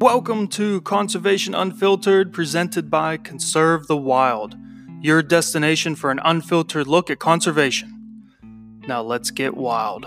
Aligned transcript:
Welcome 0.00 0.48
to 0.48 0.80
Conservation 0.80 1.54
Unfiltered, 1.54 2.32
presented 2.32 2.88
by 2.88 3.18
Conserve 3.18 3.86
the 3.86 3.98
Wild, 3.98 4.56
your 5.02 5.22
destination 5.22 5.94
for 5.94 6.10
an 6.10 6.18
unfiltered 6.24 6.86
look 6.86 7.10
at 7.10 7.18
conservation. 7.18 8.32
Now 8.88 9.02
let's 9.02 9.30
get 9.30 9.58
wild. 9.58 10.06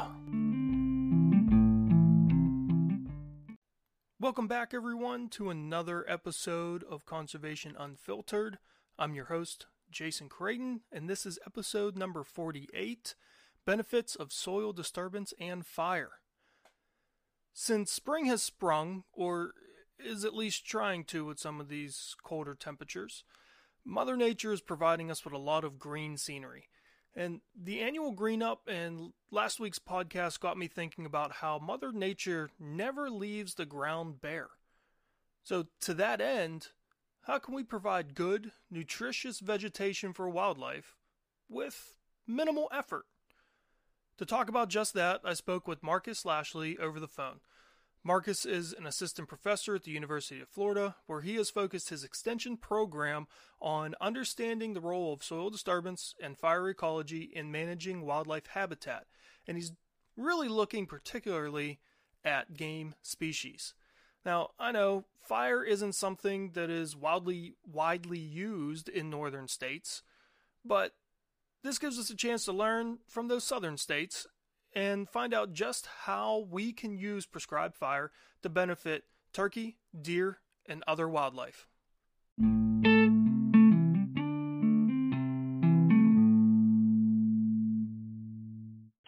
Welcome 4.20 4.48
back, 4.48 4.74
everyone, 4.74 5.30
to 5.30 5.52
another 5.52 6.04
episode 6.10 6.84
of 6.90 7.06
Conservation 7.06 7.76
Unfiltered. 7.78 8.58
I'm 8.98 9.14
your 9.14 9.26
host, 9.26 9.68
Jason 9.92 10.28
Creighton, 10.28 10.82
and 10.92 11.08
this 11.08 11.24
is 11.24 11.38
episode 11.46 11.96
number 11.96 12.24
48 12.24 13.14
Benefits 13.64 14.16
of 14.16 14.34
Soil 14.34 14.74
Disturbance 14.74 15.36
and 15.40 15.64
Fire. 15.64 16.14
Since 17.54 17.92
spring 17.92 18.26
has 18.26 18.42
sprung, 18.42 19.04
or 19.14 19.52
is 20.00 20.26
at 20.26 20.36
least 20.36 20.66
trying 20.66 21.04
to 21.06 21.26
with 21.26 21.40
some 21.40 21.60
of 21.60 21.70
these 21.70 22.16
colder 22.24 22.56
temperatures, 22.56 23.24
Mother 23.86 24.16
Nature 24.16 24.54
is 24.54 24.62
providing 24.62 25.12
us 25.12 25.24
with 25.24 25.34
a 25.34 25.38
lot 25.38 25.64
of 25.64 25.80
green 25.80 26.18
scenery. 26.18 26.70
And 27.16 27.42
the 27.56 27.82
annual 27.82 28.12
green 28.12 28.42
up 28.42 28.68
and 28.68 29.14
last 29.30 29.60
week's 29.60 29.80
podcast 29.80 30.40
got 30.40 30.58
me 30.58 30.68
thinking 30.68 31.06
about 31.06 31.34
how 31.34 31.60
Mother 31.60 31.92
Nature 31.92 32.50
never 32.60 33.10
leaves 33.10 33.56
the 33.56 33.66
ground 33.66 34.20
bare. 34.20 34.50
So, 35.44 35.68
to 35.82 35.94
that 35.96 36.22
end, 36.22 36.70
how 37.24 37.38
can 37.38 37.54
we 37.54 37.64
provide 37.64 38.16
good, 38.16 38.52
nutritious 38.72 39.40
vegetation 39.40 40.14
for 40.14 40.28
wildlife 40.30 40.96
with 41.50 41.98
minimal 42.26 42.70
effort? 42.72 43.06
To 44.18 44.26
talk 44.26 44.50
about 44.50 44.70
just 44.70 44.94
that, 44.94 45.22
I 45.24 45.34
spoke 45.34 45.68
with 45.68 45.84
Marcus 45.84 46.26
Lashley 46.26 46.78
over 46.78 47.00
the 47.00 47.08
phone. 47.08 47.42
Marcus 48.06 48.46
is 48.46 48.74
an 48.74 48.86
assistant 48.86 49.30
professor 49.30 49.76
at 49.76 49.84
the 49.84 49.92
University 49.92 50.42
of 50.42 50.50
Florida, 50.50 50.96
where 51.06 51.22
he 51.22 51.36
has 51.36 51.50
focused 51.50 51.90
his 51.90 52.04
extension 52.04 52.58
program 52.58 53.28
on 53.62 53.96
understanding 54.02 54.74
the 54.74 54.82
role 54.82 55.14
of 55.14 55.24
soil 55.24 55.50
disturbance 55.50 56.14
and 56.22 56.38
fire 56.38 56.68
ecology 56.70 57.32
in 57.34 57.50
managing 57.50 58.06
wildlife 58.06 58.48
habitat. 58.48 59.06
And 59.48 59.56
he's 59.56 59.72
really 60.18 60.50
looking 60.50 60.86
particularly 60.86 61.80
at 62.26 62.56
game 62.56 62.96
species. 63.02 63.74
Now, 64.26 64.52
I 64.60 64.74
know 64.74 65.06
fire 65.22 65.64
isn't 65.64 65.94
something 65.94 66.52
that 66.52 66.70
is 66.70 66.98
wildly 66.98 67.56
widely 67.66 68.20
used 68.20 68.90
in 68.90 69.10
northern 69.10 69.48
states, 69.48 70.04
but 70.66 70.94
this 71.64 71.80
gives 71.80 71.98
us 71.98 72.10
a 72.10 72.16
chance 72.16 72.44
to 72.46 72.52
learn 72.52 73.00
from 73.08 73.30
those 73.30 73.46
southern 73.46 73.78
states 73.78 74.28
and 74.76 75.10
find 75.10 75.34
out 75.34 75.54
just 75.54 75.88
how 76.06 76.48
we 76.50 76.74
can 76.74 76.98
use 76.98 77.26
prescribed 77.26 77.76
fire 77.76 78.12
to 78.42 78.50
benefit 78.50 79.04
turkey, 79.34 79.78
deer, 80.02 80.40
and 80.66 80.84
other 80.88 81.08
wildlife. 81.08 81.68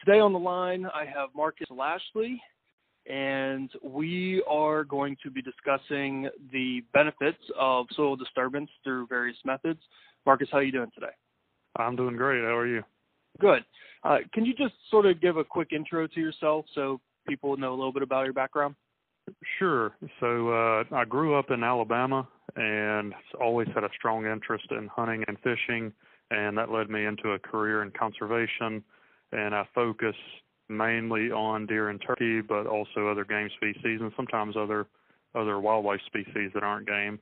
Today 0.05 0.19
on 0.19 0.33
the 0.33 0.39
line, 0.39 0.85
I 0.93 1.05
have 1.05 1.29
Marcus 1.35 1.67
Lashley, 1.71 2.39
and 3.07 3.71
we 3.83 4.43
are 4.47 4.83
going 4.83 5.17
to 5.23 5.31
be 5.31 5.41
discussing 5.41 6.29
the 6.51 6.83
benefits 6.93 7.41
of 7.59 7.87
soil 7.95 8.15
disturbance 8.15 8.69
through 8.83 9.07
various 9.07 9.37
methods. 9.45 9.79
Marcus, 10.25 10.47
how 10.51 10.59
are 10.59 10.63
you 10.63 10.71
doing 10.71 10.91
today? 10.93 11.13
I'm 11.75 11.95
doing 11.95 12.15
great. 12.15 12.43
How 12.43 12.55
are 12.55 12.67
you? 12.67 12.83
Good. 13.39 13.65
Uh, 14.05 14.17
can 14.33 14.45
you 14.45 14.53
just 14.53 14.75
sort 14.91 15.07
of 15.07 15.19
give 15.19 15.37
a 15.37 15.43
quick 15.43 15.69
intro 15.73 16.05
to 16.05 16.19
yourself 16.19 16.65
so 16.75 17.01
people 17.27 17.57
know 17.57 17.73
a 17.73 17.75
little 17.75 17.91
bit 17.91 18.03
about 18.03 18.23
your 18.23 18.33
background? 18.33 18.75
Sure. 19.57 19.95
So 20.19 20.49
uh, 20.49 20.83
I 20.95 21.05
grew 21.05 21.37
up 21.37 21.49
in 21.49 21.63
Alabama 21.63 22.27
and 22.55 23.13
always 23.41 23.67
had 23.73 23.83
a 23.83 23.89
strong 23.97 24.27
interest 24.27 24.65
in 24.69 24.87
hunting 24.87 25.23
and 25.27 25.37
fishing, 25.39 25.91
and 26.29 26.55
that 26.55 26.69
led 26.69 26.89
me 26.91 27.05
into 27.05 27.31
a 27.31 27.39
career 27.39 27.81
in 27.81 27.91
conservation. 27.91 28.83
And 29.31 29.55
I 29.55 29.67
focus 29.73 30.15
mainly 30.69 31.31
on 31.31 31.65
deer 31.65 31.89
and 31.89 31.99
turkey, 32.05 32.41
but 32.41 32.67
also 32.67 33.07
other 33.07 33.25
game 33.25 33.49
species 33.55 33.99
and 34.01 34.11
sometimes 34.15 34.55
other 34.55 34.85
other 35.33 35.59
wildlife 35.59 35.99
species 36.05 36.51
that 36.53 36.63
aren't 36.63 36.87
game. 36.87 37.19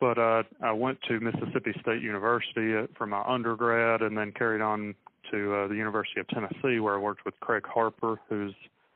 But 0.00 0.18
uh, 0.18 0.42
I 0.62 0.72
went 0.72 0.98
to 1.08 1.20
Mississippi 1.20 1.72
State 1.80 2.02
University 2.02 2.74
uh, 2.74 2.86
for 2.96 3.06
my 3.06 3.22
undergrad, 3.22 4.00
and 4.00 4.16
then 4.16 4.32
carried 4.32 4.62
on 4.62 4.94
to 5.30 5.54
uh, 5.54 5.68
the 5.68 5.74
University 5.74 6.20
of 6.20 6.28
Tennessee, 6.28 6.80
where 6.80 6.94
I 6.94 6.98
worked 6.98 7.24
with 7.24 7.38
Craig 7.40 7.64
Harper, 7.66 8.20
who's 8.28 8.54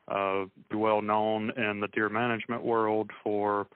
uh, 0.09 0.45
well 0.73 1.03
known 1.03 1.51
in 1.57 1.81
the 1.81 1.89
deer 1.89 2.09
management 2.09 2.63
world 2.63 3.11
for 3.23 3.67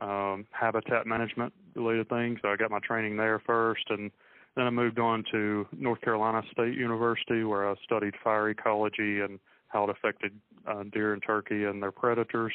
um, 0.00 0.46
habitat 0.50 1.06
management 1.06 1.52
related 1.74 2.08
things. 2.08 2.38
So 2.42 2.48
I 2.48 2.56
got 2.56 2.70
my 2.70 2.80
training 2.80 3.16
there 3.16 3.40
first, 3.46 3.84
and 3.88 4.10
then 4.56 4.66
I 4.66 4.70
moved 4.70 4.98
on 4.98 5.24
to 5.32 5.66
North 5.72 6.00
Carolina 6.00 6.42
State 6.52 6.74
University, 6.74 7.44
where 7.44 7.68
I 7.68 7.74
studied 7.84 8.14
fire 8.22 8.50
ecology 8.50 9.20
and 9.20 9.38
how 9.68 9.84
it 9.84 9.90
affected 9.90 10.32
uh, 10.66 10.84
deer 10.92 11.12
and 11.12 11.22
turkey 11.22 11.64
and 11.64 11.82
their 11.82 11.92
predators. 11.92 12.52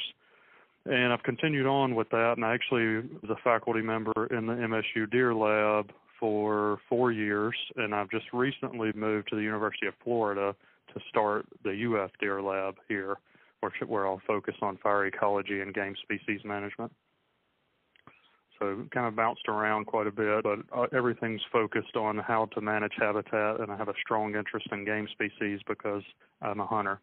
And 0.85 1.13
I've 1.13 1.23
continued 1.23 1.65
on 1.65 1.95
with 1.95 2.09
that, 2.09 2.33
and 2.35 2.45
I 2.45 2.53
actually 2.53 3.07
was 3.21 3.29
a 3.29 3.41
faculty 3.43 3.81
member 3.81 4.27
in 4.27 4.45
the 4.45 4.53
MSU 4.53 5.09
Deer 5.09 5.33
Lab 5.33 5.91
for 6.23 6.79
four 6.87 7.11
years, 7.11 7.53
and 7.75 7.93
I've 7.93 8.09
just 8.09 8.27
recently 8.31 8.93
moved 8.95 9.27
to 9.31 9.35
the 9.35 9.41
University 9.41 9.87
of 9.87 9.93
Florida 10.05 10.55
to 10.93 11.01
start 11.09 11.45
the 11.65 11.71
UF 11.71 12.11
Deer 12.21 12.41
Lab 12.41 12.75
here, 12.87 13.17
where, 13.59 13.73
where 13.85 14.07
I'll 14.07 14.21
focus 14.25 14.55
on 14.61 14.77
fire 14.77 15.05
ecology 15.05 15.59
and 15.59 15.73
game 15.73 15.95
species 16.01 16.39
management. 16.45 16.93
So 18.57 18.85
kind 18.93 19.05
of 19.05 19.17
bounced 19.17 19.49
around 19.49 19.87
quite 19.87 20.07
a 20.07 20.13
bit, 20.13 20.43
but 20.43 20.59
uh, 20.73 20.85
everything's 20.93 21.41
focused 21.51 21.97
on 21.97 22.19
how 22.19 22.45
to 22.53 22.61
manage 22.61 22.93
habitat, 22.97 23.59
and 23.59 23.69
I 23.69 23.75
have 23.75 23.89
a 23.89 23.93
strong 24.01 24.33
interest 24.37 24.67
in 24.71 24.85
game 24.85 25.09
species 25.11 25.59
because 25.67 26.03
I'm 26.41 26.61
a 26.61 26.65
hunter. 26.65 27.01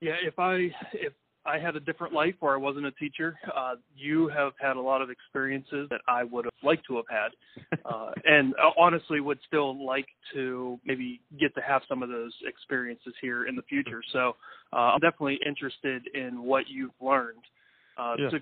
Yeah, 0.00 0.16
if 0.22 0.38
I 0.38 0.70
if 0.94 1.12
I 1.46 1.58
had 1.58 1.76
a 1.76 1.80
different 1.80 2.12
life 2.12 2.34
where 2.40 2.54
I 2.54 2.56
wasn't 2.56 2.86
a 2.86 2.90
teacher. 2.92 3.38
Uh, 3.54 3.74
you 3.96 4.28
have 4.28 4.52
had 4.60 4.76
a 4.76 4.80
lot 4.80 5.00
of 5.02 5.10
experiences 5.10 5.86
that 5.90 6.00
I 6.08 6.24
would 6.24 6.44
have 6.44 6.54
liked 6.62 6.86
to 6.88 6.96
have 6.96 7.04
had, 7.08 7.78
uh, 7.84 8.10
and 8.24 8.54
uh, 8.54 8.70
honestly 8.78 9.20
would 9.20 9.38
still 9.46 9.84
like 9.84 10.06
to 10.34 10.78
maybe 10.84 11.20
get 11.38 11.54
to 11.54 11.60
have 11.60 11.82
some 11.88 12.02
of 12.02 12.08
those 12.08 12.32
experiences 12.46 13.14
here 13.20 13.46
in 13.46 13.56
the 13.56 13.62
future. 13.62 14.02
So 14.12 14.36
uh, 14.72 14.94
I'm 14.94 15.00
definitely 15.00 15.38
interested 15.46 16.02
in 16.14 16.42
what 16.42 16.64
you've 16.68 16.90
learned. 17.00 17.44
Uh, 17.96 18.14
yeah. 18.18 18.30
So, 18.30 18.36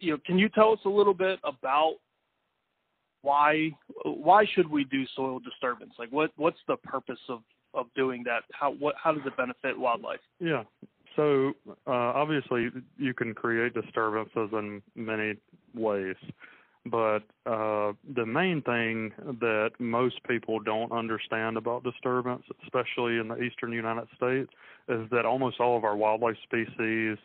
you 0.00 0.12
know, 0.12 0.18
can 0.26 0.38
you 0.38 0.48
tell 0.48 0.72
us 0.72 0.80
a 0.84 0.90
little 0.90 1.14
bit 1.14 1.38
about 1.44 1.96
why 3.22 3.70
why 4.04 4.44
should 4.54 4.70
we 4.70 4.84
do 4.84 5.04
soil 5.16 5.38
disturbance? 5.38 5.92
Like, 5.98 6.10
what 6.10 6.30
what's 6.36 6.58
the 6.66 6.76
purpose 6.76 7.20
of 7.28 7.40
of 7.74 7.86
doing 7.94 8.22
that? 8.24 8.42
How 8.52 8.72
what 8.72 8.94
how 9.02 9.12
does 9.12 9.22
it 9.26 9.36
benefit 9.36 9.78
wildlife? 9.78 10.20
Yeah, 10.40 10.64
so 11.18 11.52
uh, 11.88 11.90
obviously, 11.90 12.68
you 12.96 13.12
can 13.12 13.34
create 13.34 13.74
disturbances 13.74 14.50
in 14.52 14.80
many 14.94 15.34
ways, 15.74 16.14
but 16.86 17.24
uh, 17.44 17.92
the 18.14 18.24
main 18.24 18.62
thing 18.62 19.12
that 19.40 19.70
most 19.80 20.22
people 20.28 20.60
don't 20.60 20.92
understand 20.92 21.56
about 21.56 21.82
disturbance, 21.82 22.44
especially 22.62 23.18
in 23.18 23.26
the 23.26 23.42
eastern 23.42 23.72
United 23.72 24.06
States, 24.16 24.48
is 24.88 25.10
that 25.10 25.26
almost 25.26 25.58
all 25.58 25.76
of 25.76 25.82
our 25.82 25.96
wildlife 25.96 26.36
species 26.44 27.18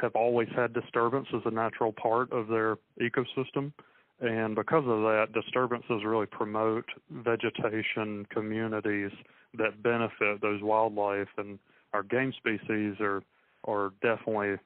have 0.00 0.14
always 0.14 0.48
had 0.54 0.72
disturbance 0.72 1.26
as 1.34 1.42
a 1.44 1.50
natural 1.50 1.92
part 1.92 2.30
of 2.30 2.46
their 2.46 2.76
ecosystem. 3.00 3.72
And 4.20 4.54
because 4.54 4.84
of 4.86 5.02
that, 5.02 5.30
disturbances 5.34 6.04
really 6.04 6.26
promote 6.26 6.84
vegetation 7.10 8.26
communities 8.30 9.10
that 9.58 9.82
benefit 9.82 10.40
those 10.40 10.62
wildlife 10.62 11.28
and 11.36 11.58
our 11.92 12.02
game 12.02 12.32
species 12.36 12.96
are 13.00 13.22
are 13.64 13.92
definitely 14.02 14.56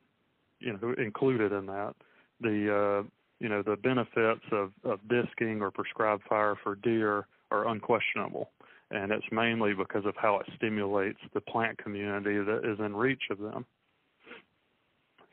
you 0.60 0.72
know 0.72 0.94
included 0.98 1.52
in 1.52 1.66
that. 1.66 1.94
The 2.40 3.02
uh, 3.02 3.08
you 3.40 3.48
know 3.48 3.62
the 3.62 3.76
benefits 3.76 4.44
of 4.52 4.72
of 4.84 5.00
disking 5.08 5.60
or 5.60 5.70
prescribed 5.70 6.22
fire 6.28 6.56
for 6.62 6.76
deer 6.76 7.26
are 7.50 7.68
unquestionable, 7.68 8.50
and 8.90 9.12
it's 9.12 9.26
mainly 9.30 9.74
because 9.74 10.04
of 10.06 10.14
how 10.16 10.38
it 10.38 10.46
stimulates 10.56 11.20
the 11.34 11.40
plant 11.40 11.78
community 11.78 12.38
that 12.38 12.60
is 12.64 12.78
in 12.78 12.94
reach 12.94 13.24
of 13.30 13.38
them. 13.38 13.64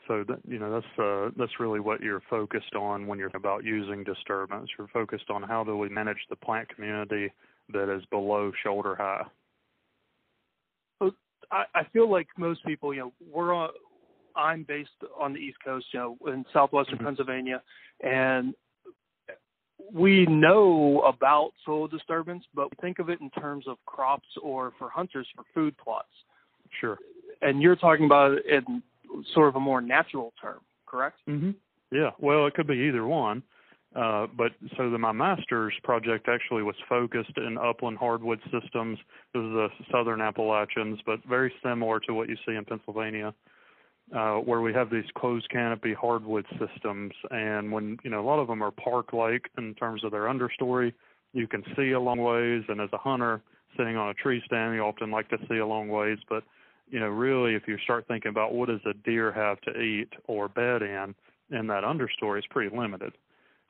So 0.07 0.25
that 0.27 0.39
you 0.47 0.59
know 0.59 0.71
that's 0.71 1.00
uh, 1.00 1.31
that's 1.38 1.59
really 1.59 1.79
what 1.79 2.01
you're 2.01 2.23
focused 2.29 2.75
on 2.75 3.07
when 3.07 3.19
you're 3.19 3.31
about 3.33 3.63
using 3.63 4.03
disturbance. 4.03 4.69
You're 4.77 4.89
focused 4.89 5.29
on 5.29 5.44
how 5.44 5.63
do 5.63 5.77
we 5.77 5.88
manage 5.89 6.25
the 6.29 6.35
plant 6.35 6.68
community 6.69 7.31
that 7.71 7.94
is 7.94 8.03
below 8.06 8.51
shoulder 8.63 8.95
high. 8.95 9.23
I, 11.53 11.63
I 11.75 11.83
feel 11.94 12.09
like 12.11 12.27
most 12.38 12.65
people, 12.65 12.94
you 12.94 13.01
know, 13.01 13.13
we're 13.31 13.53
on. 13.53 13.69
I'm 14.35 14.63
based 14.63 14.89
on 15.19 15.31
the 15.33 15.39
East 15.39 15.57
Coast, 15.63 15.85
you 15.94 16.00
know, 16.00 16.17
in 16.25 16.44
southwestern 16.51 16.97
mm-hmm. 16.97 17.05
Pennsylvania, 17.05 17.61
and 18.03 18.55
we 19.94 20.25
know 20.25 21.01
about 21.01 21.51
soil 21.63 21.88
disturbance, 21.88 22.44
but 22.55 22.65
we 22.71 22.77
think 22.81 22.97
of 22.97 23.09
it 23.09 23.21
in 23.21 23.29
terms 23.29 23.67
of 23.67 23.77
crops 23.85 24.27
or 24.41 24.73
for 24.79 24.89
hunters 24.89 25.27
for 25.35 25.44
food 25.53 25.77
plots. 25.77 26.07
Sure. 26.81 26.97
And 27.41 27.61
you're 27.61 27.75
talking 27.75 28.06
about 28.06 28.31
it 28.31 28.45
in 28.67 28.81
sort 29.33 29.49
of 29.49 29.56
a 29.56 29.59
more 29.59 29.81
natural 29.81 30.33
term, 30.41 30.59
correct? 30.88 31.19
Mm-hmm. 31.29 31.51
Yeah. 31.91 32.11
Well, 32.19 32.47
it 32.47 32.56
could 32.56 32.67
be 32.67 32.73
either 32.73 33.06
one. 33.06 33.44
Uh, 33.95 34.25
but 34.36 34.51
so 34.75 34.90
the, 34.90 34.98
my 34.98 35.12
master's 35.12 35.74
project 35.84 36.28
actually 36.28 36.63
was 36.63 36.75
focused 36.90 37.38
in 37.38 37.57
upland 37.57 37.98
hardwood 37.98 38.40
systems. 38.45 38.98
This 39.34 39.42
is 39.42 39.51
the 39.51 39.68
southern 39.92 40.19
Appalachians, 40.19 41.00
but 41.06 41.19
very 41.30 41.54
similar 41.63 42.00
to 42.01 42.13
what 42.13 42.28
you 42.28 42.36
see 42.45 42.56
in 42.56 42.66
Pennsylvania, 42.66 43.34
uh, 44.16 44.38
where 44.38 44.62
we 44.62 44.74
have 44.74 44.90
these 44.90 45.06
closed 45.16 45.48
canopy 45.50 45.94
hardwood 45.94 46.45
systems. 46.60 47.13
And 47.30 47.72
when 47.72 47.98
you 48.04 48.10
know 48.10 48.19
a 48.19 48.25
lot 48.25 48.40
of 48.40 48.48
them 48.48 48.63
are 48.63 48.72
park-like 48.72 49.50
in 49.60 49.75
terms 49.75 50.04
of 50.04 50.12
their 50.12 50.24
understory, 50.24 50.94
you 51.34 51.48
can 51.48 51.63
see 51.75 51.92
a 51.92 52.00
long 52.00 52.19
ways. 52.19 52.63
And 52.69 52.81
as 52.81 52.90
a 52.94 52.98
hunter 52.98 53.42
sitting 53.78 53.95
on 53.95 54.10
a 54.10 54.13
tree 54.16 54.42
stand, 54.45 54.74
you 54.74 54.81
often 54.81 55.12
like 55.12 55.30
to 55.30 55.38
see 55.48 55.57
a 55.57 55.68
long 55.68 55.88
ways. 55.90 56.18
But 56.28 56.44
you 56.90 57.00
know, 57.00 57.10
really, 57.10 57.54
if 57.54 57.68
you 57.68 57.78
start 57.84 58.07
thinking 58.07 58.30
about 58.30 58.54
what 58.54 58.69
does 58.69 58.81
a 58.88 58.94
deer 59.06 59.31
have 59.31 59.62
to 59.62 59.80
eat 59.80 60.10
or 60.25 60.48
bed 60.48 60.81
in, 60.81 61.13
in 61.51 61.68
that 61.68 61.84
understory, 61.84 62.40
it's 62.40 62.48
pretty 62.48 62.75
limited. 62.75 63.13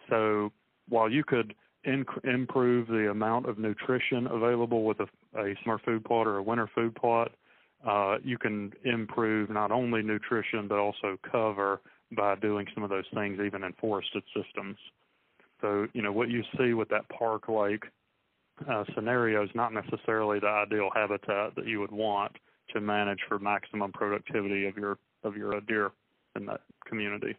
So 0.09 0.51
while 0.89 1.09
you 1.09 1.23
could 1.23 1.53
inc- 1.87 2.23
improve 2.23 2.87
the 2.87 3.09
amount 3.09 3.47
of 3.47 3.57
nutrition 3.57 4.27
available 4.27 4.83
with 4.83 4.99
a, 4.99 5.07
a 5.39 5.55
summer 5.63 5.79
food 5.83 6.03
plot 6.05 6.27
or 6.27 6.37
a 6.37 6.43
winter 6.43 6.69
food 6.73 6.95
plot, 6.95 7.31
uh, 7.85 8.17
you 8.23 8.37
can 8.37 8.71
improve 8.85 9.49
not 9.49 9.71
only 9.71 10.01
nutrition 10.01 10.67
but 10.67 10.79
also 10.79 11.17
cover 11.29 11.81
by 12.15 12.35
doing 12.35 12.65
some 12.73 12.83
of 12.83 12.89
those 12.89 13.05
things 13.13 13.39
even 13.45 13.63
in 13.63 13.73
forested 13.73 14.23
systems. 14.35 14.77
So, 15.61 15.87
you 15.93 16.01
know, 16.01 16.11
what 16.11 16.29
you 16.29 16.43
see 16.57 16.73
with 16.73 16.89
that 16.89 17.07
park 17.09 17.47
like 17.47 17.83
uh, 18.69 18.83
scenario 18.93 19.43
is 19.43 19.49
not 19.55 19.73
necessarily 19.73 20.39
the 20.39 20.47
ideal 20.47 20.89
habitat 20.93 21.55
that 21.55 21.65
you 21.65 21.79
would 21.79 21.91
want 21.91 22.33
to 22.73 22.81
manage 22.81 23.19
for 23.27 23.39
maximum 23.39 23.91
productivity 23.91 24.65
of 24.65 24.77
your 24.77 24.97
of 25.23 25.35
your 25.35 25.55
uh, 25.55 25.59
deer 25.67 25.91
in 26.35 26.45
that 26.45 26.61
community. 26.85 27.35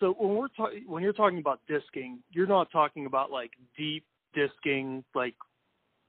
So 0.00 0.14
when 0.18 0.36
we're 0.36 0.48
talking, 0.48 0.84
when 0.86 1.02
you're 1.02 1.12
talking 1.12 1.38
about 1.38 1.60
disking, 1.68 2.20
you're 2.30 2.46
not 2.46 2.72
talking 2.72 3.06
about 3.06 3.30
like 3.30 3.50
deep 3.76 4.04
disking, 4.34 5.04
like 5.14 5.34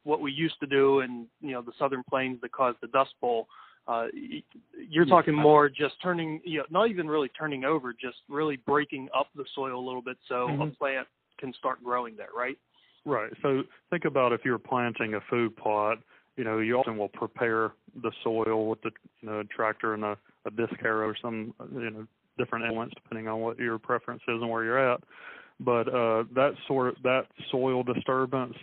what 0.03 0.21
we 0.21 0.31
used 0.31 0.59
to 0.61 0.67
do 0.67 1.01
in 1.01 1.27
you 1.41 1.51
know 1.51 1.61
the 1.61 1.73
southern 1.77 2.03
plains 2.09 2.39
that 2.41 2.51
caused 2.51 2.77
the 2.81 2.87
Dust 2.87 3.11
Bowl. 3.19 3.47
Uh, 3.87 4.07
you're 4.89 5.05
talking 5.05 5.33
more 5.33 5.67
just 5.67 5.95
turning, 6.03 6.39
you 6.45 6.59
know, 6.59 6.65
not 6.69 6.89
even 6.89 7.07
really 7.07 7.29
turning 7.29 7.65
over, 7.65 7.93
just 7.93 8.17
really 8.29 8.57
breaking 8.57 9.09
up 9.17 9.27
the 9.35 9.43
soil 9.55 9.77
a 9.77 9.83
little 9.83 10.03
bit 10.03 10.17
so 10.29 10.47
mm-hmm. 10.47 10.61
a 10.61 10.67
plant 10.67 11.07
can 11.39 11.51
start 11.57 11.83
growing 11.83 12.15
there, 12.15 12.29
right? 12.37 12.57
Right. 13.05 13.31
So 13.41 13.63
think 13.89 14.05
about 14.05 14.33
if 14.33 14.41
you're 14.45 14.59
planting 14.59 15.15
a 15.15 15.19
food 15.29 15.57
plot, 15.57 15.97
you 16.37 16.43
know, 16.43 16.59
you 16.59 16.77
often 16.77 16.95
will 16.95 17.09
prepare 17.09 17.71
the 18.01 18.11
soil 18.23 18.67
with 18.67 18.81
the 18.83 18.91
you 19.21 19.29
know 19.29 19.43
tractor 19.53 19.93
and 19.95 20.03
a, 20.03 20.17
a 20.45 20.51
disc 20.51 20.73
harrow 20.79 21.07
or 21.07 21.17
some 21.21 21.53
you 21.73 21.89
know 21.89 22.07
different 22.37 22.65
elements 22.65 22.95
depending 22.95 23.27
on 23.27 23.39
what 23.39 23.57
your 23.57 23.77
preference 23.77 24.21
is 24.27 24.41
and 24.41 24.49
where 24.49 24.63
you're 24.63 24.93
at. 24.93 25.01
But 25.59 25.87
uh, 25.87 26.23
that 26.33 26.53
sort 26.67 26.89
of 26.89 27.03
that 27.03 27.27
soil 27.51 27.83
disturbance 27.83 28.55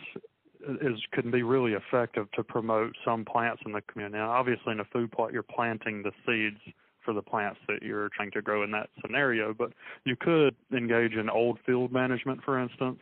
is 0.83 0.99
can 1.13 1.31
be 1.31 1.43
really 1.43 1.75
effective 1.75 2.31
to 2.33 2.43
promote 2.43 2.95
some 3.05 3.25
plants 3.25 3.63
in 3.65 3.73
the 3.73 3.81
community. 3.83 4.19
Now, 4.19 4.31
obviously, 4.31 4.73
in 4.73 4.81
a 4.81 4.85
food 4.87 5.13
plot, 5.13 5.33
you're 5.33 5.45
planting 5.45 6.03
the 6.03 6.11
seeds 6.27 6.61
for 7.05 7.15
the 7.15 7.23
plants 7.23 7.61
that 7.69 7.83
you're 7.83 8.11
trying 8.15 8.33
to 8.33 8.43
grow 8.43 8.65
in 8.65 8.73
that 8.73 8.91
scenario. 9.01 9.55
But 9.55 9.73
you 10.05 10.17
could 10.17 10.57
engage 10.77 11.13
in 11.13 11.31
old 11.31 11.59
field 11.65 11.93
management, 11.93 12.43
for 12.45 12.61
instance, 12.61 12.99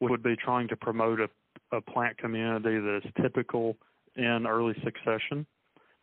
which 0.00 0.10
would 0.10 0.22
be 0.22 0.36
trying 0.36 0.66
to 0.68 0.76
promote 0.76 1.20
a, 1.20 1.28
a 1.76 1.80
plant 1.80 2.18
community 2.18 2.78
that 2.80 3.00
is 3.04 3.12
typical 3.22 3.76
in 4.16 4.46
early 4.46 4.74
succession 4.82 5.46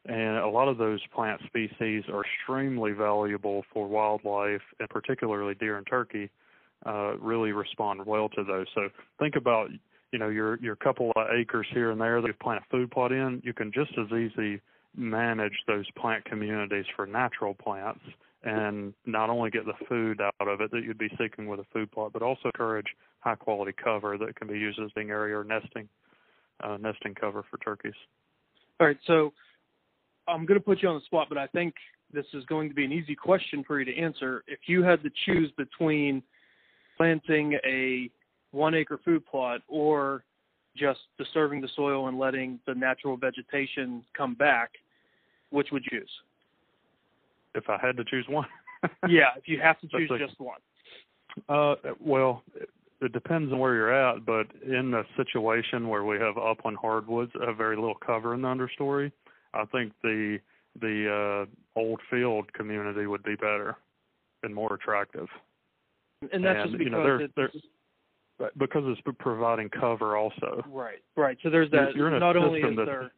and 0.05 0.37
a 0.37 0.47
lot 0.47 0.67
of 0.67 0.77
those 0.77 0.99
plant 1.15 1.41
species 1.47 2.03
are 2.11 2.25
extremely 2.43 2.91
valuable 2.91 3.63
for 3.73 3.87
wildlife, 3.87 4.61
and 4.79 4.89
particularly 4.89 5.55
deer 5.55 5.77
and 5.77 5.87
turkey, 5.87 6.29
uh, 6.85 7.17
really 7.17 7.51
respond 7.51 8.05
well 8.05 8.29
to 8.29 8.43
those. 8.43 8.67
So 8.75 8.89
think 9.19 9.35
about, 9.35 9.69
you 10.11 10.19
know, 10.19 10.29
your 10.29 10.59
your 10.59 10.75
couple 10.75 11.11
of 11.15 11.27
acres 11.33 11.67
here 11.73 11.91
and 11.91 11.99
there 11.99 12.21
that 12.21 12.27
you 12.27 12.33
plant 12.41 12.61
a 12.61 12.69
food 12.69 12.91
plot 12.91 13.11
in. 13.11 13.41
You 13.43 13.53
can 13.53 13.71
just 13.71 13.91
as 13.97 14.11
easy 14.11 14.61
manage 14.95 15.53
those 15.67 15.89
plant 15.91 16.23
communities 16.25 16.85
for 16.95 17.05
natural 17.05 17.53
plants 17.53 18.01
and 18.43 18.93
not 19.05 19.29
only 19.29 19.49
get 19.49 19.65
the 19.65 19.85
food 19.87 20.19
out 20.21 20.47
of 20.47 20.59
it 20.59 20.69
that 20.71 20.83
you'd 20.83 20.97
be 20.97 21.09
seeking 21.17 21.47
with 21.47 21.61
a 21.61 21.65
food 21.71 21.89
plot, 21.91 22.11
but 22.11 22.21
also 22.21 22.45
encourage 22.45 22.87
high 23.21 23.35
quality 23.35 23.71
cover 23.81 24.17
that 24.17 24.35
can 24.35 24.47
be 24.47 24.59
used 24.59 24.77
as 24.79 24.91
being 24.91 25.09
area 25.09 25.37
or 25.37 25.43
nesting 25.43 25.87
uh, 26.61 26.77
nesting 26.77 27.15
cover 27.15 27.43
for 27.49 27.57
turkeys. 27.59 27.93
All 28.79 28.87
right, 28.87 28.97
so 29.07 29.31
I'm 30.27 30.45
going 30.45 30.59
to 30.59 30.63
put 30.63 30.81
you 30.81 30.89
on 30.89 30.95
the 30.95 31.05
spot, 31.05 31.27
but 31.29 31.37
I 31.37 31.47
think 31.47 31.73
this 32.13 32.25
is 32.33 32.45
going 32.45 32.69
to 32.69 32.75
be 32.75 32.85
an 32.85 32.91
easy 32.91 33.15
question 33.15 33.63
for 33.65 33.79
you 33.79 33.85
to 33.85 33.97
answer. 33.99 34.43
If 34.47 34.59
you 34.67 34.83
had 34.83 35.01
to 35.03 35.09
choose 35.25 35.51
between 35.57 36.21
planting 36.97 37.57
a 37.65 38.09
one 38.51 38.75
acre 38.75 38.99
food 39.03 39.25
plot 39.25 39.61
or 39.67 40.23
just 40.77 40.99
disturbing 41.17 41.61
the 41.61 41.69
soil 41.75 42.07
and 42.07 42.17
letting 42.17 42.59
the 42.67 42.75
natural 42.75 43.17
vegetation 43.17 44.03
come 44.15 44.35
back, 44.35 44.71
which 45.49 45.69
would 45.71 45.83
you 45.91 45.99
choose? 45.99 46.09
If 47.55 47.69
I 47.69 47.77
had 47.81 47.97
to 47.97 48.03
choose 48.03 48.25
one. 48.27 48.47
yeah, 49.07 49.29
if 49.37 49.47
you 49.47 49.59
have 49.61 49.79
to 49.81 49.87
choose 49.87 50.11
just 50.19 50.39
one. 50.39 50.59
Uh, 51.49 51.75
well, 51.99 52.43
it 53.01 53.11
depends 53.11 53.51
on 53.51 53.59
where 53.59 53.75
you're 53.75 53.93
at, 53.93 54.25
but 54.25 54.47
in 54.65 54.93
a 54.93 55.03
situation 55.17 55.89
where 55.89 56.03
we 56.03 56.17
have 56.17 56.37
upland 56.37 56.77
hardwoods, 56.77 57.31
have 57.45 57.57
very 57.57 57.75
little 57.75 57.97
cover 58.05 58.33
in 58.33 58.41
the 58.41 58.47
understory, 58.47 59.11
I 59.53 59.65
think 59.65 59.93
the 60.01 60.39
the 60.79 61.47
uh, 61.47 61.79
old 61.79 61.99
field 62.09 62.51
community 62.53 63.07
would 63.07 63.23
be 63.23 63.35
better 63.35 63.77
and 64.43 64.53
more 64.53 64.73
attractive. 64.73 65.27
And 66.31 66.43
that's 66.43 66.59
and, 66.61 66.71
just 66.71 66.77
because 66.77 66.85
you 66.85 66.89
know, 66.89 67.03
they're, 67.03 67.27
they're, 67.35 68.51
because 68.57 68.83
it's 68.85 69.17
providing 69.19 69.69
cover 69.69 70.17
also. 70.17 70.63
Right, 70.67 71.01
right. 71.15 71.37
So 71.43 71.49
there's 71.49 71.71
that. 71.71 71.95
You're, 71.95 72.09
you're 72.09 72.19
not 72.19 72.37
only 72.37 72.61
is 72.61 72.75
that, 72.75 72.85
there. 72.85 73.11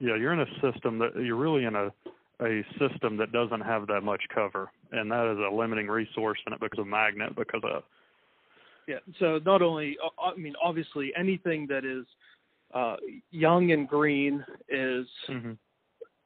Yeah, 0.00 0.16
you're 0.16 0.32
in 0.32 0.40
a 0.40 0.72
system 0.72 0.98
that 0.98 1.10
you're 1.16 1.36
really 1.36 1.64
in 1.64 1.74
a 1.74 1.92
a 2.42 2.64
system 2.78 3.18
that 3.18 3.32
doesn't 3.32 3.60
have 3.60 3.86
that 3.88 4.00
much 4.00 4.22
cover, 4.34 4.70
and 4.92 5.10
that 5.10 5.30
is 5.30 5.38
a 5.38 5.54
limiting 5.54 5.88
resource, 5.88 6.38
and 6.46 6.54
it 6.54 6.60
becomes 6.60 6.86
a 6.86 6.90
magnet 6.90 7.36
because 7.36 7.60
of. 7.64 7.82
Yeah. 8.88 8.96
So 9.18 9.38
not 9.44 9.60
only, 9.60 9.96
I 10.18 10.34
mean, 10.36 10.54
obviously, 10.62 11.12
anything 11.18 11.66
that 11.68 11.84
is 11.84 12.06
uh, 12.74 12.96
young 13.30 13.72
and 13.72 13.86
green 13.86 14.44
is 14.68 15.06
mm-hmm. 15.28 15.52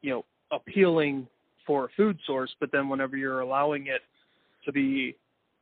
you 0.03 0.11
know 0.11 0.25
appealing 0.57 1.27
for 1.67 1.87
a 1.87 1.89
food 1.97 2.19
source, 2.27 2.55
but 2.61 2.71
then 2.73 2.89
whenever 2.89 3.17
you're 3.17 3.41
allowing 3.41 3.87
it 3.87 4.03
to 4.65 4.73
be 4.73 5.17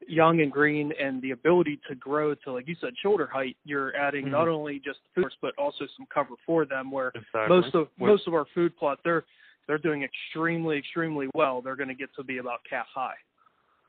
young 0.08 0.40
and 0.40 0.50
green 0.50 0.92
and 1.00 1.22
the 1.22 1.30
ability 1.30 1.78
to 1.88 1.94
grow 1.94 2.34
to 2.34 2.50
like 2.52 2.66
you 2.66 2.74
said 2.80 2.90
shoulder 3.00 3.30
height 3.32 3.56
you're 3.64 3.94
adding 3.94 4.24
mm-hmm. 4.24 4.32
not 4.32 4.48
only 4.48 4.82
just 4.84 4.98
food 5.14 5.22
source, 5.22 5.36
but 5.40 5.52
also 5.56 5.84
some 5.96 6.04
cover 6.12 6.34
for 6.44 6.64
them 6.64 6.90
where 6.90 7.12
exactly. 7.14 7.46
most 7.48 7.72
of 7.76 7.86
most 8.00 8.26
of 8.26 8.34
our 8.34 8.44
food 8.52 8.76
plots 8.76 9.00
they're 9.04 9.22
they're 9.68 9.78
doing 9.78 10.02
extremely 10.02 10.76
extremely 10.76 11.28
well 11.34 11.62
they're 11.62 11.76
going 11.76 11.88
to 11.88 11.94
get 11.94 12.12
to 12.16 12.24
be 12.24 12.38
about 12.38 12.58
calf 12.68 12.86
high 12.92 13.14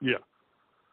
yeah 0.01 0.17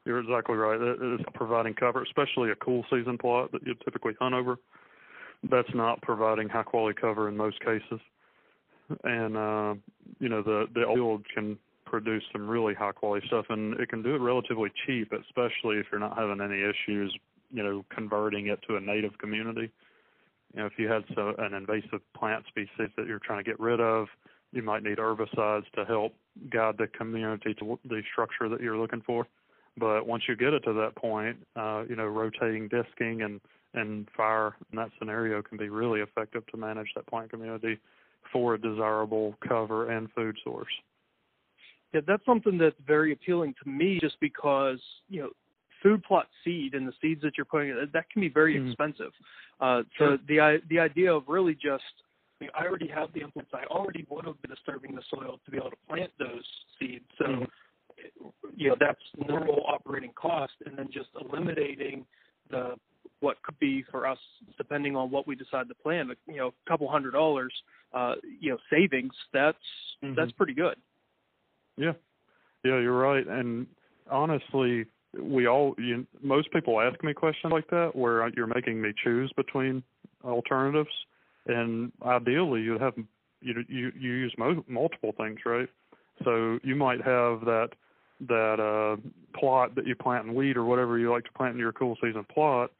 you're 0.06 0.20
exactly 0.20 0.56
right 0.56 0.80
it's 0.80 1.22
providing 1.34 1.74
cover 1.74 2.02
especially 2.02 2.50
a 2.50 2.56
cool 2.56 2.82
season 2.88 3.18
plot 3.18 3.52
that 3.52 3.60
you 3.66 3.74
typically 3.84 4.14
hunt 4.18 4.34
over 4.34 4.56
that's 5.48 5.72
not 5.74 6.00
providing 6.02 6.48
high 6.48 6.62
quality 6.62 6.98
cover 7.00 7.28
in 7.28 7.36
most 7.36 7.60
cases. 7.60 8.00
And 9.04 9.36
uh, 9.36 9.74
you 10.18 10.28
know 10.28 10.42
the 10.42 10.66
the 10.74 10.84
field 10.94 11.24
can 11.34 11.58
produce 11.90 12.22
some 12.32 12.48
really 12.48 12.74
high 12.74 12.92
quality 12.92 13.26
stuff, 13.26 13.46
and 13.48 13.78
it 13.80 13.88
can 13.88 14.02
do 14.02 14.14
it 14.14 14.20
relatively 14.20 14.70
cheap, 14.86 15.12
especially 15.12 15.76
if 15.76 15.86
you're 15.90 16.00
not 16.00 16.16
having 16.16 16.40
any 16.40 16.62
issues, 16.62 17.14
you 17.52 17.62
know, 17.62 17.84
converting 17.90 18.46
it 18.46 18.60
to 18.68 18.76
a 18.76 18.80
native 18.80 19.18
community. 19.18 19.70
You 20.54 20.60
know, 20.60 20.66
if 20.66 20.72
you 20.78 20.88
had 20.88 21.04
so, 21.14 21.34
an 21.38 21.54
invasive 21.54 22.00
plant 22.16 22.44
species 22.46 22.90
that 22.96 23.06
you're 23.06 23.18
trying 23.18 23.42
to 23.44 23.48
get 23.48 23.58
rid 23.60 23.80
of, 23.80 24.06
you 24.52 24.62
might 24.62 24.82
need 24.82 24.98
herbicides 24.98 25.70
to 25.74 25.84
help 25.84 26.14
guide 26.50 26.76
the 26.78 26.86
community 26.86 27.54
to 27.54 27.78
the 27.84 28.02
structure 28.12 28.48
that 28.48 28.60
you're 28.60 28.78
looking 28.78 29.02
for. 29.02 29.26
But 29.76 30.06
once 30.06 30.24
you 30.28 30.36
get 30.36 30.52
it 30.52 30.60
to 30.60 30.72
that 30.72 30.96
point, 30.96 31.36
uh, 31.56 31.84
you 31.88 31.96
know, 31.96 32.06
rotating 32.06 32.68
disking 32.68 33.22
and 33.22 33.40
and 33.72 34.08
fire 34.16 34.56
in 34.72 34.76
that 34.76 34.90
scenario 34.98 35.42
can 35.42 35.56
be 35.56 35.68
really 35.68 36.00
effective 36.00 36.44
to 36.48 36.56
manage 36.56 36.88
that 36.96 37.06
plant 37.06 37.30
community 37.30 37.78
for 38.32 38.54
a 38.54 38.60
desirable 38.60 39.34
cover 39.46 39.90
and 39.90 40.08
food 40.12 40.36
source. 40.44 40.72
Yeah, 41.92 42.00
that's 42.06 42.24
something 42.24 42.56
that's 42.56 42.76
very 42.86 43.12
appealing 43.12 43.54
to 43.62 43.68
me 43.68 43.98
just 44.00 44.18
because, 44.20 44.80
you 45.08 45.22
know, 45.22 45.30
food 45.82 46.02
plot 46.04 46.26
seed 46.44 46.74
and 46.74 46.86
the 46.86 46.92
seeds 47.00 47.22
that 47.22 47.32
you're 47.36 47.44
putting 47.44 47.74
that 47.92 48.10
can 48.10 48.20
be 48.20 48.28
very 48.28 48.56
mm-hmm. 48.56 48.68
expensive. 48.68 49.12
Uh, 49.60 49.82
so 49.98 50.18
the 50.28 50.58
the 50.68 50.78
idea 50.78 51.12
of 51.12 51.24
really 51.26 51.54
just 51.54 51.82
I, 52.40 52.44
mean, 52.44 52.50
I 52.58 52.64
already 52.66 52.88
have 52.88 53.12
the 53.12 53.20
implements. 53.20 53.52
I 53.54 53.64
already 53.66 54.06
would 54.08 54.24
have 54.24 54.40
been 54.40 54.50
disturbing 54.50 54.94
the 54.94 55.02
soil 55.10 55.40
to 55.44 55.50
be 55.50 55.58
able 55.58 55.70
to 55.70 55.76
plant 55.88 56.10
those 56.18 56.44
seeds. 56.78 57.04
So, 57.18 57.24
mm-hmm. 57.24 58.28
you 58.56 58.68
know, 58.70 58.76
that's 58.78 59.00
normal 59.28 59.64
operating 59.66 60.12
cost, 60.14 60.54
and 60.64 60.78
then 60.78 60.88
just 60.92 61.08
eliminating 61.20 62.06
the 62.50 62.74
what 63.20 63.42
could 63.42 63.58
be 63.58 63.84
for 63.90 64.06
us, 64.06 64.18
depending 64.56 64.96
on 64.96 65.10
what 65.10 65.26
we 65.26 65.34
decide 65.34 65.68
to 65.68 65.74
plan, 65.74 66.10
you 66.26 66.36
know, 66.36 66.48
a 66.48 66.68
couple 66.68 66.88
hundred 66.88 67.12
dollars, 67.12 67.52
uh, 67.92 68.14
you 68.40 68.50
know, 68.50 68.58
savings. 68.70 69.12
That's 69.32 69.56
mm-hmm. 70.02 70.14
that's 70.14 70.32
pretty 70.32 70.54
good. 70.54 70.76
Yeah, 71.76 71.92
Yeah, 72.64 72.80
you're 72.80 72.98
right. 72.98 73.26
And 73.26 73.66
honestly, 74.10 74.86
we 75.18 75.46
all 75.46 75.74
you, 75.78 76.06
most 76.22 76.50
people 76.52 76.80
ask 76.80 77.02
me 77.04 77.12
questions 77.12 77.52
like 77.52 77.68
that 77.70 77.94
where 77.94 78.28
you're 78.36 78.46
making 78.46 78.80
me 78.80 78.92
choose 79.02 79.32
between 79.36 79.82
alternatives, 80.24 80.90
and 81.46 81.92
ideally 82.04 82.62
you'd 82.62 82.80
have 82.80 82.94
you 83.40 83.64
you 83.68 83.92
you 83.98 84.12
use 84.12 84.34
mo- 84.38 84.64
multiple 84.68 85.12
things, 85.16 85.40
right? 85.44 85.68
So 86.24 86.58
you 86.62 86.76
might 86.76 86.98
have 87.04 87.40
that 87.42 87.70
that 88.28 88.60
uh, 88.60 89.00
plot 89.38 89.74
that 89.74 89.86
you 89.86 89.94
plant 89.94 90.26
in 90.26 90.34
wheat 90.34 90.56
or 90.56 90.64
whatever 90.64 90.98
you 90.98 91.10
like 91.10 91.24
to 91.24 91.32
plant 91.32 91.54
in 91.54 91.58
your 91.58 91.72
cool 91.72 91.96
season 92.02 92.24
plot 92.32 92.70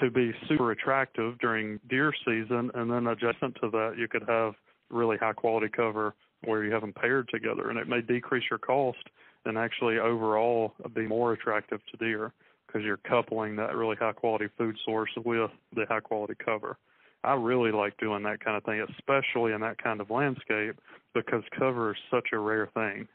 to 0.00 0.10
be 0.10 0.32
super 0.48 0.70
attractive 0.72 1.38
during 1.38 1.80
deer 1.88 2.12
season, 2.24 2.70
and 2.74 2.90
then 2.90 3.06
adjacent 3.06 3.56
to 3.62 3.70
that 3.70 3.94
you 3.96 4.08
could 4.08 4.24
have 4.28 4.54
really 4.90 5.16
high 5.16 5.32
quality 5.32 5.68
cover 5.68 6.14
where 6.44 6.64
you 6.64 6.72
have 6.72 6.80
them 6.80 6.92
paired 6.92 7.28
together, 7.28 7.70
and 7.70 7.78
it 7.78 7.88
may 7.88 8.00
decrease 8.00 8.44
your 8.50 8.58
cost 8.58 8.98
and 9.44 9.56
actually 9.56 9.98
overall 9.98 10.74
be 10.94 11.06
more 11.06 11.32
attractive 11.32 11.80
to 11.90 11.96
deer 11.96 12.32
because 12.66 12.84
you're 12.84 12.98
coupling 12.98 13.56
that 13.56 13.74
really 13.74 13.96
high 13.96 14.12
quality 14.12 14.46
food 14.56 14.76
source 14.84 15.10
with 15.24 15.50
the 15.74 15.84
high 15.88 16.00
quality 16.00 16.34
cover. 16.44 16.76
I 17.22 17.34
really 17.34 17.72
like 17.72 17.96
doing 17.98 18.22
that 18.22 18.42
kind 18.42 18.56
of 18.56 18.64
thing, 18.64 18.84
especially 18.96 19.52
in 19.52 19.60
that 19.60 19.82
kind 19.82 20.00
of 20.00 20.10
landscape 20.10 20.76
because 21.14 21.42
cover 21.58 21.92
is 21.92 21.98
such 22.10 22.28
a 22.32 22.38
rare 22.38 22.70
thing. 22.74 23.06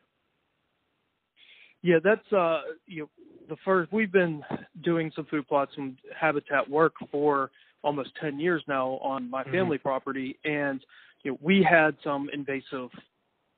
Yeah, 1.82 1.98
that's 2.04 2.34
uh 2.34 2.62
you 2.88 3.04
know 3.04 3.10
the 3.50 3.58
first 3.64 3.92
we've 3.92 4.12
been 4.12 4.44
doing 4.84 5.12
some 5.16 5.26
food 5.26 5.48
plots 5.48 5.72
and 5.78 5.98
habitat 6.18 6.70
work 6.70 6.94
for 7.12 7.52
almost 7.84 8.10
10 8.20 8.40
years 8.40 8.64
now 8.68 9.00
on 9.02 9.30
my 9.30 9.44
mm-hmm. 9.44 9.52
family 9.52 9.78
mm-hmm. 9.78 9.88
property 9.88 10.38
and 10.44 10.82
you 11.24 11.32
know 11.32 11.38
we 11.42 11.66
had 11.68 11.96
some 12.04 12.30
invasive 12.34 12.90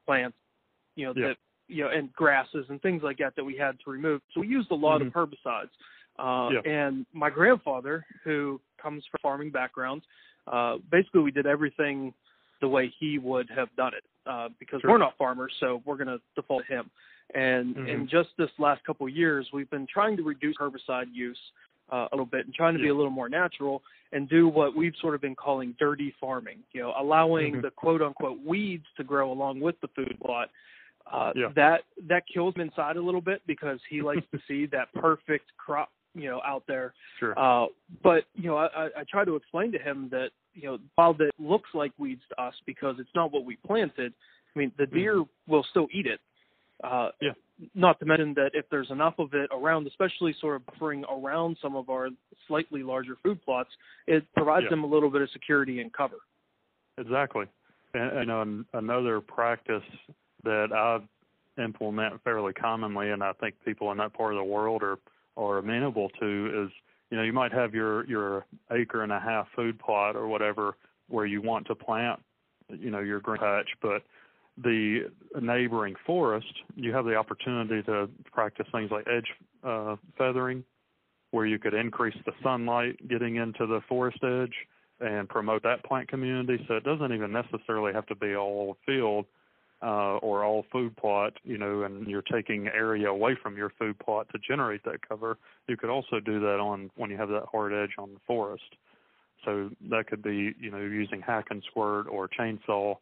plants 0.06 0.38
you 0.96 1.06
know 1.06 1.14
yeah. 1.16 1.30
that 1.30 1.38
you 1.68 1.84
know 1.84 1.90
and 1.90 2.12
grasses 2.14 2.66
and 2.70 2.82
things 2.82 3.02
like 3.04 3.18
that 3.18 3.36
that 3.36 3.44
we 3.44 3.56
had 3.56 3.78
to 3.84 3.90
remove 3.90 4.22
so 4.34 4.42
we 4.42 4.48
used 4.48 4.72
a 4.72 4.76
lot 4.76 5.02
mm-hmm. 5.02 5.18
of 5.18 5.30
herbicides 5.30 5.70
uh 6.20 6.50
yeah. 6.52 6.72
and 6.72 7.06
my 7.14 7.30
grandfather 7.30 8.06
who 8.24 8.60
comes 8.82 9.04
from 9.10 9.20
farming 9.22 9.52
background 9.52 10.02
uh 10.52 10.76
basically 10.92 11.22
we 11.22 11.32
did 11.32 11.46
everything 11.46 12.14
the 12.60 12.68
way 12.68 12.92
he 13.00 13.20
would 13.20 13.50
have 13.50 13.70
done 13.76 13.94
it 13.94 14.04
uh 14.30 14.50
because 14.60 14.82
sure. 14.82 14.92
we're 14.92 14.98
not 14.98 15.18
farmers 15.18 15.54
so 15.60 15.82
we're 15.86 15.98
going 15.98 16.08
to 16.08 16.20
default 16.36 16.64
to 16.68 16.74
him 16.76 16.90
and 17.36 17.76
mm-hmm. 17.76 17.88
in 17.88 18.08
just 18.10 18.30
this 18.38 18.50
last 18.58 18.84
couple 18.86 19.08
of 19.08 19.14
years, 19.14 19.48
we've 19.54 19.70
been 19.70 19.88
trying 19.92 20.18
to 20.18 20.24
reduce 20.24 20.56
herbicide 20.58 21.08
use 21.12 21.38
uh, 21.92 22.08
a 22.12 22.16
little 22.16 22.26
bit 22.26 22.46
and 22.46 22.54
trying 22.54 22.74
to 22.74 22.80
yeah. 22.80 22.86
be 22.86 22.90
a 22.90 22.96
little 22.96 23.12
more 23.12 23.30
natural 23.30 23.82
and 24.12 24.30
do 24.30 24.48
what 24.48 24.76
we've 24.76 24.94
sort 25.02 25.16
of 25.16 25.22
been 25.22 25.36
calling 25.36 25.76
dirty 25.80 26.14
farming. 26.20 26.60
You 26.72 26.82
know, 26.82 26.94
allowing 26.98 27.54
mm-hmm. 27.54 27.62
the 27.62 27.72
quote 27.72 28.02
unquote 28.02 28.40
weeds 28.46 28.86
to 28.98 29.04
grow 29.04 29.32
along 29.32 29.60
with 29.60 29.76
the 29.82 29.88
food 29.96 30.18
plot. 30.24 30.50
Uh, 31.12 31.32
yeah. 31.36 31.48
That 31.56 31.82
that 32.08 32.24
kills 32.34 32.56
him 32.56 32.62
inside 32.62 32.98
a 32.98 33.02
little 33.02 33.22
bit 33.22 33.42
because 33.48 33.80
he 33.90 34.02
likes 34.02 34.26
to 34.34 34.40
see 34.48 34.66
that 34.72 34.94
perfect 34.94 35.46
crop, 35.58 35.90
you 36.14 36.30
know, 36.30 36.42
out 36.46 36.64
there. 36.68 36.94
Sure. 37.20 37.38
Uh, 37.38 37.68
but 38.04 38.24
you 38.36 38.50
know, 38.50 38.58
I, 38.58 38.90
I 38.98 39.04
try 39.10 39.26
to 39.26 39.36
explain 39.36 39.72
to 39.74 39.80
him 39.80 40.10
that 40.12 40.30
you 40.54 40.68
know, 40.68 40.78
while 40.96 41.14
that 41.14 41.32
looks 41.40 41.70
like 41.74 41.92
weeds 41.98 42.24
to 42.30 42.42
us 42.42 42.54
because 42.66 42.96
it's 43.00 43.10
not 43.14 43.32
what 43.32 43.46
we 43.46 43.58
planted, 43.58 44.12
I 44.56 44.60
mean, 44.60 44.72
the 44.78 44.88
deer 44.88 45.18
mm-hmm. 45.18 45.52
will 45.52 45.66
still 45.70 45.88
eat 45.94 46.08
it. 46.08 46.20
Uh, 46.84 47.10
yeah. 47.22 47.32
Not 47.74 48.00
to 48.00 48.06
mention 48.06 48.36
that 48.36 48.52
if 48.54 48.66
there's 48.70 48.92
enough 48.92 49.16
of 49.18 49.34
it 49.34 49.50
around, 49.52 49.88
especially 49.88 50.36
sort 50.40 50.58
of 50.58 50.62
buffering 50.68 51.04
around 51.12 51.58
some 51.60 51.76
of 51.76 51.90
our 51.90 52.10
slightly 52.48 52.84
larger 52.84 53.16
food 53.24 53.44
plots, 53.44 53.70
it 54.06 54.24
provides 54.36 54.66
yeah. 54.66 54.70
them 54.70 54.84
a 54.84 54.88
little 54.88 55.10
bit 55.10 55.24
of 55.24 55.30
security 55.32 55.82
and 55.82 55.92
cover. 55.92 56.18
Exactly. 57.00 57.46
And, 57.96 58.30
and 58.30 58.66
another 58.74 59.22
practice 59.22 59.82
that 60.44 60.68
I 60.72 61.00
implement 61.62 62.22
fairly 62.24 62.54
commonly, 62.54 63.10
and 63.10 63.24
I 63.24 63.34
think 63.34 63.56
people 63.66 63.92
in 63.92 63.98
that 63.98 64.14
part 64.14 64.34
of 64.34 64.38
the 64.38 64.44
world 64.44 64.84
are 64.84 64.98
are 65.36 65.60
amenable 65.60 66.10
to, 66.20 66.66
is 66.66 66.72
you 67.10 67.18
know 67.18 67.24
you 67.24 67.34
might 67.34 67.54
have 67.54 67.74
your 67.74 68.06
your 68.08 68.46
acre 68.72 69.04
and 69.04 69.12
a 69.12 69.20
half 69.20 69.48
food 69.56 69.80
plot 69.80 70.16
or 70.16 70.28
whatever 70.28 70.76
where 71.10 71.26
you 71.26 71.42
want 71.42 71.66
to 71.68 71.76
plant 71.76 72.20
you 72.70 72.92
know 72.92 73.00
your 73.00 73.20
green 73.20 73.40
patch, 73.40 73.70
but 73.82 74.04
the 74.64 75.12
neighboring 75.40 75.96
forest, 76.06 76.52
you 76.76 76.94
have 76.94 77.06
the 77.06 77.16
opportunity 77.16 77.84
to 77.84 78.10
practice 78.32 78.66
things 78.72 78.90
like 78.92 79.06
edge 79.08 79.28
uh, 79.64 79.96
feathering, 80.18 80.64
where 81.32 81.46
you 81.46 81.60
could 81.60 81.74
increase 81.74 82.16
the 82.26 82.32
sunlight 82.42 82.96
getting 83.08 83.36
into 83.36 83.68
the 83.68 83.82
forest 83.88 84.20
edge 84.24 84.54
and 85.00 85.30
promote 85.30 85.62
that 85.64 85.84
plant 85.84 86.08
community. 86.08 86.64
So 86.68 86.76
it 86.76 86.84
doesn't 86.84 87.14
even 87.14 87.32
necessarily 87.32 87.94
have 87.94 88.08
to 88.08 88.16
be 88.16 88.36
all 88.36 88.78
field 88.86 89.26
uh, 89.84 90.18
or 90.18 90.44
all 90.44 90.66
food 90.72 90.96
plot, 90.98 91.34
you 91.44 91.58
know, 91.58 91.84
and 91.84 92.08
you're 92.08 92.24
taking 92.24 92.68
area 92.68 93.10
away 93.10 93.38
from 93.42 93.58
your 93.58 93.72
food 93.78 94.00
plot 94.00 94.28
to 94.32 94.40
generate 94.40 94.84
that 94.86 95.08
cover. 95.08 95.38
You 95.68 95.78
could 95.78 95.90
also 95.92 96.20
do 96.20 96.40
that 96.40 96.60
on 96.60 96.90
when 96.96 97.12
you 97.12 97.18
have 97.18 97.30
that 97.30 97.46
hard 97.52 97.74
edge 97.74 97.96
on 98.00 98.14
the 98.14 98.20
forest. 98.26 98.76
So 99.46 99.70
that 99.92 100.08
could 100.08 100.24
be, 100.24 100.56
you 100.60 100.72
know, 100.72 100.80
using 100.80 101.22
hack 101.22 101.46
and 101.52 101.64
squirt 101.70 102.08
or 102.10 102.28
chainsaw 102.28 102.96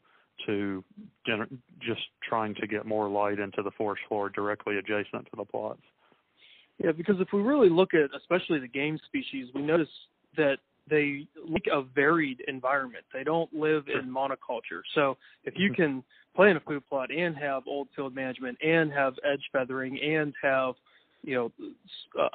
to 0.46 0.84
gener- 1.28 1.58
just 1.82 2.02
trying 2.28 2.56
to 2.56 2.68
get 2.68 2.86
more 2.86 3.10
light 3.10 3.40
into 3.40 3.62
the 3.62 3.72
forest 3.72 4.04
floor 4.08 4.30
directly 4.30 4.78
adjacent 4.78 5.26
to 5.26 5.36
the 5.38 5.46
plots. 5.46 5.82
Yeah, 6.84 6.92
because 6.92 7.16
if 7.20 7.30
we 7.32 7.42
really 7.42 7.70
look 7.70 7.94
at 7.94 8.10
especially 8.16 8.60
the 8.60 8.68
game 8.68 9.00
species, 9.06 9.48
we 9.54 9.62
notice 9.62 9.88
that 10.36 10.58
they 10.90 11.28
like 11.48 11.66
a 11.72 11.82
varied 11.82 12.44
environment. 12.48 13.06
They 13.14 13.24
don't 13.24 13.52
live 13.54 13.86
in 13.88 14.10
monoculture. 14.10 14.82
So 14.94 15.18
if 15.44 15.56
you 15.58 15.72
mm-hmm. 15.72 15.82
can 15.82 16.04
play 16.36 16.52
in 16.52 16.58
a 16.58 16.60
food 16.60 16.84
plot 16.90 17.10
and 17.12 17.36
have 17.38 17.64
old 17.68 17.88
field 17.96 18.14
management 18.14 18.58
and 18.62 18.92
have 18.92 19.14
edge 19.24 19.42
feathering 19.52 20.00
and 20.00 20.34
have 20.44 20.76
you 21.24 21.36
know 21.36 21.52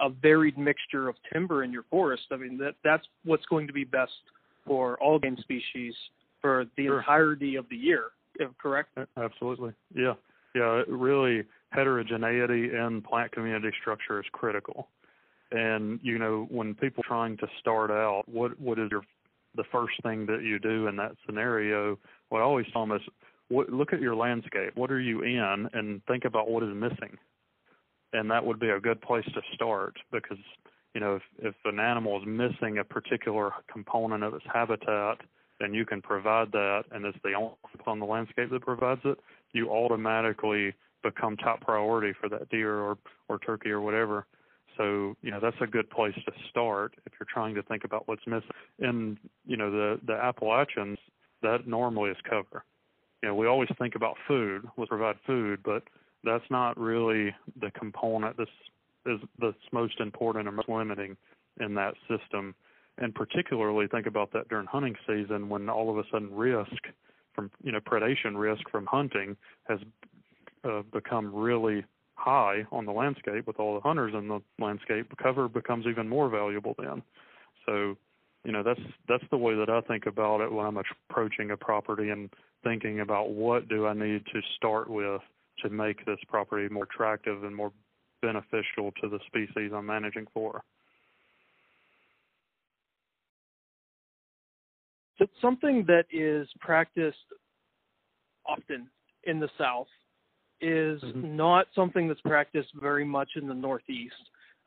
a 0.01 0.09
varied 0.09 0.59
mixture 0.59 1.09
of 1.09 1.17
timber 1.33 1.63
in 1.63 1.73
your 1.73 1.85
forest, 1.91 2.25
I 2.33 2.37
mean 2.37 2.59
that 2.59 2.75
that's 2.83 3.07
what's 3.25 3.45
going 3.47 3.67
to 3.67 3.73
be 3.73 3.85
best 3.85 4.13
for 4.67 5.01
all 5.01 5.19
game 5.19 5.37
species 5.41 5.95
for 6.41 6.65
the 6.77 6.87
sure. 6.87 6.99
entirety 6.99 7.57
of 7.57 7.69
the 7.69 7.77
year. 7.77 8.05
Correct? 8.61 8.97
Absolutely. 9.17 9.73
Yeah. 9.95 10.15
Yeah. 10.55 10.83
Really, 10.89 11.45
heterogeneity 11.71 12.75
in 12.75 13.03
plant 13.03 13.33
community 13.33 13.71
structure 13.81 14.21
is 14.21 14.27
critical. 14.33 14.89
And 15.53 15.99
you 16.03 16.19
know, 16.19 16.47
when 16.51 16.75
people 16.75 17.03
are 17.05 17.09
trying 17.09 17.37
to 17.39 17.47
start 17.59 17.91
out, 17.91 18.23
what 18.27 18.59
what 18.61 18.79
is 18.79 18.89
your 18.91 19.03
the 19.57 19.65
first 19.73 20.01
thing 20.03 20.27
that 20.27 20.43
you 20.43 20.59
do 20.59 20.87
in 20.87 20.97
that 20.97 21.13
scenario? 21.27 21.99
What 22.29 22.41
I 22.41 22.43
always 22.43 22.67
tell 22.73 22.87
them 22.87 22.97
is, 22.97 23.03
what, 23.49 23.69
look 23.69 23.93
at 23.93 24.01
your 24.01 24.15
landscape. 24.15 24.77
What 24.77 24.93
are 24.93 25.01
you 25.01 25.23
in, 25.23 25.69
and 25.73 26.01
think 26.07 26.25
about 26.25 26.49
what 26.49 26.63
is 26.63 26.71
missing. 26.73 27.19
And 28.13 28.31
that 28.31 28.45
would 28.45 28.61
be 28.61 28.71
a 28.71 28.81
good 28.81 29.01
place 29.01 29.25
to 29.35 29.41
start 29.55 29.95
because 30.13 30.39
you 30.95 31.01
know 31.01 31.17
if 31.17 31.23
if 31.39 31.55
an 31.65 31.81
animal 31.81 32.21
is 32.21 32.27
missing 32.27 32.79
a 32.79 32.85
particular 32.85 33.53
component 33.73 34.23
of 34.23 34.35
its 34.35 34.45
habitat 34.53 35.19
and 35.61 35.75
you 35.75 35.85
can 35.85 36.01
provide 36.03 36.53
that, 36.53 36.85
and 36.91 37.05
it's 37.05 37.19
the 37.23 37.35
only 37.35 37.53
on 37.87 37.99
the 37.99 38.07
landscape 38.07 38.51
that 38.51 38.63
provides 38.63 39.01
it, 39.05 39.19
you 39.53 39.71
automatically 39.71 40.75
become 41.03 41.37
top 41.37 41.61
priority 41.61 42.13
for 42.19 42.29
that 42.29 42.49
deer 42.51 42.79
or 42.79 42.99
or 43.29 43.39
turkey 43.39 43.71
or 43.71 43.81
whatever. 43.81 44.27
So 44.77 45.17
you 45.23 45.31
know 45.31 45.41
that's 45.41 45.57
a 45.61 45.67
good 45.67 45.91
place 45.91 46.15
to 46.15 46.33
start 46.49 46.95
if 47.07 47.13
you're 47.19 47.27
trying 47.33 47.55
to 47.55 47.63
think 47.63 47.85
about 47.85 48.09
what's 48.09 48.27
missing. 48.27 48.51
And 48.79 49.19
you 49.47 49.57
know 49.57 49.71
the 49.71 50.01
the 50.07 50.15
Appalachians 50.15 50.99
that 51.43 51.67
normally 51.67 52.11
is 52.11 52.17
cover. 52.29 52.65
You 53.23 53.29
know 53.29 53.35
we 53.35 53.47
always 53.47 53.69
think 53.79 53.95
about 53.95 54.17
food, 54.27 54.63
we 54.77 54.87
provide 54.87 55.17
food, 55.27 55.61
but 55.65 55.83
that's 56.25 56.45
not 56.51 56.79
really 56.79 57.35
the 57.61 57.71
component 57.73 58.37
that's 58.37 58.51
is 59.07 59.21
that's 59.39 59.57
most 59.73 60.01
important 60.01 60.47
or 60.47 60.53
most 60.53 60.69
limiting 60.69 61.17
in 61.61 61.75
that 61.75 61.95
system 62.09 62.55
and 62.99 63.15
particularly 63.15 63.87
think 63.87 64.07
about 64.07 64.33
that 64.33 64.49
during 64.49 64.67
hunting 64.67 64.97
season 65.07 65.49
when 65.49 65.69
all 65.69 65.91
of 65.91 65.99
a 65.99 66.09
sudden 66.11 66.35
risk 66.35 66.89
from 67.35 67.51
you 67.63 67.73
know 67.73 67.81
predation 67.81 68.37
risk 68.37 68.69
from 68.71 68.87
hunting 68.87 69.37
has 69.65 69.79
uh, 70.65 70.83
become 70.93 71.35
really 71.35 71.85
high 72.15 72.67
on 72.71 72.85
the 72.85 72.93
landscape 72.93 73.47
with 73.47 73.59
all 73.59 73.75
the 73.75 73.81
hunters 73.81 74.13
in 74.15 74.29
the 74.29 74.41
landscape 74.59 75.07
cover 75.23 75.49
becomes 75.49 75.87
even 75.87 76.09
more 76.09 76.29
valuable 76.29 76.75
then 76.79 77.03
so 77.67 77.97
you 78.45 78.53
know 78.53 78.63
that's 78.63 78.81
that's 79.09 79.25
the 79.31 79.37
way 79.37 79.55
that 79.55 79.69
I 79.69 79.81
think 79.83 80.07
about 80.07 80.41
it 80.41 80.51
when 80.51 80.67
I'm 80.67 80.79
approaching 81.11 81.51
a 81.51 81.57
property 81.57 82.11
and 82.11 82.31
thinking 82.65 83.01
about 83.01 83.31
what 83.31 83.69
do 83.69 83.87
I 83.87 83.95
need 83.95 84.25
to 84.33 84.41
start 84.57 84.89
with 84.89 85.21
to 85.63 85.71
make 85.71 86.05
this 86.07 86.19
property 86.29 86.73
more 86.73 86.85
attractive 86.85 87.45
and 87.45 87.55
more 87.55 87.73
beneficial 88.23 88.93
to 89.03 89.09
the 89.09 89.19
species 89.27 89.73
I'm 89.75 89.87
managing 89.87 90.27
for. 90.33 90.63
It's 95.21 95.33
something 95.41 95.85
that 95.87 96.05
is 96.13 96.49
practiced 96.61 97.17
often 98.47 98.89
in 99.25 99.39
the 99.39 99.49
South 99.59 99.87
is 100.61 101.01
mm-hmm. 101.03 101.37
not 101.37 101.67
something 101.75 102.09
that's 102.09 102.21
practiced 102.23 102.69
very 102.75 103.05
much 103.05 103.31
in 103.37 103.47
the 103.47 103.55
Northeast. 103.55 104.15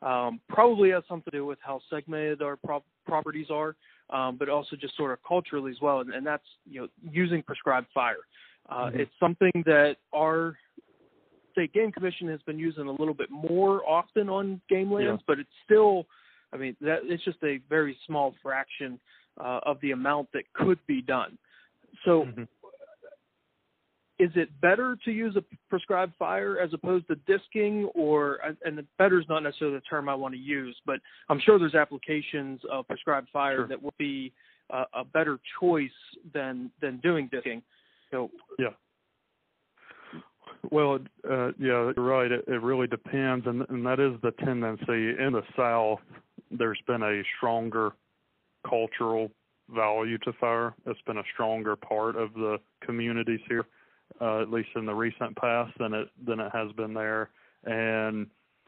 Um, 0.02 0.40
probably 0.48 0.90
has 0.90 1.02
something 1.08 1.30
to 1.30 1.38
do 1.38 1.46
with 1.46 1.58
how 1.62 1.80
segmented 1.88 2.42
our 2.42 2.56
pro- 2.56 2.84
properties 3.06 3.46
are, 3.50 3.74
um, 4.10 4.36
but 4.36 4.48
also 4.48 4.76
just 4.76 4.96
sort 4.96 5.12
of 5.12 5.18
culturally 5.26 5.70
as 5.70 5.78
well. 5.80 6.00
And, 6.00 6.12
and 6.12 6.26
that's 6.26 6.44
you 6.68 6.82
know 6.82 6.88
using 7.10 7.42
prescribed 7.42 7.86
fire. 7.94 8.16
Uh, 8.68 8.86
mm-hmm. 8.86 9.00
It's 9.00 9.12
something 9.20 9.52
that 9.66 9.96
our 10.14 10.56
State 11.52 11.72
Game 11.72 11.92
Commission 11.92 12.28
has 12.28 12.42
been 12.42 12.58
using 12.58 12.86
a 12.86 12.90
little 12.90 13.14
bit 13.14 13.30
more 13.30 13.88
often 13.88 14.28
on 14.28 14.60
game 14.68 14.92
lands, 14.92 15.22
yeah. 15.22 15.24
but 15.26 15.38
it's 15.38 15.48
still, 15.64 16.06
I 16.54 16.56
mean, 16.56 16.76
that 16.80 17.00
it's 17.04 17.24
just 17.24 17.38
a 17.42 17.60
very 17.68 17.96
small 18.06 18.34
fraction 18.42 18.98
uh, 19.38 19.60
of 19.64 19.80
the 19.82 19.90
amount 19.90 20.28
that 20.32 20.44
could 20.52 20.78
be 20.86 21.02
done. 21.02 21.36
So, 22.04 22.24
mm-hmm. 22.24 22.42
is 24.18 24.30
it 24.36 24.48
better 24.60 24.96
to 25.04 25.10
use 25.10 25.36
a 25.36 25.42
prescribed 25.68 26.14
fire 26.18 26.58
as 26.58 26.72
opposed 26.72 27.08
to 27.08 27.16
disking, 27.26 27.86
or 27.94 28.38
and 28.64 28.80
better 28.98 29.18
is 29.18 29.26
not 29.28 29.42
necessarily 29.42 29.76
the 29.76 29.82
term 29.82 30.08
I 30.08 30.14
want 30.14 30.34
to 30.34 30.40
use, 30.40 30.76
but 30.86 31.00
I'm 31.28 31.40
sure 31.40 31.58
there's 31.58 31.74
applications 31.74 32.60
of 32.70 32.86
prescribed 32.86 33.28
fire 33.32 33.58
sure. 33.58 33.68
that 33.68 33.82
would 33.82 33.96
be 33.98 34.32
uh, 34.70 34.84
a 34.94 35.04
better 35.04 35.38
choice 35.60 35.90
than 36.32 36.70
than 36.80 36.98
doing 36.98 37.28
disking. 37.32 37.62
So, 38.10 38.30
yeah. 38.58 38.68
Well, 40.70 40.98
uh, 41.28 41.48
yeah, 41.58 41.92
you're 41.96 42.04
right. 42.04 42.30
It, 42.30 42.44
it 42.46 42.62
really 42.62 42.86
depends, 42.86 43.46
and, 43.46 43.66
and 43.68 43.84
that 43.84 44.00
is 44.00 44.12
the 44.22 44.30
tendency 44.44 45.14
in 45.20 45.32
the 45.32 45.42
South. 45.56 45.98
There's 46.50 46.80
been 46.86 47.02
a 47.02 47.22
stronger 47.36 47.92
cultural 48.68 49.30
value 49.74 50.18
to 50.18 50.32
fire. 50.34 50.74
It's 50.86 51.00
been 51.02 51.18
a 51.18 51.24
stronger 51.32 51.76
part 51.76 52.16
of 52.16 52.34
the 52.34 52.58
communities 52.84 53.40
here, 53.48 53.66
uh, 54.20 54.42
at 54.42 54.50
least 54.50 54.70
in 54.76 54.86
the 54.86 54.94
recent 54.94 55.36
past, 55.36 55.72
than 55.78 55.94
it 55.94 56.08
than 56.26 56.40
it 56.40 56.52
has 56.52 56.70
been 56.72 56.94
there. 56.94 57.30
And 57.64 58.26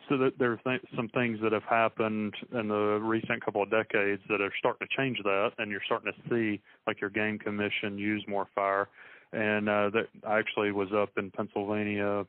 so 0.08 0.16
that 0.18 0.38
there 0.38 0.52
are 0.52 0.60
th- 0.64 0.88
some 0.94 1.08
things 1.08 1.38
that 1.42 1.52
have 1.52 1.64
happened 1.64 2.34
in 2.52 2.68
the 2.68 2.98
recent 3.02 3.44
couple 3.44 3.62
of 3.62 3.70
decades 3.70 4.22
that 4.28 4.40
are 4.40 4.52
starting 4.58 4.86
to 4.86 4.96
change 4.96 5.18
that, 5.24 5.52
and 5.58 5.70
you're 5.70 5.82
starting 5.84 6.12
to 6.12 6.30
see 6.30 6.60
like 6.86 7.00
your 7.00 7.10
game 7.10 7.38
commission 7.38 7.98
use 7.98 8.24
more 8.28 8.46
fire. 8.54 8.88
And 9.32 9.68
uh, 9.68 9.90
that 9.90 10.06
I 10.26 10.38
actually 10.38 10.72
was 10.72 10.88
up 10.94 11.10
in 11.18 11.30
Pennsylvania 11.30 12.24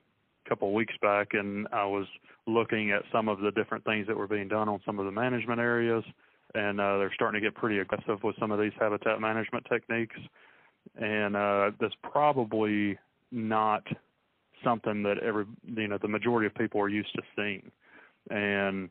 couple 0.47 0.67
of 0.69 0.73
weeks 0.73 0.95
back, 1.01 1.29
and 1.33 1.67
I 1.71 1.85
was 1.85 2.05
looking 2.45 2.91
at 2.91 3.03
some 3.11 3.27
of 3.27 3.39
the 3.39 3.51
different 3.51 3.83
things 3.83 4.07
that 4.07 4.17
were 4.17 4.27
being 4.27 4.47
done 4.47 4.69
on 4.69 4.79
some 4.85 4.99
of 4.99 5.05
the 5.05 5.11
management 5.11 5.59
areas 5.59 6.03
and 6.55 6.79
uh, 6.79 6.97
they're 6.97 7.13
starting 7.13 7.41
to 7.41 7.45
get 7.45 7.55
pretty 7.55 7.79
aggressive 7.79 8.23
with 8.23 8.35
some 8.39 8.51
of 8.51 8.59
these 8.59 8.71
habitat 8.79 9.19
management 9.19 9.65
techniques. 9.69 10.15
And 10.95 11.35
uh, 11.35 11.71
that's 11.79 11.93
probably 12.03 12.97
not 13.31 13.83
something 14.63 15.03
that 15.03 15.17
every 15.19 15.45
you 15.65 15.87
know 15.87 15.97
the 16.01 16.07
majority 16.07 16.47
of 16.47 16.55
people 16.55 16.81
are 16.81 16.89
used 16.89 17.13
to 17.15 17.21
seeing, 17.35 17.71
and 18.29 18.89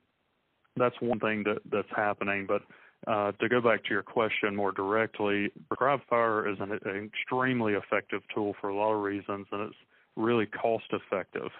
that's 0.76 0.94
one 1.00 1.18
thing 1.18 1.42
that 1.44 1.58
that's 1.72 1.88
happening. 1.96 2.46
But 2.46 2.62
uh, 3.10 3.32
to 3.32 3.48
go 3.48 3.62
back 3.62 3.82
to 3.84 3.90
your 3.90 4.02
question 4.02 4.54
more 4.54 4.72
directly, 4.72 5.50
prescribed 5.68 6.02
fire 6.08 6.48
is 6.48 6.58
an, 6.60 6.72
an 6.72 7.10
extremely 7.10 7.72
effective 7.72 8.20
tool 8.32 8.54
for 8.60 8.68
a 8.68 8.76
lot 8.76 8.92
of 8.92 9.02
reasons, 9.02 9.46
and 9.50 9.62
it's 9.62 9.76
really 10.16 10.46
cost 10.46 10.86
effective. 10.92 11.50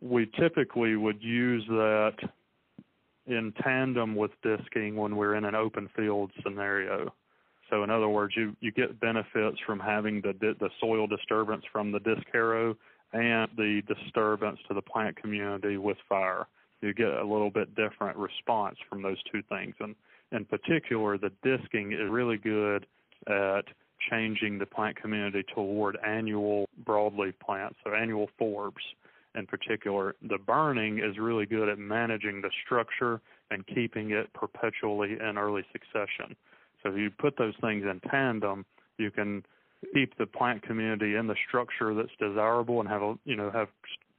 We 0.00 0.30
typically 0.38 0.96
would 0.96 1.22
use 1.22 1.64
that 1.68 2.16
in 3.26 3.52
tandem 3.62 4.14
with 4.14 4.32
disking 4.42 4.96
when 4.96 5.16
we're 5.16 5.36
in 5.36 5.44
an 5.44 5.54
open 5.54 5.88
field 5.96 6.30
scenario. 6.42 7.12
So 7.70 7.84
in 7.84 7.90
other 7.90 8.08
words, 8.08 8.34
you, 8.36 8.54
you 8.60 8.70
get 8.70 9.00
benefits 9.00 9.56
from 9.64 9.80
having 9.80 10.20
the 10.20 10.34
the 10.38 10.68
soil 10.80 11.06
disturbance 11.06 11.64
from 11.72 11.90
the 11.90 12.00
disc 12.00 12.22
harrow 12.30 12.76
and 13.12 13.48
the 13.56 13.82
disturbance 13.86 14.58
to 14.68 14.74
the 14.74 14.82
plant 14.82 15.16
community 15.16 15.76
with 15.76 15.96
fire. 16.08 16.46
You 16.80 16.92
get 16.92 17.08
a 17.08 17.24
little 17.24 17.50
bit 17.50 17.74
different 17.74 18.16
response 18.16 18.76
from 18.90 19.02
those 19.02 19.22
two 19.30 19.42
things. 19.48 19.74
And 19.80 19.94
in 20.32 20.44
particular, 20.44 21.16
the 21.16 21.30
disking 21.42 21.92
is 21.92 22.10
really 22.10 22.38
good 22.38 22.86
at 23.28 23.62
changing 24.10 24.58
the 24.58 24.66
plant 24.66 24.96
community 24.96 25.44
toward 25.54 25.96
annual 26.04 26.68
broadleaf 26.84 27.34
plants, 27.44 27.76
so 27.84 27.94
annual 27.94 28.28
forbs 28.40 28.82
in 29.34 29.46
particular, 29.46 30.14
the 30.22 30.38
burning 30.38 30.98
is 30.98 31.18
really 31.18 31.46
good 31.46 31.68
at 31.68 31.78
managing 31.78 32.42
the 32.42 32.50
structure 32.64 33.20
and 33.50 33.66
keeping 33.66 34.10
it 34.10 34.32
perpetually 34.34 35.12
in 35.12 35.38
early 35.38 35.62
succession. 35.72 36.36
So 36.82 36.90
if 36.90 36.98
you 36.98 37.10
put 37.10 37.36
those 37.38 37.54
things 37.60 37.84
in 37.84 38.00
tandem, 38.10 38.66
you 38.98 39.10
can 39.10 39.44
keep 39.94 40.16
the 40.18 40.26
plant 40.26 40.62
community 40.62 41.16
in 41.16 41.26
the 41.26 41.36
structure 41.48 41.94
that's 41.94 42.14
desirable 42.18 42.80
and 42.80 42.88
have 42.88 43.02
a 43.02 43.14
you 43.24 43.36
know 43.36 43.50
have 43.50 43.68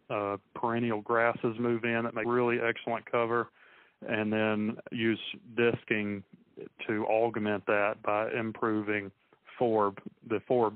uh, 0.10 0.38
perennial 0.56 1.02
grasses 1.02 1.56
move 1.60 1.84
in 1.86 2.04
that 2.04 2.14
make 2.14 2.26
really 2.26 2.58
excellent 2.60 3.10
cover, 3.10 3.50
and 4.08 4.34
then 4.34 4.78
use 4.92 5.20
disking 5.56 6.24
to 6.88 7.06
augment 7.06 7.66
that 7.68 8.02
by 8.04 8.30
improving 8.32 9.12
the 10.30 10.40
forb 10.50 10.76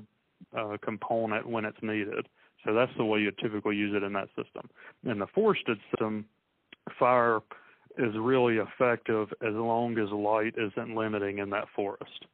uh, 0.56 0.76
component 0.82 1.48
when 1.48 1.64
it's 1.64 1.82
needed. 1.82 2.26
So 2.64 2.74
that's 2.74 2.92
the 2.96 3.04
way 3.04 3.20
you 3.20 3.30
typically 3.40 3.76
use 3.76 3.94
it 3.94 4.02
in 4.02 4.12
that 4.14 4.28
system. 4.28 4.68
In 5.04 5.18
the 5.18 5.26
forested 5.34 5.78
system, 5.90 6.24
fire 6.98 7.40
is 7.96 8.14
really 8.16 8.56
effective 8.58 9.28
as 9.42 9.54
long 9.54 9.98
as 9.98 10.10
light 10.10 10.54
isn't 10.56 10.94
limiting 10.94 11.38
in 11.38 11.50
that 11.50 11.66
forest. 11.74 12.26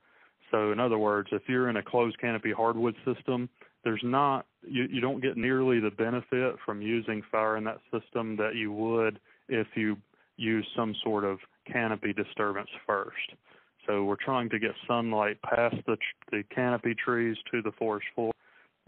So 0.51 0.73
in 0.73 0.81
other 0.81 0.99
words, 0.99 1.29
if 1.33 1.43
you're 1.49 1.69
in 1.71 1.77
a 1.77 1.83
closed 1.83 2.19
canopy 2.21 2.53
hardwood 2.53 2.95
system, 3.05 3.49
there's 3.83 4.03
not 4.03 4.47
you, 4.67 4.85
you 4.91 5.01
don't 5.01 5.21
get 5.21 5.37
nearly 5.37 5.81
the 5.81 5.91
benefit 5.91 6.57
from 6.65 6.81
using 6.81 7.23
fire 7.31 7.57
in 7.57 7.65
that 7.65 7.81
system 7.93 8.37
that 8.37 8.55
you 8.55 8.73
would 8.73 9.19
if 9.49 9.67
you 9.75 9.97
use 10.37 10.67
some 10.77 10.95
sort 11.03 11.25
of 11.25 11.39
canopy 11.71 12.13
disturbance 12.13 12.71
first. 12.87 13.35
So 13.87 14.05
we're 14.05 14.17
trying 14.17 14.49
to 14.51 14.59
get 14.59 14.73
sunlight 14.87 15.41
past 15.43 15.77
the, 15.87 15.97
the 16.31 16.43
canopy 16.55 16.95
trees 16.95 17.37
to 17.53 17.63
the 17.63 17.73
forest 17.73 18.07
floor 18.15 18.33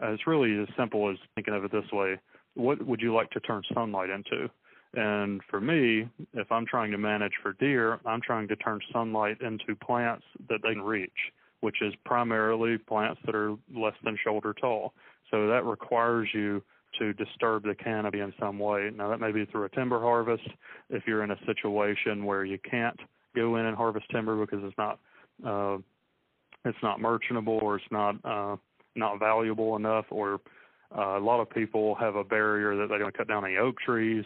uh, 0.03 0.09
it's 0.13 0.27
really 0.27 0.59
as 0.61 0.69
simple 0.77 1.11
as 1.11 1.17
thinking 1.35 1.55
of 1.55 1.65
it 1.65 1.73
this 1.73 1.91
way 1.93 2.19
what 2.55 2.85
would 2.87 3.01
you 3.01 3.15
like 3.15 3.31
to 3.31 3.41
turn 3.41 3.63
sunlight 3.75 4.11
into? 4.11 4.49
And 4.95 5.43
for 5.51 5.61
me, 5.61 6.09
if 6.33 6.51
I'm 6.51 6.65
trying 6.65 6.91
to 6.93 6.99
manage 6.99 7.35
for 7.43 7.53
deer, 7.53 8.01
I'm 8.07 8.23
trying 8.23 8.49
to 8.49 8.57
turn 8.57 8.81
sunlight 8.93 9.43
into 9.43 9.77
plants 9.77 10.25
that 10.49 10.61
they 10.63 10.73
can 10.73 10.83
reach, 10.83 11.11
which 11.61 11.83
is 11.83 11.93
primarily 12.07 12.79
plants 12.79 13.21
that 13.27 13.35
are 13.35 13.57
less 13.75 13.93
than 14.05 14.17
shoulder 14.25 14.55
tall. 14.55 14.95
So 15.31 15.47
that 15.49 15.65
requires 15.65 16.29
you 16.33 16.63
to 16.99 17.13
disturb 17.13 17.65
the 17.65 17.75
canopy 17.75 18.21
in 18.21 18.33
some 18.41 18.59
way. 18.59 18.91
Now 18.95 19.11
that 19.11 19.21
may 19.21 19.33
be 19.33 19.45
through 19.45 19.65
a 19.65 19.69
timber 19.69 20.01
harvest 20.01 20.49
if 20.89 21.03
you're 21.07 21.25
in 21.25 21.33
a 21.33 21.39
situation 21.45 22.25
where 22.25 22.47
you 22.47 22.59
can't 22.59 22.99
go 23.37 23.57
in 23.57 23.67
and 23.67 23.77
harvest 23.77 24.07
timber 24.11 24.37
because 24.45 24.61
it's 24.65 24.77
not 24.79 24.99
uh, 25.47 25.79
it's 26.65 26.79
not 26.83 27.01
merchantable 27.01 27.59
or 27.63 27.77
it's 27.77 27.85
not 27.91 28.17
uh, 28.25 28.57
not 28.97 29.19
valuable 29.19 29.77
enough, 29.77 30.07
or 30.11 30.41
uh, 30.97 31.19
a 31.19 31.21
lot 31.21 31.41
of 31.41 31.51
people 31.51 31.95
have 31.97 32.17
a 32.17 32.25
barrier 32.25 32.77
that 32.77 32.89
they 32.89 32.99
don't 32.99 33.17
cut 33.17 33.29
down 33.29 33.45
any 33.45 33.57
oak 33.57 33.77
trees. 33.85 34.25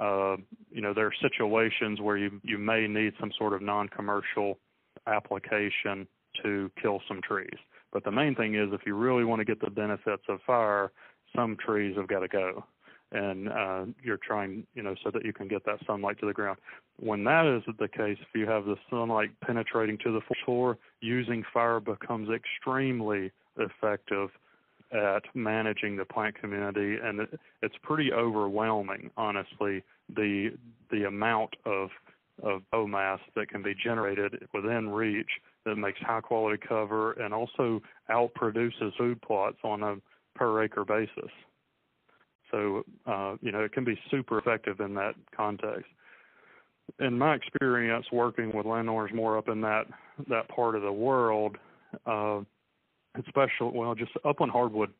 Uh, 0.00 0.36
you 0.70 0.80
know, 0.80 0.92
there 0.92 1.06
are 1.06 1.14
situations 1.22 2.00
where 2.00 2.16
you 2.16 2.40
you 2.42 2.58
may 2.58 2.86
need 2.86 3.12
some 3.20 3.30
sort 3.38 3.52
of 3.52 3.62
non-commercial 3.62 4.58
application 5.06 6.06
to 6.42 6.70
kill 6.80 7.00
some 7.08 7.20
trees. 7.22 7.58
But 7.92 8.04
the 8.04 8.10
main 8.10 8.34
thing 8.34 8.54
is, 8.54 8.68
if 8.72 8.80
you 8.84 8.94
really 8.94 9.24
want 9.24 9.40
to 9.40 9.44
get 9.44 9.60
the 9.60 9.70
benefits 9.70 10.24
of 10.28 10.40
fire, 10.46 10.92
some 11.34 11.56
trees 11.64 11.96
have 11.96 12.08
got 12.08 12.20
to 12.20 12.28
go, 12.28 12.64
and 13.12 13.48
uh, 13.48 13.84
you're 14.02 14.18
trying, 14.18 14.66
you 14.74 14.82
know, 14.82 14.94
so 15.04 15.10
that 15.10 15.24
you 15.24 15.32
can 15.32 15.48
get 15.48 15.64
that 15.64 15.78
sunlight 15.86 16.18
to 16.20 16.26
the 16.26 16.32
ground. 16.32 16.58
When 16.98 17.24
that 17.24 17.46
is 17.46 17.62
the 17.78 17.88
case, 17.88 18.18
if 18.20 18.28
you 18.34 18.46
have 18.46 18.64
the 18.64 18.76
sunlight 18.90 19.30
penetrating 19.44 19.98
to 19.98 20.12
the 20.12 20.20
floor, 20.44 20.78
using 21.00 21.44
fire 21.52 21.80
becomes 21.80 22.28
extremely 22.30 23.30
effective 23.56 24.30
at 24.92 25.22
managing 25.34 25.96
the 25.96 26.04
plant 26.04 26.40
community, 26.40 26.96
and 27.02 27.20
it, 27.20 27.40
it's 27.62 27.74
pretty 27.82 28.12
overwhelming, 28.12 29.10
honestly, 29.16 29.82
the 30.14 30.50
the 30.90 31.04
amount 31.04 31.54
of 31.64 31.90
of 32.42 32.62
biomass 32.72 33.18
that 33.34 33.48
can 33.48 33.62
be 33.62 33.74
generated 33.74 34.46
within 34.52 34.90
reach 34.90 35.30
that 35.64 35.76
makes 35.76 35.98
high 36.00 36.20
quality 36.20 36.62
cover 36.68 37.12
and 37.12 37.32
also 37.32 37.80
outproduces 38.10 38.94
food 38.96 39.20
plots 39.22 39.56
on 39.64 39.82
a 39.82 39.96
per 40.36 40.62
acre 40.62 40.84
basis. 40.84 41.30
So 42.50 42.84
uh, 43.06 43.36
you 43.40 43.52
know 43.52 43.60
it 43.60 43.72
can 43.72 43.84
be 43.84 43.98
super 44.10 44.38
effective 44.38 44.80
in 44.80 44.94
that 44.94 45.14
context. 45.36 45.86
In 47.00 47.18
my 47.18 47.34
experience 47.34 48.06
working 48.12 48.56
with 48.56 48.66
landowners 48.66 49.10
more 49.12 49.36
up 49.36 49.48
in 49.48 49.60
that 49.62 49.86
that 50.28 50.48
part 50.48 50.76
of 50.76 50.82
the 50.82 50.92
world, 50.92 51.56
uh, 52.06 52.40
especially 53.18 53.72
well, 53.72 53.94
just 53.94 54.12
upland 54.24 54.52
hardwood 54.52 54.92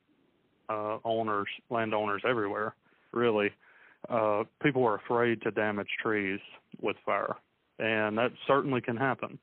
uh, 0.68 0.98
owners, 1.04 1.48
landowners 1.70 2.22
everywhere, 2.28 2.74
really, 3.12 3.50
uh, 4.08 4.44
people 4.62 4.84
are 4.84 4.96
afraid 4.96 5.40
to 5.42 5.50
damage 5.50 5.88
trees 6.02 6.40
with 6.80 6.96
fire, 7.04 7.36
and 7.78 8.18
that 8.18 8.32
certainly 8.46 8.80
can 8.80 8.96
happen. 8.96 9.38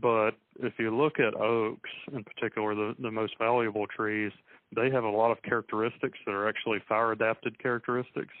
But 0.00 0.32
if 0.60 0.74
you 0.78 0.94
look 0.94 1.18
at 1.18 1.34
oaks, 1.34 1.90
in 2.12 2.22
particular, 2.22 2.74
the, 2.74 2.94
the 3.00 3.10
most 3.10 3.34
valuable 3.38 3.86
trees, 3.86 4.32
they 4.76 4.90
have 4.90 5.04
a 5.04 5.10
lot 5.10 5.30
of 5.30 5.42
characteristics 5.42 6.18
that 6.26 6.32
are 6.32 6.48
actually 6.48 6.78
fire 6.88 7.12
adapted 7.12 7.58
characteristics. 7.60 8.34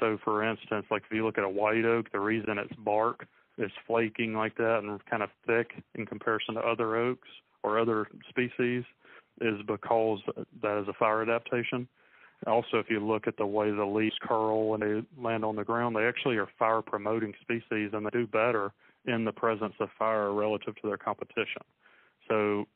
So, 0.00 0.18
for 0.24 0.44
instance, 0.44 0.86
like 0.90 1.02
if 1.08 1.14
you 1.14 1.24
look 1.24 1.38
at 1.38 1.44
a 1.44 1.48
white 1.48 1.84
oak, 1.84 2.10
the 2.12 2.20
reason 2.20 2.58
its 2.58 2.74
bark 2.78 3.26
is 3.56 3.70
flaking 3.86 4.34
like 4.34 4.56
that 4.56 4.80
and 4.80 5.04
kind 5.06 5.22
of 5.22 5.30
thick 5.46 5.70
in 5.94 6.06
comparison 6.06 6.54
to 6.54 6.60
other 6.60 6.96
oaks 6.96 7.28
or 7.62 7.78
other 7.78 8.06
species 8.28 8.84
is 9.40 9.60
because 9.66 10.20
that 10.62 10.80
is 10.82 10.88
a 10.88 10.92
fire 10.92 11.22
adaptation. 11.22 11.88
Also, 12.46 12.78
if 12.78 12.86
you 12.88 13.04
look 13.04 13.26
at 13.26 13.36
the 13.36 13.46
way 13.46 13.70
the 13.70 13.84
leaves 13.84 14.14
curl 14.22 14.68
when 14.68 14.80
they 14.80 15.02
land 15.20 15.44
on 15.44 15.56
the 15.56 15.64
ground, 15.64 15.96
they 15.96 16.06
actually 16.06 16.36
are 16.36 16.48
fire 16.58 16.82
promoting 16.82 17.34
species 17.40 17.90
and 17.92 18.06
they 18.06 18.10
do 18.10 18.26
better 18.26 18.72
in 19.06 19.24
the 19.24 19.32
presence 19.32 19.74
of 19.80 19.88
fire 19.98 20.32
relative 20.32 20.74
to 20.76 20.86
their 20.86 20.96
competition. 20.96 21.62
So, 22.28 22.66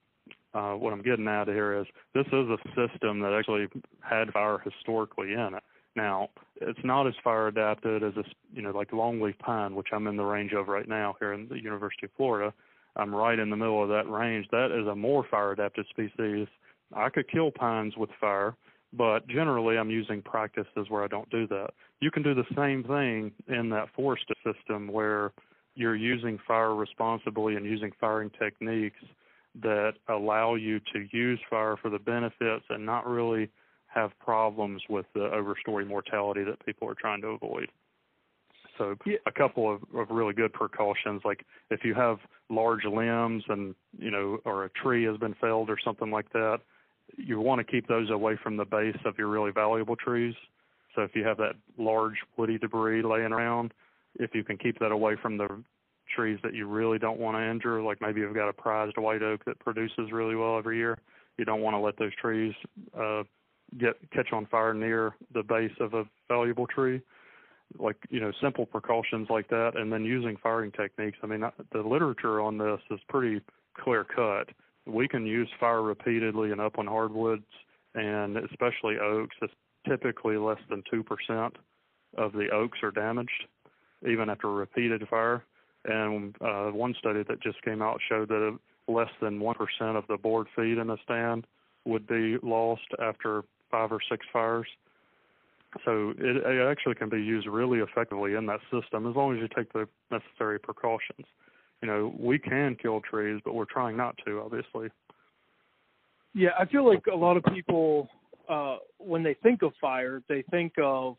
uh, 0.54 0.72
what 0.72 0.92
I'm 0.92 1.02
getting 1.02 1.28
at 1.28 1.48
here 1.48 1.78
is 1.78 1.86
this 2.14 2.26
is 2.26 2.32
a 2.48 2.58
system 2.68 3.20
that 3.20 3.36
actually 3.38 3.68
had 4.00 4.32
fire 4.32 4.58
historically 4.58 5.32
in 5.32 5.54
it. 5.54 5.62
Now, 5.94 6.30
it's 6.60 6.78
not 6.84 7.06
as 7.06 7.14
fire 7.22 7.48
adapted 7.48 8.02
as 8.02 8.16
a, 8.16 8.24
you 8.54 8.62
know, 8.62 8.70
like 8.70 8.90
longleaf 8.90 9.38
pine, 9.38 9.74
which 9.74 9.88
I'm 9.92 10.06
in 10.06 10.16
the 10.16 10.24
range 10.24 10.52
of 10.52 10.68
right 10.68 10.88
now 10.88 11.16
here 11.20 11.32
in 11.32 11.48
the 11.48 11.60
University 11.60 12.06
of 12.06 12.12
Florida. 12.16 12.52
I'm 12.96 13.14
right 13.14 13.38
in 13.38 13.50
the 13.50 13.56
middle 13.56 13.82
of 13.82 13.88
that 13.90 14.10
range. 14.10 14.46
That 14.50 14.70
is 14.70 14.86
a 14.86 14.94
more 14.94 15.24
fire 15.30 15.52
adapted 15.52 15.86
species. 15.90 16.46
I 16.94 17.08
could 17.08 17.30
kill 17.30 17.50
pines 17.50 17.96
with 17.96 18.10
fire, 18.20 18.54
but 18.92 19.26
generally 19.28 19.78
I'm 19.78 19.90
using 19.90 20.22
practices 20.22 20.86
where 20.88 21.02
I 21.02 21.08
don't 21.08 21.28
do 21.30 21.46
that. 21.48 21.70
You 22.00 22.10
can 22.10 22.22
do 22.22 22.34
the 22.34 22.44
same 22.56 22.84
thing 22.84 23.32
in 23.48 23.70
that 23.70 23.88
forested 23.94 24.36
system 24.44 24.88
where 24.88 25.32
you're 25.74 25.96
using 25.96 26.38
fire 26.46 26.74
responsibly 26.74 27.56
and 27.56 27.64
using 27.64 27.92
firing 27.98 28.30
techniques 28.38 29.00
that 29.60 29.94
allow 30.08 30.54
you 30.54 30.80
to 30.92 31.06
use 31.12 31.38
fire 31.50 31.76
for 31.76 31.90
the 31.90 31.98
benefits 31.98 32.64
and 32.70 32.86
not 32.86 33.06
really 33.06 33.50
have 33.86 34.18
problems 34.18 34.82
with 34.88 35.06
the 35.14 35.20
overstory 35.20 35.86
mortality 35.86 36.42
that 36.44 36.64
people 36.64 36.88
are 36.88 36.94
trying 36.94 37.20
to 37.20 37.28
avoid. 37.28 37.68
So 38.78 38.96
yeah. 39.04 39.16
a 39.26 39.32
couple 39.32 39.72
of, 39.72 39.82
of 39.94 40.08
really 40.10 40.32
good 40.32 40.52
precautions, 40.52 41.20
like 41.24 41.44
if 41.70 41.84
you 41.84 41.94
have 41.94 42.18
large 42.48 42.84
limbs 42.84 43.44
and 43.48 43.74
you 43.98 44.10
know, 44.10 44.38
or 44.44 44.64
a 44.64 44.70
tree 44.70 45.04
has 45.04 45.18
been 45.18 45.34
felled 45.34 45.68
or 45.68 45.78
something 45.84 46.10
like 46.10 46.32
that, 46.32 46.60
you 47.16 47.38
want 47.40 47.58
to 47.58 47.70
keep 47.70 47.86
those 47.86 48.10
away 48.10 48.38
from 48.42 48.56
the 48.56 48.64
base 48.64 48.96
of 49.04 49.18
your 49.18 49.28
really 49.28 49.50
valuable 49.50 49.96
trees. 49.96 50.34
So 50.94 51.02
if 51.02 51.14
you 51.14 51.24
have 51.24 51.36
that 51.38 51.54
large 51.78 52.16
woody 52.36 52.58
debris 52.58 53.02
laying 53.02 53.32
around, 53.32 53.74
if 54.16 54.34
you 54.34 54.44
can 54.44 54.56
keep 54.56 54.78
that 54.78 54.92
away 54.92 55.16
from 55.20 55.36
the 55.36 55.62
trees 56.14 56.38
that 56.42 56.54
you 56.54 56.66
really 56.66 56.98
don't 56.98 57.18
want 57.18 57.36
to 57.36 57.50
injure, 57.50 57.82
like 57.82 58.00
maybe 58.00 58.20
you've 58.20 58.34
got 58.34 58.48
a 58.48 58.52
prized 58.52 58.96
white 58.96 59.22
oak 59.22 59.44
that 59.44 59.58
produces 59.58 60.12
really 60.12 60.36
well 60.36 60.58
every 60.58 60.76
year, 60.76 60.98
you 61.38 61.44
don't 61.44 61.62
want 61.62 61.74
to 61.74 61.78
let 61.78 61.96
those 61.98 62.14
trees 62.20 62.54
uh, 62.98 63.22
get 63.78 63.94
catch 64.10 64.32
on 64.32 64.46
fire 64.46 64.74
near 64.74 65.14
the 65.32 65.42
base 65.42 65.72
of 65.80 65.94
a 65.94 66.04
valuable 66.28 66.66
tree. 66.66 67.00
Like 67.78 67.96
you 68.10 68.20
know, 68.20 68.32
simple 68.42 68.66
precautions 68.66 69.28
like 69.30 69.48
that, 69.48 69.72
and 69.76 69.90
then 69.90 70.04
using 70.04 70.36
firing 70.42 70.72
techniques. 70.72 71.16
I 71.22 71.26
mean, 71.26 71.42
the 71.72 71.80
literature 71.80 72.40
on 72.40 72.58
this 72.58 72.80
is 72.90 73.00
pretty 73.08 73.40
clear 73.82 74.04
cut 74.04 74.48
we 74.86 75.08
can 75.08 75.26
use 75.26 75.48
fire 75.60 75.82
repeatedly 75.82 76.50
in 76.50 76.60
upland 76.60 76.88
hardwoods 76.88 77.46
and 77.94 78.36
especially 78.36 78.98
oaks. 78.98 79.36
It's 79.42 79.52
typically 79.88 80.36
less 80.36 80.58
than 80.70 80.82
2% 80.92 81.52
of 82.16 82.32
the 82.32 82.48
oaks 82.52 82.78
are 82.82 82.90
damaged, 82.90 83.46
even 84.08 84.28
after 84.28 84.50
repeated 84.50 85.06
fire. 85.08 85.44
And 85.84 86.34
uh, 86.40 86.70
one 86.70 86.94
study 86.98 87.22
that 87.28 87.42
just 87.42 87.60
came 87.62 87.82
out 87.82 88.00
showed 88.08 88.28
that 88.28 88.58
less 88.88 89.10
than 89.20 89.40
1% 89.40 89.56
of 89.96 90.04
the 90.08 90.16
board 90.16 90.46
feet 90.54 90.78
in 90.78 90.90
a 90.90 90.96
stand 91.04 91.46
would 91.84 92.06
be 92.06 92.36
lost 92.42 92.86
after 93.00 93.42
five 93.70 93.90
or 93.90 93.98
six 94.08 94.24
fires. 94.32 94.66
So 95.84 96.10
it, 96.18 96.36
it 96.44 96.70
actually 96.70 96.94
can 96.94 97.08
be 97.08 97.22
used 97.22 97.46
really 97.46 97.78
effectively 97.78 98.34
in 98.34 98.46
that 98.46 98.60
system 98.70 99.08
as 99.08 99.16
long 99.16 99.34
as 99.34 99.40
you 99.40 99.48
take 99.48 99.72
the 99.72 99.88
necessary 100.10 100.60
precautions 100.60 101.26
you 101.82 101.88
know, 101.88 102.14
we 102.18 102.38
can 102.38 102.76
kill 102.80 103.00
trees, 103.00 103.40
but 103.44 103.54
we're 103.54 103.64
trying 103.64 103.96
not 103.96 104.16
to, 104.24 104.40
obviously. 104.40 104.88
Yeah, 106.32 106.50
I 106.58 106.64
feel 106.64 106.88
like 106.88 107.04
a 107.12 107.16
lot 107.16 107.36
of 107.36 107.42
people, 107.52 108.08
uh, 108.48 108.76
when 108.98 109.22
they 109.22 109.34
think 109.42 109.62
of 109.62 109.72
fire, 109.80 110.22
they 110.28 110.42
think 110.50 110.74
of, 110.80 111.16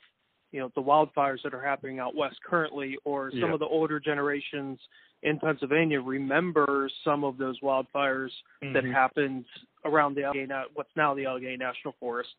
you 0.54 0.62
know, 0.62 0.72
the 0.76 0.82
wildfires 0.82 1.44
that 1.44 1.54
are 1.54 1.62
happening 1.62 2.00
out 2.00 2.16
west 2.16 2.38
currently, 2.48 2.96
or 3.04 3.30
some 3.32 3.40
yeah. 3.40 3.54
of 3.54 3.60
the 3.60 3.66
older 3.66 4.00
generations 4.00 4.80
in 5.24 5.40
Pennsylvania 5.40 6.00
remember 6.00 6.90
some 7.04 7.26
of 7.26 7.38
those 7.38 7.60
wildfires 7.60 8.30
mm-hmm. 8.64 8.74
that 8.74 8.86
happened 8.86 9.44
around 9.84 10.16
the 10.16 10.24
Allegheny, 10.24 10.54
what's 10.76 10.90
now 10.96 11.14
the 11.14 11.26
Allegheny 11.26 11.58
National 11.58 11.94
Forest. 12.00 12.30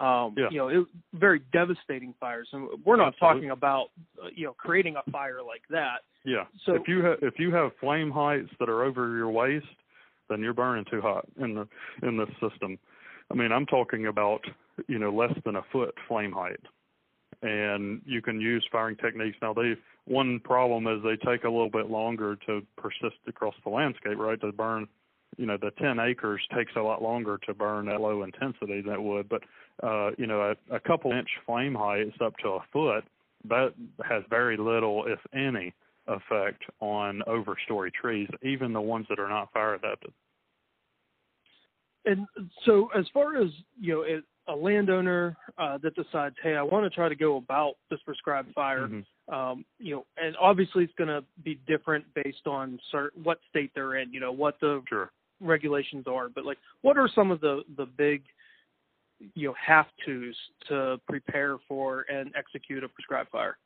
Um, 0.00 0.34
yeah. 0.36 0.48
You 0.50 0.58
know, 0.58 0.68
it, 0.68 0.86
very 1.14 1.42
devastating 1.52 2.14
fires, 2.18 2.48
and 2.52 2.68
we're 2.84 2.96
not 2.96 3.14
Absolutely. 3.14 3.40
talking 3.40 3.50
about, 3.50 3.86
uh, 4.22 4.28
you 4.34 4.46
know, 4.46 4.52
creating 4.52 4.94
a 4.96 5.10
fire 5.10 5.40
like 5.44 5.62
that 5.70 6.02
yeah. 6.28 6.44
So 6.66 6.74
if 6.74 6.86
you 6.86 7.02
have 7.04 7.18
if 7.22 7.34
you 7.38 7.52
have 7.54 7.70
flame 7.80 8.10
heights 8.10 8.50
that 8.60 8.68
are 8.68 8.84
over 8.84 9.16
your 9.16 9.30
waist, 9.30 9.66
then 10.28 10.40
you're 10.40 10.54
burning 10.54 10.84
too 10.90 11.00
hot 11.00 11.26
in 11.40 11.54
the 11.54 11.68
in 12.06 12.16
the 12.16 12.26
system. 12.40 12.78
I 13.30 13.34
mean, 13.34 13.52
I'm 13.52 13.66
talking 13.66 14.06
about 14.06 14.40
you 14.88 14.98
know 14.98 15.10
less 15.10 15.32
than 15.44 15.56
a 15.56 15.62
foot 15.72 15.94
flame 16.06 16.32
height, 16.32 16.60
and 17.42 18.00
you 18.04 18.20
can 18.20 18.40
use 18.40 18.66
firing 18.70 18.96
techniques. 18.96 19.36
Now, 19.40 19.54
they 19.54 19.74
one 20.06 20.40
problem 20.40 20.86
is 20.86 21.02
they 21.02 21.16
take 21.30 21.44
a 21.44 21.50
little 21.50 21.70
bit 21.70 21.90
longer 21.90 22.36
to 22.46 22.62
persist 22.76 23.18
across 23.26 23.54
the 23.62 23.70
landscape, 23.70 24.16
right? 24.16 24.40
To 24.40 24.52
burn, 24.52 24.88
you 25.36 25.44
know, 25.44 25.58
the 25.60 25.70
10 25.72 26.00
acres 26.00 26.40
takes 26.56 26.72
a 26.76 26.80
lot 26.80 27.02
longer 27.02 27.38
to 27.46 27.52
burn 27.52 27.88
at 27.88 28.00
low 28.00 28.22
intensity 28.22 28.80
than 28.80 28.94
it 28.94 29.02
would. 29.02 29.28
But 29.28 29.42
uh, 29.82 30.10
you 30.18 30.26
know, 30.26 30.54
a, 30.70 30.74
a 30.74 30.80
couple 30.80 31.12
inch 31.12 31.28
flame 31.46 31.74
height 31.74 32.00
is 32.00 32.14
up 32.20 32.36
to 32.38 32.48
a 32.48 32.60
foot. 32.72 33.04
That 33.48 33.72
has 34.04 34.24
very 34.28 34.56
little, 34.56 35.04
if 35.06 35.20
any, 35.32 35.72
effect 36.08 36.62
on 36.80 37.22
overstory 37.28 37.92
trees, 37.92 38.28
even 38.42 38.72
the 38.72 38.80
ones 38.80 39.06
that 39.08 39.20
are 39.20 39.28
not 39.28 39.52
fire 39.52 39.74
adapted. 39.74 40.12
And 42.04 42.26
so, 42.64 42.88
as 42.96 43.04
far 43.12 43.40
as 43.40 43.50
you 43.78 43.94
know, 43.94 44.02
a 44.48 44.54
landowner 44.54 45.36
uh, 45.58 45.78
that 45.78 45.94
decides, 45.94 46.34
hey, 46.42 46.56
I 46.56 46.62
want 46.62 46.84
to 46.84 46.90
try 46.90 47.08
to 47.08 47.14
go 47.14 47.36
about 47.36 47.74
this 47.90 48.00
prescribed 48.04 48.52
fire, 48.54 48.88
mm-hmm. 48.88 49.34
um, 49.34 49.64
you 49.78 49.94
know, 49.94 50.06
and 50.16 50.34
obviously 50.40 50.84
it's 50.84 50.94
going 50.96 51.08
to 51.08 51.22
be 51.44 51.60
different 51.66 52.04
based 52.14 52.46
on 52.46 52.80
certain, 52.90 53.22
what 53.22 53.38
state 53.50 53.70
they're 53.74 53.96
in, 53.96 54.12
you 54.12 54.20
know, 54.20 54.32
what 54.32 54.58
the 54.60 54.82
sure. 54.88 55.10
regulations 55.40 56.06
are. 56.06 56.28
But 56.28 56.44
like, 56.44 56.58
what 56.82 56.96
are 56.96 57.08
some 57.14 57.30
of 57.30 57.40
the 57.40 57.62
the 57.76 57.86
big 57.86 58.22
you 59.34 59.48
know 59.48 59.54
have 59.64 59.86
tos 60.06 60.34
to 60.68 60.98
prepare 61.08 61.56
for 61.68 62.04
and 62.08 62.32
execute 62.36 62.82
a 62.82 62.88
prescribed 62.88 63.30
fire? 63.30 63.58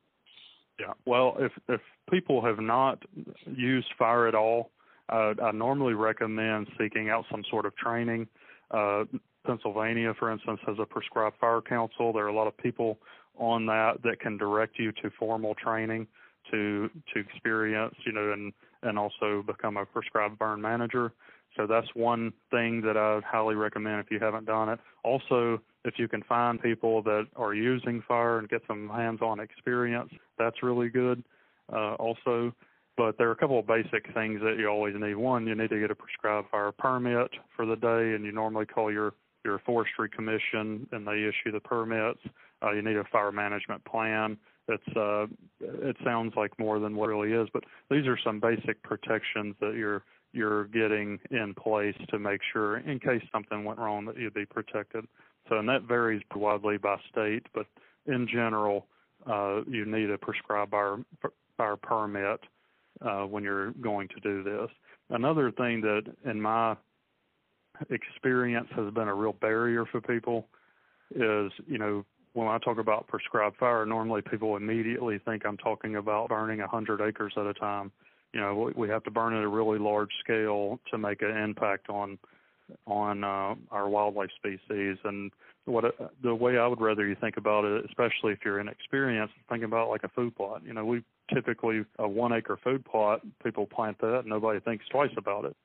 Yeah. 0.80 0.94
Well, 1.06 1.36
if 1.38 1.52
if 1.68 1.80
people 2.10 2.44
have 2.44 2.58
not 2.58 3.00
used 3.46 3.88
fire 3.98 4.26
at 4.26 4.34
all, 4.34 4.70
uh, 5.08 5.34
I 5.42 5.52
normally 5.52 5.94
recommend 5.94 6.68
seeking 6.78 7.08
out 7.08 7.24
some 7.30 7.44
sort 7.50 7.66
of 7.66 7.76
training. 7.76 8.26
Uh, 8.70 9.04
Pennsylvania, 9.44 10.14
for 10.18 10.30
instance, 10.30 10.60
has 10.66 10.76
a 10.78 10.86
prescribed 10.86 11.36
fire 11.40 11.60
council. 11.60 12.12
There 12.12 12.24
are 12.24 12.28
a 12.28 12.34
lot 12.34 12.46
of 12.46 12.56
people 12.56 12.98
on 13.38 13.66
that 13.66 14.02
that 14.02 14.20
can 14.20 14.36
direct 14.36 14.78
you 14.78 14.92
to 14.92 15.10
formal 15.18 15.54
training 15.54 16.06
to 16.50 16.90
to 17.12 17.20
experience, 17.20 17.94
you 18.04 18.12
know, 18.12 18.32
and 18.32 18.52
and 18.82 18.98
also 18.98 19.42
become 19.46 19.76
a 19.76 19.86
prescribed 19.86 20.38
burn 20.38 20.60
manager. 20.60 21.12
So 21.56 21.66
that's 21.66 21.88
one 21.94 22.32
thing 22.50 22.80
that 22.82 22.96
I 22.96 23.14
would 23.14 23.24
highly 23.24 23.54
recommend 23.54 24.00
if 24.00 24.10
you 24.10 24.18
haven't 24.18 24.46
done 24.46 24.70
it. 24.70 24.80
Also, 25.04 25.60
if 25.84 25.94
you 25.98 26.08
can 26.08 26.22
find 26.22 26.60
people 26.60 27.02
that 27.02 27.26
are 27.36 27.54
using 27.54 28.02
fire 28.08 28.38
and 28.38 28.48
get 28.48 28.62
some 28.66 28.88
hands-on 28.88 29.38
experience, 29.38 30.10
that's 30.38 30.62
really 30.62 30.88
good. 30.88 31.22
Uh, 31.70 31.94
also, 31.94 32.52
but 32.96 33.18
there 33.18 33.28
are 33.28 33.32
a 33.32 33.36
couple 33.36 33.58
of 33.58 33.66
basic 33.66 34.12
things 34.14 34.40
that 34.42 34.56
you 34.58 34.66
always 34.66 34.94
need. 34.98 35.14
One, 35.14 35.46
you 35.46 35.54
need 35.54 35.70
to 35.70 35.80
get 35.80 35.90
a 35.90 35.94
prescribed 35.94 36.48
fire 36.50 36.72
permit 36.72 37.30
for 37.54 37.66
the 37.66 37.76
day, 37.76 38.14
and 38.14 38.24
you 38.24 38.32
normally 38.32 38.66
call 38.66 38.90
your 38.90 39.12
your 39.44 39.58
forestry 39.60 40.08
commission, 40.08 40.86
and 40.92 41.06
they 41.06 41.22
issue 41.24 41.52
the 41.52 41.60
permits. 41.60 42.20
Uh, 42.62 42.72
you 42.72 42.82
need 42.82 42.96
a 42.96 43.04
fire 43.04 43.32
management 43.32 43.84
plan. 43.84 44.36
It's 44.68 44.96
uh, 44.96 45.26
it 45.60 45.96
sounds 46.04 46.34
like 46.36 46.56
more 46.58 46.78
than 46.78 46.94
what 46.94 47.08
really 47.08 47.32
is, 47.32 47.48
but 47.52 47.64
these 47.90 48.06
are 48.06 48.18
some 48.24 48.38
basic 48.40 48.82
protections 48.82 49.56
that 49.60 49.74
you're 49.76 50.04
you're 50.32 50.64
getting 50.66 51.18
in 51.30 51.54
place 51.54 51.96
to 52.08 52.18
make 52.18 52.40
sure, 52.52 52.78
in 52.78 52.98
case 52.98 53.22
something 53.32 53.64
went 53.64 53.78
wrong, 53.78 54.06
that 54.06 54.16
you'd 54.16 54.34
be 54.34 54.46
protected. 54.46 55.04
So, 55.48 55.58
and 55.58 55.68
that 55.68 55.82
varies 55.82 56.22
widely 56.34 56.78
by 56.78 56.96
state, 57.10 57.46
but 57.52 57.66
in 58.06 58.26
general, 58.26 58.86
uh, 59.26 59.62
you 59.68 59.84
need 59.84 60.10
a 60.10 60.16
prescribed 60.16 60.70
fire, 60.70 60.98
fire 61.56 61.76
permit 61.76 62.40
uh, 63.02 63.24
when 63.24 63.42
you're 63.44 63.72
going 63.72 64.08
to 64.08 64.20
do 64.20 64.42
this. 64.42 64.70
Another 65.10 65.50
thing 65.50 65.80
that, 65.82 66.04
in 66.24 66.40
my 66.40 66.76
experience, 67.90 68.68
has 68.76 68.92
been 68.92 69.08
a 69.08 69.14
real 69.14 69.32
barrier 69.34 69.84
for 69.86 70.00
people 70.00 70.46
is, 71.14 71.52
you 71.66 71.78
know, 71.78 72.04
when 72.34 72.48
I 72.48 72.58
talk 72.58 72.78
about 72.78 73.06
prescribed 73.08 73.56
fire, 73.56 73.84
normally 73.84 74.22
people 74.22 74.56
immediately 74.56 75.18
think 75.18 75.44
I'm 75.44 75.58
talking 75.58 75.96
about 75.96 76.30
burning 76.30 76.60
100 76.60 77.00
acres 77.02 77.34
at 77.36 77.46
a 77.46 77.52
time 77.52 77.92
you 78.32 78.40
know 78.40 78.72
we 78.74 78.88
have 78.88 79.04
to 79.04 79.10
burn 79.10 79.34
at 79.34 79.42
a 79.42 79.48
really 79.48 79.78
large 79.78 80.10
scale 80.22 80.80
to 80.90 80.98
make 80.98 81.22
an 81.22 81.36
impact 81.36 81.88
on 81.88 82.18
on 82.86 83.22
uh, 83.22 83.54
our 83.70 83.88
wildlife 83.88 84.30
species 84.36 84.96
and 85.04 85.30
what 85.66 85.84
the 86.22 86.34
way 86.34 86.58
I 86.58 86.66
would 86.66 86.80
rather 86.80 87.06
you 87.06 87.14
think 87.20 87.36
about 87.36 87.64
it, 87.64 87.84
especially 87.84 88.32
if 88.32 88.38
you're 88.44 88.58
inexperienced, 88.58 89.34
think 89.48 89.62
about 89.62 89.90
like 89.90 90.02
a 90.02 90.08
food 90.08 90.34
plot. 90.34 90.62
You 90.64 90.72
know, 90.72 90.84
we 90.84 91.04
typically 91.32 91.84
a 91.98 92.08
one 92.08 92.32
acre 92.32 92.58
food 92.64 92.84
plot, 92.84 93.20
people 93.44 93.66
plant 93.66 94.00
that, 94.00 94.20
and 94.20 94.26
nobody 94.26 94.58
thinks 94.60 94.84
twice 94.88 95.12
about 95.16 95.44
it. 95.44 95.56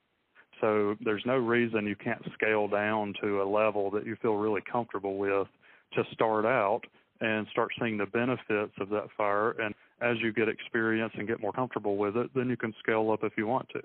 So 0.61 0.95
there's 1.03 1.23
no 1.25 1.37
reason 1.37 1.85
you 1.85 1.95
can't 1.95 2.21
scale 2.33 2.67
down 2.67 3.13
to 3.21 3.41
a 3.41 3.45
level 3.45 3.91
that 3.91 4.05
you 4.05 4.15
feel 4.21 4.35
really 4.35 4.61
comfortable 4.69 5.17
with 5.17 5.47
to 5.93 6.03
start 6.11 6.45
out 6.45 6.81
and 7.21 7.47
start 7.51 7.69
seeing 7.79 7.97
the 7.97 8.05
benefits 8.05 8.73
of 8.79 8.89
that 8.89 9.07
fire. 9.17 9.51
And 9.51 9.73
as 10.01 10.17
you 10.21 10.31
get 10.31 10.47
experience 10.49 11.13
and 11.17 11.27
get 11.27 11.41
more 11.41 11.51
comfortable 11.51 11.97
with 11.97 12.15
it, 12.15 12.29
then 12.35 12.49
you 12.49 12.57
can 12.57 12.73
scale 12.79 13.11
up 13.11 13.23
if 13.23 13.33
you 13.37 13.47
want 13.47 13.67
to. 13.69 13.81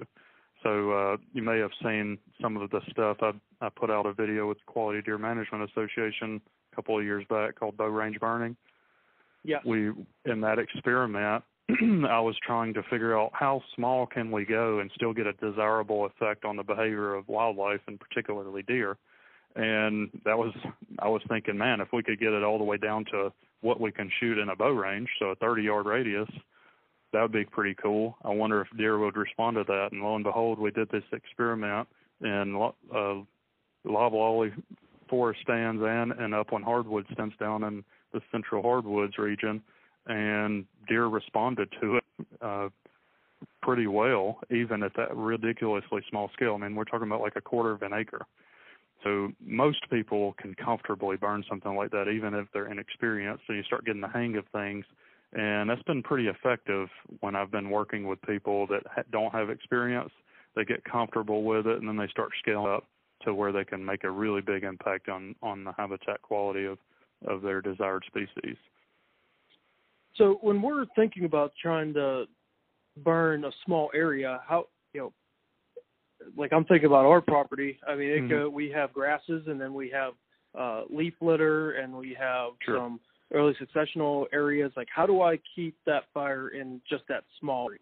So 0.63 0.93
uh, 0.93 1.17
you 1.33 1.43
may 1.43 1.59
have 1.59 1.71
seen 1.83 2.19
some 2.41 2.57
of 2.57 2.71
the 2.71 2.81
stuff. 2.91 3.17
I, 3.21 3.33
I 3.61 3.69
put 3.69 3.91
out 3.91 4.07
a 4.07 4.13
video 4.13 4.49
with 4.49 4.59
the 4.59 4.73
Quality 4.73 5.03
Deer 5.03 5.19
Management 5.19 5.69
Association 5.71 6.41
a 6.73 6.77
couple 6.77 6.99
of 6.99 7.05
years 7.05 7.25
back 7.29 7.59
called 7.59 7.77
bow 7.77 7.87
range 7.87 8.19
burning. 8.21 8.57
Yeah. 9.45 9.59
We 9.65 9.91
in 10.25 10.41
that 10.43 10.59
experiment, 10.59 11.43
I 12.09 12.21
was 12.21 12.37
trying 12.45 12.75
to 12.75 12.83
figure 12.85 13.19
out 13.19 13.31
how 13.33 13.63
small 13.75 14.07
can 14.07 14.31
we 14.31 14.45
go 14.45 14.81
and 14.81 14.91
still 14.95 15.13
get 15.13 15.27
a 15.27 15.33
desirable 15.35 16.07
effect 16.07 16.45
on 16.45 16.57
the 16.57 16.63
behavior 16.63 17.15
of 17.15 17.29
wildlife 17.29 17.81
and 17.87 17.99
particularly 17.99 18.63
deer. 18.63 18.97
And 19.55 20.11
that 20.25 20.37
was 20.37 20.53
I 20.99 21.09
was 21.09 21.23
thinking, 21.29 21.59
man, 21.59 21.81
if 21.81 21.89
we 21.93 22.03
could 22.03 22.19
get 22.19 22.33
it 22.33 22.43
all 22.43 22.59
the 22.59 22.65
way 22.65 22.79
down 22.79 23.05
to 23.13 23.33
what 23.61 23.81
we 23.81 23.93
can 23.93 24.11
shoot 24.19 24.39
in 24.39 24.49
a 24.49 24.57
bow 24.57 24.71
range, 24.71 25.09
so 25.19 25.27
a 25.27 25.35
30 25.37 25.63
yard 25.63 25.87
radius, 25.87 26.29
that 27.13 27.21
would 27.23 27.33
be 27.33 27.45
pretty 27.45 27.75
cool. 27.75 28.17
I 28.25 28.31
wonder 28.31 28.63
if 28.63 28.69
deer 28.77 28.99
would 28.99 29.17
respond 29.17 29.57
to 29.57 29.65
that. 29.65 29.89
And 29.93 30.03
lo 30.03 30.15
and 30.15 30.25
behold, 30.25 30.59
we 30.59 30.71
did 30.71 30.89
this 30.91 31.05
experiment 31.13 31.87
in 32.23 32.71
uh, 32.95 33.15
loblolly 33.85 34.53
forest 35.09 35.41
stands 35.43 35.83
and, 35.85 36.13
and 36.13 36.35
upland 36.35 36.65
hardwood 36.65 37.05
stands 37.13 37.35
down 37.39 37.65
in 37.65 37.85
the 38.15 38.21
central 38.31 38.63
hardwoods 38.63 39.19
region, 39.19 39.63
and 40.07 40.65
deer 40.89 41.07
responded 41.07 41.69
to 41.81 41.97
it 41.97 42.05
uh, 42.41 42.69
pretty 43.63 43.87
well, 43.87 44.39
even 44.51 44.83
at 44.83 44.93
that 44.97 45.15
ridiculously 45.17 46.03
small 46.11 46.31
scale. 46.35 46.55
I 46.55 46.59
mean, 46.59 46.75
we're 46.75 46.85
talking 46.85 47.07
about 47.07 47.21
like 47.21 47.37
a 47.37 47.41
quarter 47.41 47.73
of 47.73 47.83
an 47.83 47.93
acre. 47.93 48.27
So 49.05 49.33
most 49.45 49.79
people 49.91 50.35
can 50.41 50.55
comfortably 50.55 51.17
burn 51.17 51.45
something 51.49 51.75
like 51.75 51.91
that, 51.91 52.09
even 52.09 52.35
if 52.35 52.47
they're 52.53 52.71
inexperienced. 52.71 53.45
And 53.49 53.57
you 53.57 53.65
start 53.65 53.85
getting 53.85 54.01
the 54.01 54.09
hang 54.09 54.37
of 54.37 54.45
things, 54.53 54.85
and 55.33 55.69
that's 55.69 55.83
been 55.83 56.03
pretty 56.03 56.29
effective 56.29 56.89
when 57.21 57.35
I've 57.35 57.51
been 57.51 57.71
working 57.71 58.07
with 58.07 58.23
people 58.23 58.67
that 58.69 59.11
don't 59.11 59.33
have 59.33 59.51
experience. 59.51 60.11
They 60.55 60.65
get 60.65 60.85
comfortable 60.85 61.43
with 61.43 61.67
it, 61.67 61.79
and 61.79 61.89
then 61.89 61.97
they 61.97 62.09
start 62.09 62.31
scaling 62.39 62.73
up 62.73 62.85
to 63.25 63.35
where 63.35 63.53
they 63.53 63.65
can 63.65 63.85
make 63.85 64.05
a 64.05 64.11
really 64.11 64.41
big 64.41 64.65
impact 64.65 65.09
on 65.09 65.35
on 65.43 65.65
the 65.65 65.73
habitat 65.73 66.23
quality 66.23 66.65
of 66.65 66.79
of 67.27 67.43
their 67.43 67.61
desired 67.61 68.05
species. 68.07 68.57
So 70.17 70.39
when 70.43 70.61
we're 70.61 70.87
thinking 70.95 71.25
about 71.25 71.53
trying 71.61 71.95
to 71.95 72.25
burn 73.03 73.45
a 73.45 73.51
small 73.65 73.91
area, 73.95 74.41
how 74.47 74.67
you 74.93 75.01
know, 75.01 75.13
like 76.37 76.53
I'm 76.53 76.65
thinking 76.65 76.87
about 76.87 77.05
our 77.05 77.21
property. 77.21 77.79
I 77.87 77.95
mean, 77.95 78.09
it 78.09 78.21
mm-hmm. 78.23 78.55
we 78.55 78.71
have 78.71 78.93
grasses, 78.93 79.45
and 79.47 79.61
then 79.61 79.75
we 79.75 79.91
have 79.91 80.13
uh, 80.59 80.83
leaf 80.91 81.15
litter, 81.21 81.73
and 81.73 81.93
we 81.95 82.17
have 82.19 82.53
sure. 82.65 82.79
some 82.79 83.01
early 83.33 83.55
successional 83.55 84.27
areas. 84.33 84.73
Like, 84.77 84.89
how 84.95 85.07
do 85.07 85.23
I 85.23 85.39
keep 85.57 85.77
that 85.87 86.05
fire 86.13 86.49
in 86.49 86.81
just 86.89 87.05
that 87.09 87.25
small? 87.41 87.69
Area? 87.69 87.81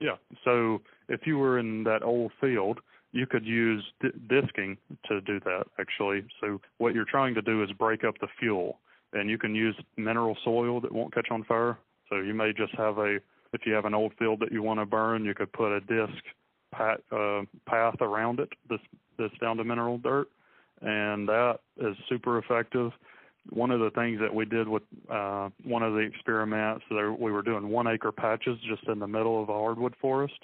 Yeah. 0.00 0.16
So 0.44 0.80
if 1.08 1.26
you 1.26 1.38
were 1.38 1.58
in 1.58 1.84
that 1.84 2.02
old 2.02 2.32
field, 2.40 2.80
you 3.12 3.26
could 3.26 3.44
use 3.44 3.84
d- 4.00 4.08
disking 4.28 4.76
to 5.08 5.20
do 5.22 5.40
that 5.40 5.64
actually. 5.78 6.24
So 6.40 6.60
what 6.78 6.94
you're 6.94 7.04
trying 7.04 7.34
to 7.34 7.42
do 7.42 7.62
is 7.62 7.70
break 7.72 8.04
up 8.04 8.14
the 8.20 8.28
fuel, 8.38 8.78
and 9.12 9.30
you 9.30 9.38
can 9.38 9.54
use 9.54 9.76
mineral 9.96 10.36
soil 10.44 10.80
that 10.80 10.92
won't 10.92 11.14
catch 11.14 11.28
on 11.30 11.44
fire. 11.44 11.78
So 12.08 12.16
you 12.16 12.34
may 12.34 12.52
just 12.52 12.74
have 12.74 12.98
a 12.98 13.18
if 13.52 13.62
you 13.64 13.72
have 13.72 13.86
an 13.86 13.94
old 13.94 14.12
field 14.18 14.40
that 14.40 14.52
you 14.52 14.62
want 14.62 14.78
to 14.80 14.86
burn, 14.86 15.24
you 15.24 15.34
could 15.34 15.50
put 15.52 15.74
a 15.74 15.80
disc 15.80 16.22
pat, 16.74 17.00
uh, 17.10 17.42
path 17.66 17.96
around 18.00 18.40
it 18.40 18.50
that's 18.68 18.82
that's 19.18 19.36
down 19.38 19.56
to 19.56 19.64
mineral 19.64 19.98
dirt, 19.98 20.28
and 20.82 21.28
that 21.28 21.60
is 21.78 21.96
super 22.08 22.38
effective 22.38 22.92
one 23.50 23.70
of 23.70 23.80
the 23.80 23.90
things 23.90 24.20
that 24.20 24.34
we 24.34 24.44
did 24.44 24.68
with 24.68 24.82
uh, 25.10 25.48
one 25.64 25.82
of 25.82 25.94
the 25.94 26.00
experiments, 26.00 26.84
there, 26.90 27.12
we 27.12 27.32
were 27.32 27.42
doing 27.42 27.68
one 27.68 27.86
acre 27.86 28.12
patches 28.12 28.58
just 28.68 28.86
in 28.88 28.98
the 28.98 29.06
middle 29.06 29.42
of 29.42 29.48
a 29.48 29.52
hardwood 29.52 29.94
forest, 30.00 30.38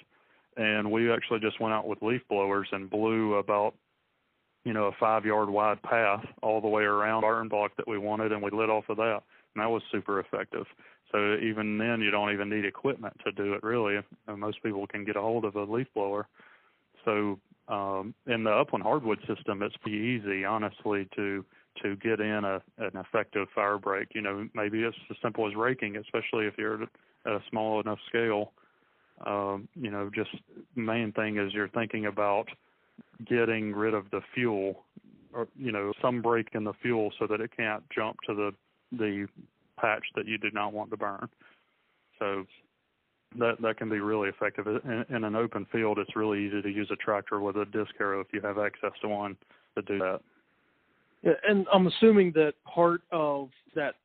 and 0.57 0.91
we 0.91 1.11
actually 1.11 1.39
just 1.39 1.59
went 1.59 1.73
out 1.73 1.87
with 1.87 2.01
leaf 2.01 2.21
blowers 2.29 2.67
and 2.71 2.89
blew 2.89 3.35
about, 3.35 3.75
you 4.65 4.73
know, 4.73 4.85
a 4.85 4.91
five 4.99 5.25
yard 5.25 5.49
wide 5.49 5.81
path 5.83 6.25
all 6.41 6.59
the 6.59 6.67
way 6.67 6.83
around 6.83 7.21
burn 7.21 7.47
block 7.47 7.71
that 7.77 7.87
we 7.87 7.97
wanted, 7.97 8.31
and 8.31 8.41
we 8.41 8.51
lit 8.51 8.69
off 8.69 8.89
of 8.89 8.97
that, 8.97 9.21
and 9.53 9.63
that 9.63 9.69
was 9.69 9.83
super 9.91 10.19
effective. 10.19 10.65
So 11.11 11.35
even 11.35 11.77
then, 11.77 12.01
you 12.01 12.11
don't 12.11 12.33
even 12.33 12.49
need 12.49 12.65
equipment 12.65 13.15
to 13.23 13.31
do 13.31 13.53
it 13.53 13.63
really. 13.63 13.99
Most 14.27 14.61
people 14.63 14.85
can 14.87 15.05
get 15.05 15.15
a 15.15 15.21
hold 15.21 15.45
of 15.45 15.55
a 15.55 15.63
leaf 15.63 15.87
blower. 15.93 16.27
So 17.05 17.39
um, 17.67 18.13
in 18.27 18.43
the 18.43 18.51
upland 18.51 18.83
hardwood 18.83 19.19
system, 19.27 19.61
it's 19.61 19.77
pretty 19.77 19.97
easy, 19.97 20.43
honestly, 20.43 21.07
to 21.15 21.45
to 21.83 21.95
get 21.97 22.19
in 22.19 22.43
a 22.43 22.61
an 22.79 22.95
effective 22.95 23.47
fire 23.53 23.77
break. 23.77 24.09
You 24.15 24.21
know, 24.21 24.49
maybe 24.53 24.81
it's 24.81 24.97
as 25.11 25.17
simple 25.21 25.47
as 25.47 25.55
raking, 25.55 25.95
especially 25.97 26.47
if 26.47 26.57
you're 26.57 26.83
at 26.83 26.89
a 27.25 27.39
small 27.49 27.79
enough 27.79 27.99
scale. 28.09 28.51
Um, 29.25 29.69
you 29.75 29.91
know, 29.91 30.09
just 30.13 30.31
main 30.75 31.11
thing 31.11 31.37
is 31.37 31.53
you're 31.53 31.69
thinking 31.69 32.07
about 32.07 32.49
getting 33.27 33.73
rid 33.73 33.93
of 33.93 34.09
the 34.11 34.21
fuel, 34.33 34.83
or 35.33 35.47
you 35.57 35.71
know, 35.71 35.93
some 36.01 36.21
break 36.21 36.49
in 36.53 36.63
the 36.63 36.73
fuel 36.81 37.11
so 37.19 37.27
that 37.27 37.41
it 37.41 37.51
can't 37.55 37.83
jump 37.93 38.17
to 38.27 38.33
the 38.33 38.51
the 38.91 39.27
patch 39.79 40.03
that 40.15 40.27
you 40.27 40.37
do 40.37 40.49
not 40.53 40.73
want 40.73 40.89
to 40.91 40.97
burn. 40.97 41.27
So 42.19 42.45
that 43.37 43.61
that 43.61 43.77
can 43.77 43.89
be 43.89 43.99
really 43.99 44.29
effective 44.29 44.67
in, 44.67 45.05
in 45.09 45.23
an 45.23 45.35
open 45.35 45.65
field. 45.71 45.99
It's 45.99 46.15
really 46.15 46.45
easy 46.45 46.61
to 46.61 46.69
use 46.69 46.89
a 46.91 46.95
tractor 46.95 47.39
with 47.39 47.57
a 47.57 47.65
disc 47.65 47.91
harrow 47.97 48.21
if 48.21 48.27
you 48.31 48.41
have 48.41 48.57
access 48.57 48.91
to 49.01 49.07
one 49.07 49.35
to 49.75 49.81
do 49.81 49.99
that. 49.99 50.21
Yeah, 51.23 51.33
And 51.47 51.65
I'm 51.73 51.87
assuming 51.87 52.31
that 52.33 52.53
part 52.65 53.01
of 53.11 53.49
that 53.75 53.95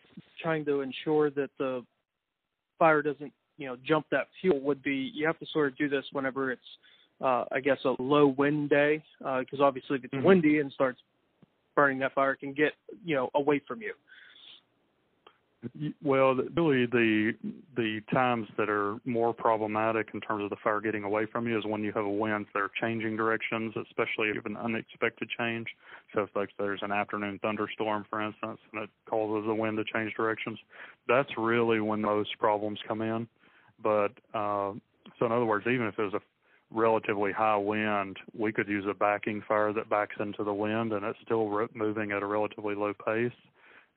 trying 0.43 0.65
to 0.65 0.81
ensure 0.81 1.31
that 1.31 1.51
the 1.59 1.85
fire 2.79 3.03
doesn't, 3.03 3.33
you 3.59 3.67
know, 3.67 3.77
jump 3.87 4.07
that 4.11 4.29
fuel 4.41 4.59
would 4.61 4.83
be 4.83 5.11
you 5.15 5.27
have 5.27 5.39
to 5.39 5.47
sort 5.53 5.71
of 5.71 5.79
do 5.79 5.89
this 5.89 6.05
whenever 6.13 6.51
it's, 6.51 6.63
uh, 7.21 7.45
I 7.53 7.61
guess, 7.61 7.79
a 7.85 7.95
low 8.01 8.27
wind 8.27 8.71
day, 8.71 9.03
because 9.19 9.61
uh, 9.61 9.65
obviously 9.65 9.97
if 9.97 10.05
it's 10.05 10.15
mm-hmm. 10.15 10.25
windy 10.25 10.59
and 10.59 10.73
starts 10.73 11.01
burning 11.75 11.99
that 12.01 12.15
fire, 12.15 12.35
can 12.35 12.53
get, 12.53 12.73
you 13.05 13.15
know, 13.15 13.31
away 13.35 13.61
from 13.67 13.81
you. 13.83 13.95
Well, 16.03 16.37
really, 16.57 16.87
the 16.87 17.33
the 17.77 18.01
times 18.11 18.49
that 18.57 18.71
are 18.71 18.97
more 19.05 19.35
problematic 19.35 20.09
in 20.15 20.21
terms 20.23 20.43
of 20.43 20.49
the 20.49 20.57
fire 20.65 20.81
getting 20.81 21.05
away 21.05 21.27
from 21.27 21.47
you 21.47 21.59
is 21.59 21.67
when 21.67 21.85
you 21.85 21.93
have 21.93 22.07
winds 22.07 22.49
that 22.55 22.61
are 22.61 22.71
changing 22.81 23.15
directions, 23.15 23.75
especially 23.77 24.29
if 24.29 24.37
you 24.37 24.41
have 24.43 24.47
an 24.47 24.57
unexpected 24.57 25.29
change. 25.39 25.67
So, 26.15 26.23
if 26.23 26.31
like 26.35 26.49
there's 26.59 26.81
an 26.83 26.93
afternoon 26.93 27.39
thunderstorm, 27.43 28.07
for 28.09 28.23
instance, 28.23 28.59
and 28.73 28.85
it 28.85 28.91
causes 29.05 29.47
the 29.47 29.55
wind 29.55 29.77
to 29.77 29.85
change 29.85 30.15
directions, 30.15 30.59
that's 31.07 31.29
really 31.37 31.81
when 31.81 32.01
most 32.01 32.31
problems 32.39 32.79
come 32.89 33.03
in. 33.03 33.29
But 33.83 34.13
uh, 34.33 34.73
so, 35.19 35.27
in 35.27 35.33
other 35.33 35.45
words, 35.45 35.67
even 35.67 35.87
if 35.87 35.95
there's 35.95 36.15
a 36.15 36.23
relatively 36.71 37.33
high 37.33 37.57
wind, 37.57 38.19
we 38.37 38.53
could 38.53 38.69
use 38.69 38.85
a 38.89 38.95
backing 38.95 39.43
fire 39.47 39.73
that 39.73 39.89
backs 39.89 40.17
into 40.21 40.45
the 40.45 40.55
wind, 40.55 40.93
and 40.93 41.05
it's 41.05 41.19
still 41.25 41.69
moving 41.75 42.13
at 42.13 42.23
a 42.23 42.27
relatively 42.27 42.75
low 42.75 42.93
pace 42.95 43.33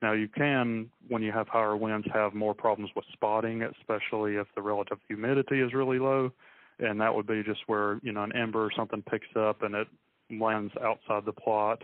now 0.04 0.12
you 0.12 0.28
can, 0.28 0.90
when 1.08 1.22
you 1.22 1.32
have 1.32 1.48
higher 1.48 1.76
winds, 1.76 2.06
have 2.12 2.34
more 2.34 2.52
problems 2.52 2.90
with 2.94 3.06
spotting, 3.14 3.62
especially 3.62 4.36
if 4.36 4.46
the 4.54 4.60
relative 4.60 4.98
humidity 5.08 5.60
is 5.60 5.72
really 5.72 5.98
low, 5.98 6.30
and 6.78 7.00
that 7.00 7.14
would 7.14 7.26
be 7.26 7.42
just 7.42 7.60
where 7.68 8.00
you 8.02 8.12
know 8.12 8.22
an 8.22 8.36
ember 8.36 8.66
or 8.66 8.70
something 8.76 9.02
picks 9.02 9.34
up 9.34 9.62
and 9.62 9.74
it 9.74 9.88
lands 10.30 10.74
outside 10.82 11.24
the 11.24 11.32
plot. 11.32 11.82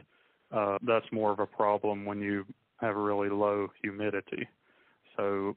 Uh, 0.52 0.76
that's 0.86 1.06
more 1.12 1.32
of 1.32 1.38
a 1.38 1.46
problem 1.46 2.04
when 2.04 2.20
you 2.20 2.44
have 2.78 2.94
really 2.94 3.30
low 3.30 3.68
humidity. 3.82 4.46
So 5.16 5.56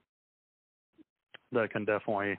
that 1.52 1.69
can 1.72 1.84
definitely 1.84 2.38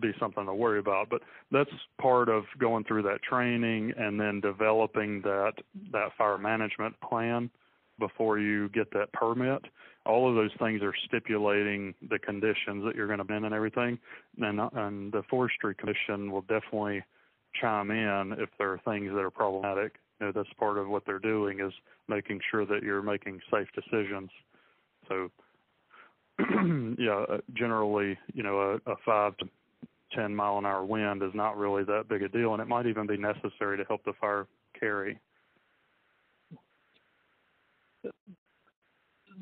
be 0.00 0.12
something 0.18 0.46
to 0.46 0.54
worry 0.54 0.78
about. 0.78 1.08
But 1.10 1.22
that's 1.50 1.70
part 2.00 2.28
of 2.28 2.44
going 2.58 2.84
through 2.84 3.02
that 3.02 3.22
training 3.22 3.92
and 3.96 4.18
then 4.18 4.40
developing 4.40 5.20
that 5.22 5.52
that 5.92 6.10
fire 6.16 6.38
management 6.38 6.94
plan 7.00 7.50
before 7.98 8.38
you 8.38 8.68
get 8.70 8.90
that 8.92 9.12
permit. 9.12 9.62
All 10.06 10.28
of 10.28 10.34
those 10.34 10.50
things 10.58 10.82
are 10.82 10.94
stipulating 11.06 11.94
the 12.08 12.18
conditions 12.18 12.84
that 12.84 12.96
you're 12.96 13.06
going 13.06 13.18
to 13.18 13.24
be 13.24 13.34
in 13.34 13.44
and 13.44 13.54
everything. 13.54 13.98
And, 14.40 14.58
and 14.72 15.12
the 15.12 15.22
Forestry 15.28 15.74
Commission 15.74 16.32
will 16.32 16.40
definitely 16.42 17.04
chime 17.60 17.90
in 17.90 18.32
if 18.38 18.48
there 18.58 18.72
are 18.72 18.80
things 18.84 19.10
that 19.12 19.20
are 19.20 19.30
problematic. 19.30 19.94
You 20.18 20.26
know, 20.26 20.32
that's 20.32 20.48
part 20.58 20.78
of 20.78 20.88
what 20.88 21.04
they're 21.06 21.18
doing 21.18 21.60
is 21.60 21.72
making 22.08 22.40
sure 22.50 22.66
that 22.66 22.82
you're 22.82 23.02
making 23.02 23.40
safe 23.50 23.68
decisions. 23.74 24.30
So, 25.08 25.30
yeah, 26.98 27.24
uh, 27.28 27.38
generally, 27.54 28.18
you 28.32 28.42
know, 28.42 28.80
a, 28.86 28.90
a 28.90 28.96
five 29.04 29.36
to 29.38 29.46
10 30.14 30.34
mile 30.34 30.58
an 30.58 30.66
hour 30.66 30.84
wind 30.84 31.22
is 31.22 31.32
not 31.34 31.56
really 31.56 31.84
that 31.84 32.08
big 32.08 32.22
a 32.22 32.28
deal, 32.28 32.52
and 32.52 32.62
it 32.62 32.68
might 32.68 32.86
even 32.86 33.06
be 33.06 33.16
necessary 33.16 33.76
to 33.76 33.84
help 33.84 34.04
the 34.04 34.12
fire 34.20 34.46
carry 34.78 35.18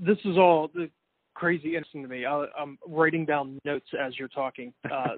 this 0.01 0.19
is 0.25 0.37
all 0.37 0.71
crazy 1.35 1.77
interesting 1.77 2.03
to 2.03 2.09
me. 2.09 2.25
I, 2.25 2.47
am 2.59 2.79
writing 2.87 3.25
down 3.25 3.59
notes 3.65 3.87
as 4.01 4.19
you're 4.19 4.29
talking 4.29 4.73
uh, 4.91 5.09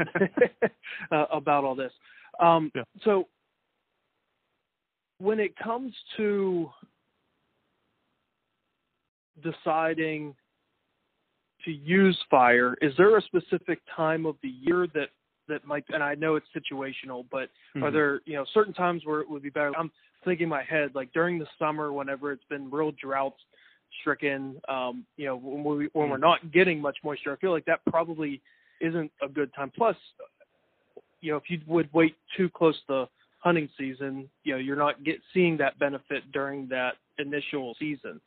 uh, 1.13 1.25
about 1.33 1.65
all 1.65 1.75
this. 1.75 1.93
Um, 2.41 2.71
yeah. 2.75 2.83
So, 3.05 3.29
when 5.19 5.39
it 5.39 5.55
comes 5.57 5.93
to 6.17 6.71
deciding 9.43 10.35
to 11.65 11.71
use 11.71 12.19
fire, 12.31 12.75
is 12.81 12.95
there 12.97 13.17
a 13.19 13.23
specific 13.23 13.81
time 13.95 14.25
of 14.25 14.37
the 14.43 14.49
year 14.49 14.87
that 14.95 15.09
that 15.51 15.67
might? 15.67 15.85
And 15.91 16.03
I 16.03 16.15
know 16.15 16.37
it's 16.37 16.47
situational, 16.57 17.25
but 17.31 17.49
mm-hmm. 17.77 17.85
are 17.85 17.91
there 17.91 18.21
you 18.25 18.35
know 18.35 18.45
certain 18.55 18.75
times 18.75 19.03
where 19.05 19.21
it 19.21 19.31
would 19.31 19.43
be 19.43 19.51
better? 19.51 19.73
I'm 19.77 19.91
thinking 20.25 20.45
in 20.45 20.49
my 20.49 20.63
head 20.63 20.91
like 20.95 21.13
during 21.13 21.39
the 21.39 21.47
summer, 21.59 21.93
whenever 21.93 22.33
it's 22.33 22.45
been 22.49 22.71
real 22.71 22.93
drought 22.93 23.35
stricken, 24.01 24.61
um, 24.69 25.05
you 25.17 25.27
know, 25.27 25.37
when 25.37 25.63
we 25.65 25.89
when 25.93 26.05
mm-hmm. 26.05 26.11
we're 26.13 26.19
not 26.19 26.53
getting 26.53 26.81
much 26.81 26.99
moisture, 27.05 27.33
I 27.33 27.37
feel 27.37 27.53
like 27.53 27.65
that 27.67 27.81
probably 27.87 28.41
isn't 28.81 29.11
a 29.23 29.29
good 29.29 29.53
time. 29.55 29.71
Plus, 29.77 29.97
you 31.21 31.33
know, 31.33 31.37
if 31.37 31.45
you 31.49 31.61
would 31.67 31.89
wait 31.93 32.17
too 32.37 32.49
close 32.49 32.77
to 32.89 33.09
hunting 33.39 33.69
season, 33.79 34.29
you 34.45 34.53
know, 34.53 34.59
you're 34.59 34.77
not 34.77 35.03
get 35.05 35.17
seeing 35.33 35.57
that 35.59 35.79
benefit 35.79 36.31
during 36.33 36.69
that 36.69 36.95
initial 37.19 37.75
season. 37.79 38.21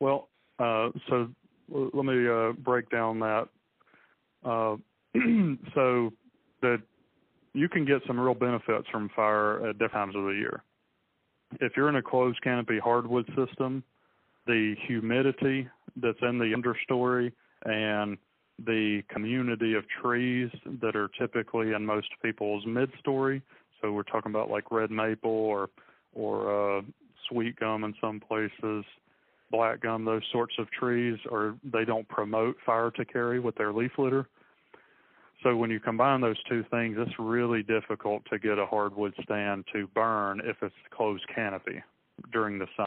Well, 0.00 0.28
uh, 0.58 0.90
so 1.08 1.28
let 1.70 2.04
me 2.04 2.28
uh, 2.28 2.52
break 2.52 2.90
down 2.90 3.20
that. 3.20 3.48
Uh, 4.44 4.76
so 5.74 6.12
that 6.62 6.80
you 7.52 7.68
can 7.68 7.84
get 7.84 8.02
some 8.06 8.18
real 8.18 8.34
benefits 8.34 8.86
from 8.90 9.08
fire 9.14 9.68
at 9.68 9.78
different 9.78 9.92
times 9.92 10.16
of 10.16 10.24
the 10.24 10.30
year. 10.30 10.62
If 11.60 11.72
you're 11.76 11.88
in 11.88 11.96
a 11.96 12.02
closed 12.02 12.40
canopy 12.42 12.78
hardwood 12.78 13.26
system, 13.36 13.82
the 14.46 14.74
humidity 14.86 15.68
that's 15.96 16.18
in 16.22 16.38
the 16.38 16.54
understory 16.54 17.32
and 17.64 18.16
the 18.66 19.02
community 19.08 19.74
of 19.74 19.84
trees 20.02 20.50
that 20.80 20.94
are 20.94 21.08
typically 21.18 21.72
in 21.72 21.84
most 21.84 22.08
people's 22.22 22.64
mid-story. 22.66 23.42
So 23.80 23.92
we're 23.92 24.02
talking 24.02 24.30
about 24.30 24.50
like 24.50 24.70
red 24.70 24.90
maple 24.90 25.30
or 25.30 25.70
or 26.12 26.78
uh, 26.78 26.82
sweet 27.28 27.56
gum 27.58 27.84
in 27.84 27.94
some 28.00 28.20
places, 28.20 28.84
black 29.50 29.80
gum, 29.80 30.04
those 30.04 30.22
sorts 30.32 30.54
of 30.58 30.70
trees, 30.70 31.16
or 31.30 31.56
they 31.64 31.84
don't 31.84 32.08
promote 32.08 32.56
fire 32.66 32.90
to 32.90 33.04
carry 33.04 33.38
with 33.38 33.54
their 33.54 33.72
leaf 33.72 33.92
litter. 33.96 34.28
So 35.42 35.56
when 35.56 35.70
you 35.70 35.80
combine 35.80 36.20
those 36.20 36.42
two 36.48 36.64
things, 36.70 36.96
it's 36.98 37.18
really 37.18 37.62
difficult 37.62 38.22
to 38.30 38.38
get 38.38 38.58
a 38.58 38.66
hardwood 38.66 39.14
stand 39.22 39.64
to 39.72 39.86
burn 39.88 40.40
if 40.44 40.56
it's 40.62 40.74
closed 40.90 41.24
canopy 41.34 41.82
during 42.32 42.58
the 42.58 42.66
summer. 42.76 42.86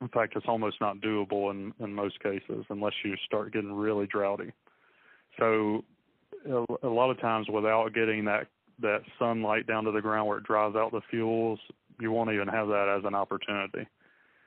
In 0.00 0.08
fact, 0.08 0.34
it's 0.36 0.46
almost 0.46 0.80
not 0.80 0.98
doable 0.98 1.50
in, 1.50 1.72
in 1.82 1.94
most 1.94 2.22
cases 2.22 2.66
unless 2.68 2.92
you 3.02 3.14
start 3.24 3.52
getting 3.52 3.72
really 3.72 4.06
droughty. 4.06 4.52
So 5.38 5.82
a, 6.46 6.64
a 6.82 6.88
lot 6.88 7.10
of 7.10 7.20
times 7.20 7.48
without 7.48 7.94
getting 7.94 8.24
that 8.26 8.46
that 8.80 9.02
sunlight 9.20 9.68
down 9.68 9.84
to 9.84 9.92
the 9.92 10.02
ground 10.02 10.26
where 10.26 10.38
it 10.38 10.44
dries 10.44 10.74
out 10.74 10.90
the 10.90 11.00
fuels, 11.08 11.60
you 12.00 12.10
won't 12.10 12.32
even 12.32 12.48
have 12.48 12.66
that 12.66 12.92
as 12.98 13.04
an 13.06 13.14
opportunity. 13.14 13.86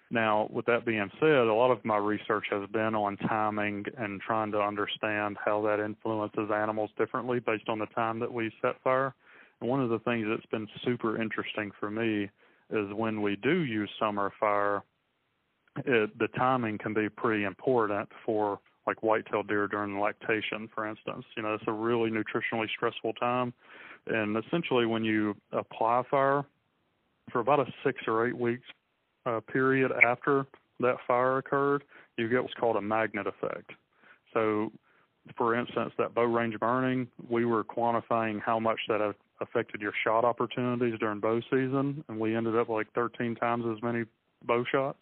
Now, 0.10 0.48
with 0.52 0.65
that 0.67 0.86
being 0.86 1.10
said, 1.20 1.30
a 1.30 1.54
lot 1.54 1.72
of 1.72 1.84
my 1.84 1.98
research 1.98 2.46
has 2.50 2.67
been 2.70 2.96
on 2.96 3.17
timing 3.17 3.86
and 3.98 4.22
trying 4.22 4.52
to 4.54 4.60
understand 4.60 5.38
how 5.43 5.62
that 5.63 5.84
influences 5.84 6.50
animals 6.54 6.91
differently 6.98 7.39
based 7.39 7.67
on 7.67 7.80
the 7.80 7.88
time 7.88 8.20
that 8.20 8.32
we 8.32 8.52
set 8.62 8.82
fire. 8.84 9.13
And 9.60 9.70
one 9.70 9.82
of 9.82 9.89
the 9.89 10.00
things 10.00 10.28
that's 10.30 10.46
been 10.46 10.67
super 10.86 11.22
interesting 11.22 11.72
for 11.80 11.91
me 11.91 12.30
is 12.70 12.93
when 12.93 13.22
we 13.22 13.36
do 13.36 13.63
use 13.63 13.89
summer 14.00 14.32
fire, 14.39 14.84
it, 15.86 16.17
the 16.17 16.28
timing 16.38 16.78
can 16.78 16.93
be 16.93 17.10
pretty 17.10 17.43
important 17.43 18.10
for 18.26 18.60
like 18.86 19.04
whitetail 19.04 19.43
deer 19.43 19.67
during 19.67 20.00
lactation, 20.00 20.70
for 20.74 20.88
instance. 20.88 21.26
You 21.36 21.43
know, 21.43 21.54
it's 21.54 21.63
a 21.67 21.74
really 21.74 22.10
nutritionally 22.10 22.67
stressful 22.76 23.13
time. 23.13 23.54
And 24.08 24.38
essentially, 24.38 24.86
when 24.86 25.04
you 25.04 25.36
apply 25.52 26.04
fire 26.10 26.46
for 27.30 27.39
about 27.39 27.60
a 27.60 27.65
six 27.84 28.00
or 28.08 28.26
eight 28.26 28.38
weeks 28.38 28.63
uh, 29.28 29.40
period 29.42 29.92
after 30.06 30.46
that 30.80 30.96
fire 31.08 31.38
occurred, 31.38 31.84
you 32.18 32.30
get 32.30 32.42
what's 32.42 32.54
called 32.54 32.76
a 32.76 32.82
magnet 32.82 33.28
effect. 33.28 33.72
So, 34.34 34.72
for 35.36 35.56
instance, 35.56 35.94
that 35.98 36.13
bow 36.13 36.24
range 36.24 36.58
burning, 36.60 37.08
we 37.30 37.46
were 37.46 37.63
quantifying 37.63 38.42
how 38.42 38.60
much 38.60 38.80
that 38.88 39.13
affected 39.42 39.82
your 39.82 39.94
shot 40.04 40.24
opportunities 40.24 40.98
during 41.00 41.20
bow 41.20 41.42
season, 41.50 42.04
and 42.08 42.20
we 42.20 42.36
ended 42.36 42.56
up 42.56 42.70
like 42.70 42.88
13 42.94 43.36
times 43.36 43.66
as 43.76 43.82
many 43.84 44.06
bow 44.46 44.63
shots 44.72 45.00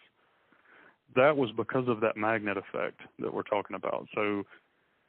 that 1.16 1.36
was 1.36 1.50
because 1.56 1.88
of 1.88 2.02
that 2.02 2.18
magnet 2.18 2.58
effect 2.58 3.00
that 3.20 3.34
we're 3.34 3.44
talking 3.44 3.76
about. 3.76 4.08
So 4.14 4.44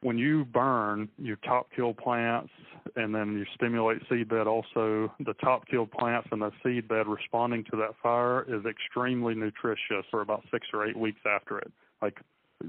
when 0.06 0.18
you 0.18 0.44
burn, 0.44 1.08
you 1.18 1.34
top 1.34 1.66
kill 1.74 1.92
plants 1.92 2.52
and 2.94 3.12
then 3.12 3.36
you 3.36 3.44
stimulate 3.56 3.98
seed 4.08 4.28
bed 4.28 4.46
also. 4.46 5.12
The 5.18 5.34
top 5.42 5.66
kill 5.66 5.84
plants 5.84 6.28
and 6.30 6.40
the 6.40 6.52
seed 6.62 6.86
bed 6.86 7.08
responding 7.08 7.64
to 7.72 7.76
that 7.78 7.90
fire 8.00 8.46
is 8.46 8.64
extremely 8.66 9.34
nutritious 9.34 10.06
for 10.08 10.20
about 10.20 10.44
six 10.52 10.68
or 10.72 10.86
eight 10.86 10.96
weeks 10.96 11.18
after 11.26 11.58
it. 11.58 11.72
Like, 12.00 12.20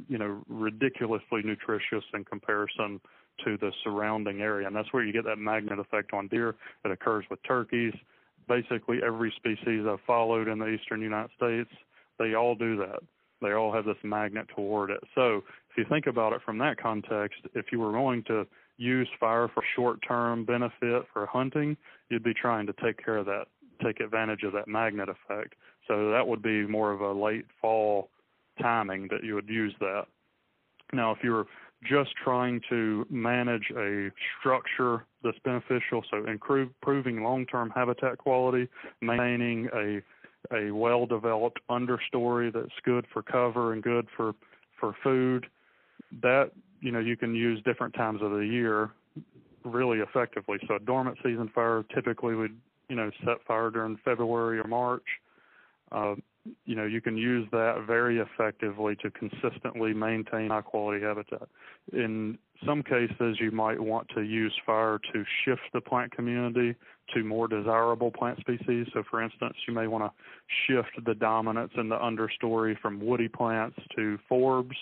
you 0.09 0.17
know, 0.17 0.41
ridiculously 0.49 1.43
nutritious 1.43 2.03
in 2.15 2.25
comparison 2.25 2.99
to 3.45 3.55
the 3.55 3.71
surrounding 3.83 4.41
area. 4.41 4.65
And 4.65 4.75
that's 4.75 4.91
where 4.91 5.03
you 5.03 5.13
get 5.13 5.25
that 5.25 5.37
magnet 5.37 5.77
effect 5.77 6.13
on 6.13 6.27
deer. 6.29 6.55
It 6.85 6.89
occurs 6.89 7.25
with 7.29 7.37
turkeys. 7.43 7.93
Basically, 8.47 8.97
every 9.05 9.31
species 9.35 9.85
I've 9.87 10.01
followed 10.07 10.47
in 10.47 10.57
the 10.57 10.69
eastern 10.69 11.01
United 11.01 11.29
States, 11.37 11.69
they 12.17 12.33
all 12.33 12.55
do 12.55 12.77
that. 12.77 13.03
They 13.43 13.51
all 13.51 13.71
have 13.71 13.85
this 13.85 13.97
magnet 14.03 14.47
toward 14.55 14.89
it. 14.89 15.03
So 15.13 15.43
if 15.77 15.85
you 15.85 15.89
think 15.89 16.07
about 16.07 16.33
it 16.33 16.41
from 16.43 16.57
that 16.57 16.81
context, 16.81 17.41
if 17.53 17.67
you 17.71 17.79
were 17.79 17.91
going 17.91 18.23
to 18.23 18.47
use 18.77 19.07
fire 19.19 19.47
for 19.47 19.63
short-term 19.75 20.43
benefit 20.43 21.03
for 21.13 21.27
hunting, 21.27 21.77
you'd 22.09 22.23
be 22.23 22.33
trying 22.33 22.65
to 22.65 22.73
take 22.83 23.03
care 23.03 23.17
of 23.17 23.27
that, 23.27 23.45
take 23.83 23.99
advantage 23.99 24.41
of 24.41 24.53
that 24.53 24.67
magnet 24.67 25.07
effect. 25.07 25.53
So 25.87 26.09
that 26.11 26.27
would 26.27 26.41
be 26.41 26.65
more 26.65 26.91
of 26.91 27.01
a 27.01 27.11
late 27.11 27.45
fall 27.61 28.09
timing 28.59 29.07
that 29.11 29.23
you 29.23 29.35
would 29.35 29.47
use 29.47 29.73
that. 29.79 30.05
Now, 30.93 31.11
if 31.11 31.19
you're 31.23 31.45
just 31.87 32.09
trying 32.23 32.59
to 32.69 33.05
manage 33.11 33.71
a 33.77 34.09
structure 34.39 35.05
that's 35.23 35.37
beneficial, 35.45 36.03
so 36.09 36.25
improving 36.25 37.21
long-term 37.21 37.71
habitat 37.75 38.17
quality, 38.17 38.67
maintaining 39.01 39.69
a 39.75 40.01
a 40.53 40.71
well-developed 40.71 41.59
understory 41.69 42.53
that's 42.53 42.71
good 42.85 43.05
for 43.11 43.21
cover 43.21 43.73
and 43.73 43.83
good 43.83 44.07
for 44.15 44.33
for 44.79 44.95
food. 45.03 45.47
That 46.21 46.51
you 46.81 46.91
know 46.91 46.99
you 46.99 47.17
can 47.17 47.35
use 47.35 47.61
different 47.63 47.93
times 47.93 48.21
of 48.21 48.31
the 48.31 48.45
year 48.45 48.91
really 49.63 49.99
effectively. 49.99 50.57
So 50.67 50.75
a 50.75 50.79
dormant 50.79 51.17
season 51.23 51.49
fire 51.53 51.83
typically 51.93 52.35
would 52.35 52.55
you 52.89 52.95
know 52.95 53.11
set 53.25 53.37
fire 53.47 53.69
during 53.69 53.97
February 54.03 54.59
or 54.59 54.67
March. 54.67 55.05
Uh, 55.91 56.15
you 56.65 56.75
know 56.75 56.85
you 56.85 57.01
can 57.01 57.17
use 57.17 57.47
that 57.51 57.83
very 57.85 58.19
effectively 58.19 58.95
to 59.01 59.11
consistently 59.11 59.93
maintain 59.93 60.49
high 60.49 60.61
quality 60.61 61.03
habitat. 61.03 61.47
In 61.93 62.37
some 62.65 62.83
cases, 62.83 63.37
you 63.39 63.51
might 63.51 63.79
want 63.79 64.07
to 64.15 64.21
use 64.21 64.53
fire 64.65 64.99
to 65.13 65.23
shift 65.43 65.61
the 65.73 65.81
plant 65.81 66.11
community 66.11 66.75
to 67.13 67.23
more 67.23 67.47
desirable 67.47 68.11
plant 68.11 68.39
species. 68.39 68.87
So, 68.93 69.03
for 69.09 69.21
instance, 69.21 69.55
you 69.67 69.73
may 69.73 69.87
want 69.87 70.03
to 70.03 70.11
shift 70.67 71.05
the 71.05 71.13
dominance 71.13 71.71
in 71.77 71.89
the 71.89 71.97
understory 71.97 72.77
from 72.79 72.99
woody 72.99 73.27
plants 73.27 73.77
to 73.95 74.17
forbs, 74.29 74.75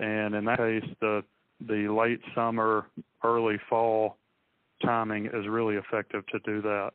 and 0.00 0.34
in 0.34 0.44
that 0.46 0.58
case, 0.58 0.84
the 1.00 1.22
the 1.68 1.88
late 1.88 2.20
summer, 2.34 2.86
early 3.22 3.58
fall 3.68 4.16
timing 4.82 5.26
is 5.26 5.46
really 5.46 5.76
effective 5.76 6.26
to 6.28 6.38
do 6.40 6.62
that. 6.62 6.92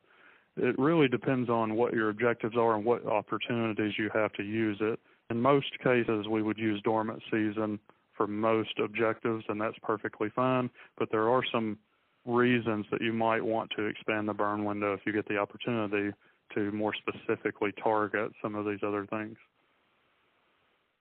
It 0.58 0.78
really 0.80 1.08
depends 1.08 1.50
on 1.50 1.76
what 1.76 1.94
your 1.94 2.10
objectives 2.10 2.56
are 2.58 2.76
and 2.76 2.84
what 2.84 3.06
opportunities 3.06 3.94
you 3.98 4.10
have 4.14 4.34
to 4.34 4.44
use 4.44 4.78
it. 4.82 5.00
In 5.30 5.40
most 5.40 5.68
cases, 5.84 6.28
we 6.28 6.42
would 6.42 6.58
use 6.58 6.82
dormant 6.84 7.22
season 7.30 7.80
for 8.18 8.26
most 8.26 8.80
objectives, 8.84 9.44
and 9.50 9.62
that's 9.62 9.78
perfectly 9.84 10.30
fine. 10.36 10.70
But 10.98 11.10
there 11.12 11.30
are 11.30 11.44
some 11.52 11.78
reasons 12.26 12.86
that 12.92 13.02
you 13.02 13.14
might 13.14 13.44
want 13.44 13.70
to 13.78 13.86
expand 13.86 14.28
the 14.28 14.34
burn 14.34 14.66
window 14.66 14.94
if 14.94 15.02
you 15.06 15.14
get 15.14 15.28
the 15.28 15.38
opportunity 15.38 16.12
to 16.56 16.72
more 16.72 16.94
specifically 16.96 17.72
target 17.84 18.32
some 18.42 18.56
of 18.56 18.66
these 18.66 18.80
other 18.82 19.06
things. 19.08 19.36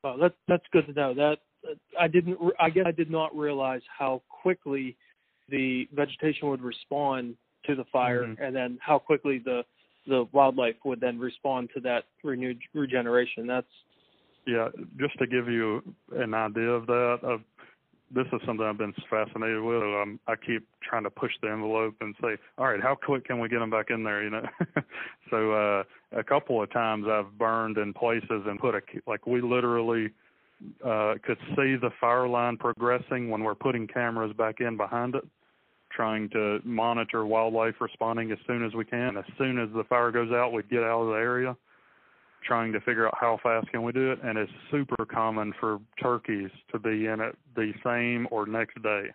Well, 0.03 0.19
that's 0.19 0.35
that's 0.49 0.65
good 0.71 0.87
to 0.87 0.93
know. 0.93 1.15
That 1.15 1.39
I 1.99 2.09
didn't. 2.09 2.39
I 2.61 2.71
guess 2.71 2.85
I 2.87 2.93
did 2.93 3.11
not 3.11 3.37
realize 3.37 3.83
how 3.97 4.23
quickly 4.29 4.97
the 5.49 5.89
vegetation 5.95 6.49
would 6.49 6.63
respond 6.63 7.37
to 7.67 7.75
the 7.75 7.85
fire, 7.93 8.25
mm-hmm. 8.25 8.43
and 8.43 8.55
then 8.55 8.79
how 8.81 8.99
quickly 8.99 9.41
the 9.45 9.63
the 10.07 10.27
wildlife 10.33 10.77
would 10.85 11.01
then 11.01 11.19
respond 11.19 11.71
to 11.75 11.81
that 11.81 12.05
renewed 12.23 12.59
regeneration. 12.75 13.47
That's 13.47 13.67
yeah. 14.47 14.69
Just 14.99 15.19
to 15.19 15.27
give 15.27 15.49
you 15.49 15.83
an 16.17 16.35
idea 16.35 16.69
of 16.69 16.87
that, 16.87 17.19
of 17.23 17.41
this 18.15 18.27
is 18.33 18.41
something 18.47 18.65
I've 18.65 18.79
been 18.79 18.95
fascinated 19.11 19.63
with. 19.63 19.83
Um, 19.83 20.21
I 20.27 20.35
keep 20.37 20.67
trying 20.83 21.05
to 21.05 21.11
push 21.11 21.33
the 21.43 21.51
envelope 21.51 21.95
and 22.01 22.15
say, 22.23 22.37
all 22.59 22.67
right, 22.67 22.81
how 22.81 22.95
quick 22.95 23.25
can 23.25 23.41
we 23.41 23.49
get 23.49 23.59
them 23.59 23.71
back 23.71 23.87
in 23.91 24.05
there? 24.05 24.23
You 24.23 24.31
know, 24.31 24.43
so 25.31 25.53
uh, 25.53 25.83
a 26.19 26.23
couple 26.23 26.63
of 26.63 26.71
times 26.73 27.07
I've 27.11 27.37
burned 27.39 27.79
in 27.79 27.93
places 27.93 28.43
and 28.47 28.59
put 28.59 28.75
a 28.75 28.81
like 29.07 29.27
we 29.27 29.41
literally 29.41 30.11
uh, 30.85 31.15
could 31.23 31.39
see 31.51 31.77
the 31.77 31.91
fire 32.01 32.29
line 32.29 32.57
progressing 32.57 33.31
when 33.31 33.43
we're 33.43 33.55
putting 33.55 33.87
cameras 33.87 34.33
back 34.37 34.61
in 34.61 34.77
behind 34.77 35.15
it, 35.15 35.25
trying 35.91 36.29
to 36.31 36.61
monitor 36.65 37.27
wildlife 37.27 37.75
responding 37.81 38.33
as 38.33 38.39
soon 38.47 38.65
as 38.65 38.75
we 38.75 38.85
can. 38.85 39.17
As 39.17 39.25
soon 39.39 39.59
as 39.59 39.69
the 39.75 39.85
fire 39.85 40.11
goes 40.11 40.33
out, 40.33 40.53
we'd 40.53 40.71
get 40.71 40.83
out 40.83 41.03
of 41.03 41.09
the 41.09 41.15
area 41.15 41.57
trying 42.47 42.73
to 42.73 42.81
figure 42.81 43.07
out 43.07 43.15
how 43.19 43.39
fast 43.43 43.67
can 43.71 43.83
we 43.83 43.93
do 43.93 44.13
it, 44.13 44.19
and 44.23 44.39
it's 44.39 44.53
super 44.71 45.05
common 45.07 45.53
for 45.59 45.81
turkeys 46.03 46.51
to 46.71 46.79
be 46.79 47.07
in 47.07 47.21
it 47.21 47.37
the 47.57 47.73
same 47.85 48.29
or 48.31 48.47
next 48.47 48.81
day. 48.83 49.07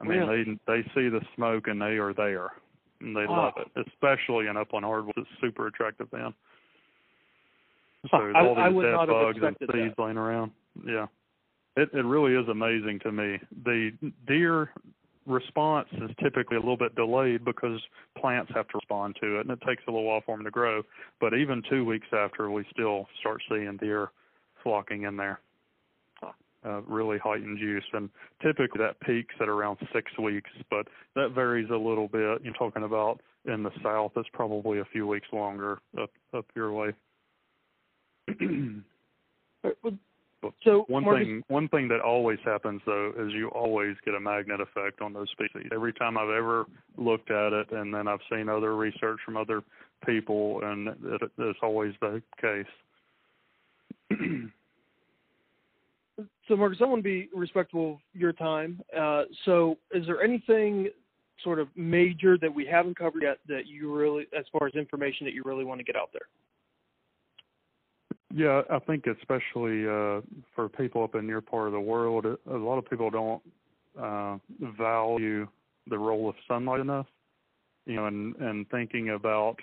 I 0.00 0.04
mean, 0.04 0.18
really? 0.18 0.44
they 0.66 0.82
they 0.82 0.82
see 0.94 1.08
the 1.08 1.20
smoke 1.34 1.68
and 1.68 1.80
they 1.80 1.96
are 1.98 2.12
there, 2.12 2.50
and 3.00 3.16
they 3.16 3.26
love 3.26 3.54
it, 3.56 3.88
especially 3.88 4.46
in 4.48 4.56
upland 4.56 4.84
hardwood. 4.84 5.14
It's 5.16 5.28
super 5.40 5.68
attractive 5.68 6.08
then. 6.12 6.34
So 8.10 8.16
I, 8.34 8.40
all 8.40 8.54
these 8.54 8.64
I 8.64 8.68
would 8.68 8.82
dead 8.84 8.92
not 8.92 9.08
bugs 9.08 9.38
and 9.42 9.56
seeds 9.60 9.94
that. 9.96 10.02
laying 10.02 10.16
around. 10.16 10.52
Yeah, 10.86 11.06
it 11.76 11.90
it 11.92 12.04
really 12.04 12.34
is 12.34 12.48
amazing 12.48 13.00
to 13.04 13.12
me. 13.12 13.38
The 13.64 13.92
deer 14.26 14.70
response 15.26 15.88
is 15.92 16.10
typically 16.22 16.56
a 16.56 16.60
little 16.60 16.76
bit 16.76 16.94
delayed 16.94 17.44
because 17.44 17.80
plants 18.18 18.52
have 18.54 18.68
to 18.68 18.78
respond 18.78 19.16
to 19.20 19.38
it, 19.38 19.46
and 19.46 19.50
it 19.50 19.60
takes 19.66 19.82
a 19.88 19.90
little 19.90 20.04
while 20.04 20.22
for 20.24 20.36
them 20.36 20.44
to 20.44 20.50
grow. 20.50 20.82
But 21.20 21.34
even 21.34 21.62
two 21.68 21.84
weeks 21.84 22.06
after, 22.12 22.50
we 22.50 22.64
still 22.72 23.06
start 23.20 23.42
seeing 23.48 23.76
deer 23.78 24.10
flocking 24.62 25.02
in 25.02 25.16
there. 25.16 25.40
Uh, 26.64 26.80
really 26.82 27.16
heightened 27.18 27.60
use, 27.60 27.84
and 27.92 28.10
typically 28.42 28.80
that 28.80 28.98
peaks 28.98 29.34
at 29.40 29.48
around 29.48 29.78
six 29.94 30.10
weeks, 30.18 30.50
but 30.68 30.88
that 31.14 31.30
varies 31.32 31.70
a 31.70 31.76
little 31.76 32.08
bit. 32.08 32.40
You're 32.42 32.54
talking 32.54 32.82
about 32.82 33.20
in 33.44 33.62
the 33.62 33.70
south, 33.84 34.10
it's 34.16 34.28
probably 34.32 34.80
a 34.80 34.84
few 34.86 35.06
weeks 35.06 35.28
longer 35.32 35.78
up 36.00 36.10
up 36.34 36.44
your 36.56 36.72
way. 36.72 36.92
So 40.62 40.84
One 40.88 41.04
Marcus, 41.04 41.26
thing 41.26 41.42
one 41.48 41.68
thing 41.68 41.88
that 41.88 42.00
always 42.00 42.38
happens 42.44 42.80
though 42.86 43.12
is 43.18 43.32
you 43.32 43.48
always 43.48 43.96
get 44.04 44.14
a 44.14 44.20
magnet 44.20 44.60
effect 44.60 45.00
on 45.00 45.12
those 45.12 45.28
species. 45.30 45.68
Every 45.72 45.92
time 45.92 46.16
I've 46.16 46.30
ever 46.30 46.66
looked 46.96 47.32
at 47.32 47.52
it 47.52 47.72
and 47.72 47.92
then 47.92 48.06
I've 48.06 48.20
seen 48.30 48.48
other 48.48 48.76
research 48.76 49.18
from 49.24 49.36
other 49.36 49.62
people 50.04 50.60
and 50.62 50.88
it, 50.88 51.22
it's 51.38 51.58
always 51.62 51.94
the 52.00 52.22
case. 52.40 52.66
so 56.48 56.56
Marcus, 56.56 56.78
I 56.80 56.84
want 56.84 57.00
to 57.00 57.02
be 57.02 57.28
respectful 57.34 57.94
of 57.94 57.98
your 58.12 58.32
time. 58.32 58.80
Uh, 58.96 59.24
so, 59.44 59.78
is 59.92 60.06
there 60.06 60.22
anything 60.22 60.88
sort 61.42 61.58
of 61.58 61.68
major 61.76 62.38
that 62.38 62.54
we 62.54 62.64
haven't 62.64 62.96
covered 62.96 63.22
yet 63.22 63.38
that 63.48 63.66
you 63.66 63.94
really, 63.94 64.26
as 64.36 64.44
far 64.52 64.66
as 64.66 64.74
information 64.74 65.26
that 65.26 65.34
you 65.34 65.42
really 65.44 65.64
want 65.64 65.80
to 65.80 65.84
get 65.84 65.96
out 65.96 66.10
there? 66.12 66.28
Yeah, 68.36 68.60
I 68.68 68.80
think 68.80 69.06
especially 69.06 69.88
uh, 69.88 70.20
for 70.54 70.68
people 70.68 71.02
up 71.02 71.14
in 71.14 71.26
your 71.26 71.40
part 71.40 71.68
of 71.68 71.72
the 71.72 71.80
world, 71.80 72.26
a 72.26 72.54
lot 72.54 72.76
of 72.76 72.84
people 72.84 73.08
don't 73.08 73.40
uh, 73.98 74.36
value 74.76 75.48
the 75.88 75.96
role 75.96 76.28
of 76.28 76.34
sunlight 76.46 76.80
enough. 76.80 77.06
You 77.86 77.94
know, 77.94 78.06
and 78.06 78.36
and 78.36 78.68
thinking 78.68 79.08
about 79.08 79.56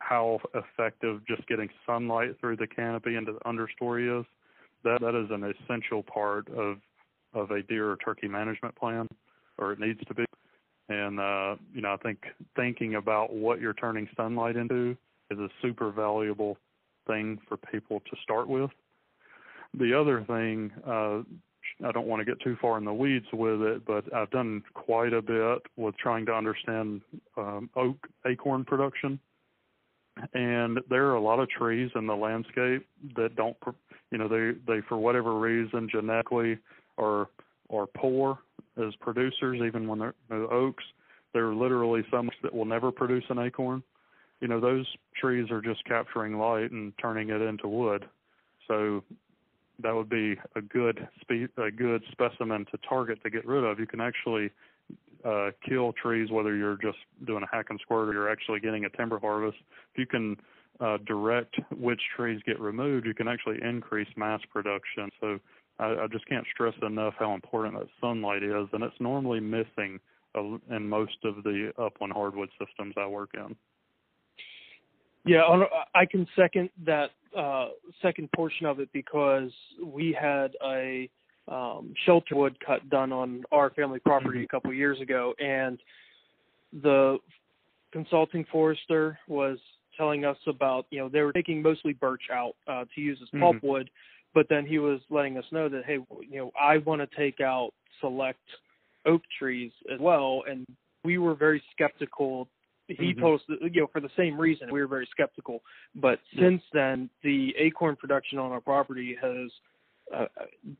how 0.00 0.40
effective 0.54 1.20
just 1.28 1.46
getting 1.46 1.68
sunlight 1.86 2.30
through 2.40 2.56
the 2.56 2.66
canopy 2.66 3.14
into 3.14 3.34
the 3.34 3.38
understory 3.48 4.20
is, 4.20 4.26
that 4.82 5.00
that 5.02 5.14
is 5.14 5.30
an 5.30 5.44
essential 5.44 6.02
part 6.02 6.48
of 6.48 6.78
of 7.32 7.52
a 7.52 7.62
deer 7.62 7.92
or 7.92 7.96
turkey 7.96 8.26
management 8.26 8.74
plan, 8.74 9.06
or 9.56 9.70
it 9.70 9.78
needs 9.78 10.00
to 10.08 10.14
be. 10.14 10.24
And 10.88 11.20
uh, 11.20 11.54
you 11.72 11.80
know, 11.80 11.92
I 11.92 11.96
think 11.98 12.24
thinking 12.56 12.96
about 12.96 13.32
what 13.32 13.60
you're 13.60 13.72
turning 13.72 14.08
sunlight 14.16 14.56
into 14.56 14.96
is 15.30 15.38
a 15.38 15.48
super 15.62 15.92
valuable 15.92 16.58
thing 17.06 17.38
for 17.48 17.56
people 17.56 18.00
to 18.00 18.16
start 18.22 18.48
with. 18.48 18.70
The 19.78 19.98
other 19.98 20.24
thing, 20.24 20.70
uh, 20.86 21.22
I 21.86 21.92
don't 21.92 22.06
want 22.06 22.20
to 22.20 22.24
get 22.24 22.40
too 22.42 22.56
far 22.60 22.78
in 22.78 22.84
the 22.84 22.92
weeds 22.92 23.26
with 23.32 23.62
it, 23.62 23.86
but 23.86 24.12
I've 24.14 24.30
done 24.30 24.62
quite 24.74 25.12
a 25.12 25.22
bit 25.22 25.62
with 25.76 25.96
trying 25.96 26.26
to 26.26 26.32
understand 26.32 27.00
um, 27.36 27.70
oak 27.76 27.96
acorn 28.26 28.64
production. 28.64 29.18
And 30.34 30.80
there 30.90 31.06
are 31.06 31.14
a 31.14 31.20
lot 31.20 31.38
of 31.38 31.48
trees 31.48 31.90
in 31.94 32.06
the 32.06 32.14
landscape 32.14 32.86
that 33.16 33.36
don't, 33.36 33.56
you 34.10 34.18
know, 34.18 34.28
they 34.28 34.58
they 34.66 34.80
for 34.88 34.98
whatever 34.98 35.38
reason 35.38 35.88
genetically 35.90 36.58
are 36.98 37.28
are 37.70 37.86
poor 37.96 38.38
as 38.76 38.94
producers, 39.00 39.60
even 39.64 39.86
when 39.86 39.98
they're, 40.00 40.14
oaks. 40.30 40.84
There 41.32 41.46
are 41.46 41.54
literally 41.54 42.02
some 42.10 42.28
that 42.42 42.52
will 42.52 42.64
never 42.64 42.90
produce 42.90 43.24
an 43.30 43.38
acorn 43.38 43.82
you 44.40 44.48
know 44.48 44.60
those 44.60 44.86
trees 45.14 45.50
are 45.50 45.60
just 45.60 45.84
capturing 45.84 46.38
light 46.38 46.70
and 46.70 46.92
turning 47.00 47.30
it 47.30 47.40
into 47.40 47.68
wood. 47.68 48.06
So 48.68 49.02
that 49.82 49.94
would 49.94 50.08
be 50.08 50.36
a 50.56 50.60
good 50.60 51.08
spe- 51.20 51.58
a 51.58 51.70
good 51.70 52.02
specimen 52.12 52.66
to 52.70 52.78
target 52.88 53.22
to 53.22 53.30
get 53.30 53.46
rid 53.46 53.64
of. 53.64 53.78
You 53.78 53.86
can 53.86 54.00
actually 54.00 54.50
uh, 55.24 55.50
kill 55.66 55.92
trees 55.92 56.30
whether 56.30 56.56
you're 56.56 56.76
just 56.76 56.98
doing 57.26 57.42
a 57.42 57.54
hack 57.54 57.66
and 57.70 57.78
squirt 57.80 58.08
or 58.08 58.12
you're 58.12 58.30
actually 58.30 58.60
getting 58.60 58.84
a 58.84 58.90
timber 58.90 59.18
harvest. 59.18 59.58
If 59.92 59.98
you 59.98 60.06
can 60.06 60.36
uh, 60.80 60.98
direct 61.06 61.56
which 61.78 62.00
trees 62.16 62.40
get 62.46 62.58
removed 62.58 63.06
you 63.06 63.14
can 63.14 63.28
actually 63.28 63.58
increase 63.62 64.08
mast 64.16 64.48
production. 64.50 65.10
So 65.20 65.38
I, 65.78 66.04
I 66.04 66.06
just 66.10 66.26
can't 66.26 66.46
stress 66.52 66.74
enough 66.82 67.14
how 67.18 67.34
important 67.34 67.78
that 67.78 67.88
sunlight 68.00 68.42
is 68.42 68.68
and 68.72 68.82
it's 68.82 68.98
normally 68.98 69.40
missing 69.40 70.00
in 70.70 70.88
most 70.88 71.18
of 71.24 71.42
the 71.42 71.72
upland 71.76 72.12
hardwood 72.12 72.48
systems 72.58 72.94
I 72.96 73.06
work 73.06 73.30
in. 73.34 73.56
Yeah, 75.24 75.42
I 75.94 76.06
can 76.06 76.26
second 76.34 76.70
that 76.86 77.10
uh, 77.36 77.68
second 78.02 78.30
portion 78.32 78.66
of 78.66 78.80
it 78.80 78.88
because 78.92 79.50
we 79.84 80.16
had 80.18 80.52
a 80.64 81.08
um, 81.48 81.92
shelter 82.06 82.36
wood 82.36 82.56
cut 82.64 82.88
done 82.90 83.12
on 83.12 83.44
our 83.52 83.70
family 83.70 83.98
property 84.00 84.38
Mm-hmm. 84.38 84.44
a 84.44 84.48
couple 84.48 84.70
of 84.70 84.76
years 84.76 85.00
ago, 85.00 85.34
and 85.38 85.78
the 86.82 87.18
consulting 87.92 88.44
forester 88.50 89.18
was 89.28 89.58
telling 89.96 90.24
us 90.24 90.36
about 90.46 90.86
you 90.90 90.98
know 90.98 91.08
they 91.08 91.20
were 91.20 91.32
taking 91.32 91.60
mostly 91.60 91.92
birch 91.92 92.22
out 92.32 92.54
uh, 92.66 92.84
to 92.94 93.00
use 93.00 93.18
as 93.22 93.28
pulpwood, 93.40 93.88
but 94.34 94.46
then 94.48 94.64
he 94.64 94.78
was 94.78 95.00
letting 95.10 95.36
us 95.36 95.44
know 95.52 95.68
that 95.68 95.84
hey 95.84 95.98
you 96.28 96.38
know 96.38 96.50
I 96.60 96.78
want 96.78 97.00
to 97.02 97.16
take 97.16 97.40
out 97.40 97.72
select 98.00 98.38
oak 99.06 99.22
trees 99.38 99.72
as 99.92 100.00
well, 100.00 100.44
and 100.48 100.66
we 101.04 101.18
were 101.18 101.34
very 101.34 101.62
skeptical 101.72 102.48
he 102.98 103.14
Mhm. 103.14 103.20
told 103.20 103.40
us 103.40 103.46
that, 103.48 103.62
you 103.74 103.80
know 103.80 103.86
for 103.86 104.00
the 104.00 104.10
same 104.16 104.38
reason 104.38 104.70
we 104.70 104.80
were 104.80 104.86
very 104.86 105.06
skeptical 105.06 105.62
but 105.94 106.20
Yeah. 106.30 106.40
since 106.42 106.62
then 106.72 107.10
the 107.22 107.54
acorn 107.56 107.96
production 107.96 108.38
on 108.38 108.52
our 108.52 108.60
property 108.60 109.14
has 109.14 109.50
uh, 110.12 110.26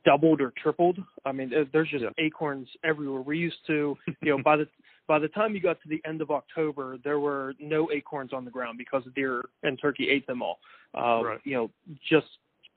doubled 0.03 0.41
or 0.41 0.51
tripled 0.51 1.01
i 1.25 1.31
mean 1.31 1.49
there's 1.71 1.89
just 1.89 2.03
Yeah. 2.03 2.09
acorns 2.17 2.67
everywhere 2.83 3.21
we 3.21 3.37
used 3.37 3.65
to 3.67 3.97
you 4.21 4.29
know 4.31 4.37
by 4.43 4.57
the 4.57 4.67
by 5.07 5.19
the 5.19 5.29
time 5.29 5.53
you 5.55 5.61
got 5.61 5.81
to 5.81 5.87
the 5.87 6.01
end 6.05 6.21
of 6.21 6.31
october 6.31 6.97
there 7.03 7.19
were 7.19 7.53
no 7.59 7.89
acorns 7.91 8.33
on 8.33 8.43
the 8.43 8.51
ground 8.51 8.77
because 8.77 9.03
the 9.05 9.11
deer 9.11 9.45
and 9.63 9.79
turkey 9.79 10.09
ate 10.09 10.27
them 10.27 10.41
all 10.41 10.59
uh, 10.95 11.23
Right. 11.23 11.39
you 11.45 11.53
know 11.53 11.71
just 12.09 12.27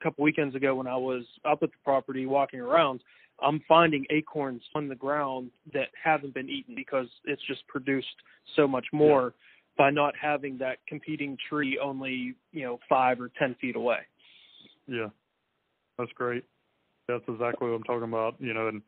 a 0.00 0.04
couple 0.04 0.22
weekends 0.22 0.54
ago 0.54 0.76
when 0.76 0.86
i 0.86 0.96
was 0.96 1.24
up 1.44 1.62
at 1.64 1.70
the 1.72 1.78
property 1.84 2.24
walking 2.26 2.60
around 2.60 3.02
I'm 3.42 3.60
finding 3.68 4.04
acorns 4.10 4.62
on 4.74 4.88
the 4.88 4.94
ground 4.94 5.50
that 5.72 5.88
haven't 6.02 6.34
been 6.34 6.48
eaten 6.48 6.74
because 6.74 7.06
it's 7.24 7.42
just 7.46 7.66
produced 7.66 8.06
so 8.56 8.66
much 8.68 8.86
more 8.92 9.34
by 9.76 9.90
not 9.90 10.14
having 10.20 10.58
that 10.58 10.78
competing 10.86 11.36
tree 11.48 11.78
only, 11.82 12.34
you 12.52 12.62
know, 12.62 12.78
five 12.88 13.20
or 13.20 13.30
ten 13.38 13.56
feet 13.60 13.76
away. 13.76 13.98
Yeah, 14.86 15.08
that's 15.98 16.12
great. 16.12 16.44
That's 17.08 17.24
exactly 17.28 17.68
what 17.68 17.76
I'm 17.76 17.82
talking 17.82 18.08
about. 18.08 18.36
You 18.38 18.54
know, 18.54 18.68
and 18.68 18.82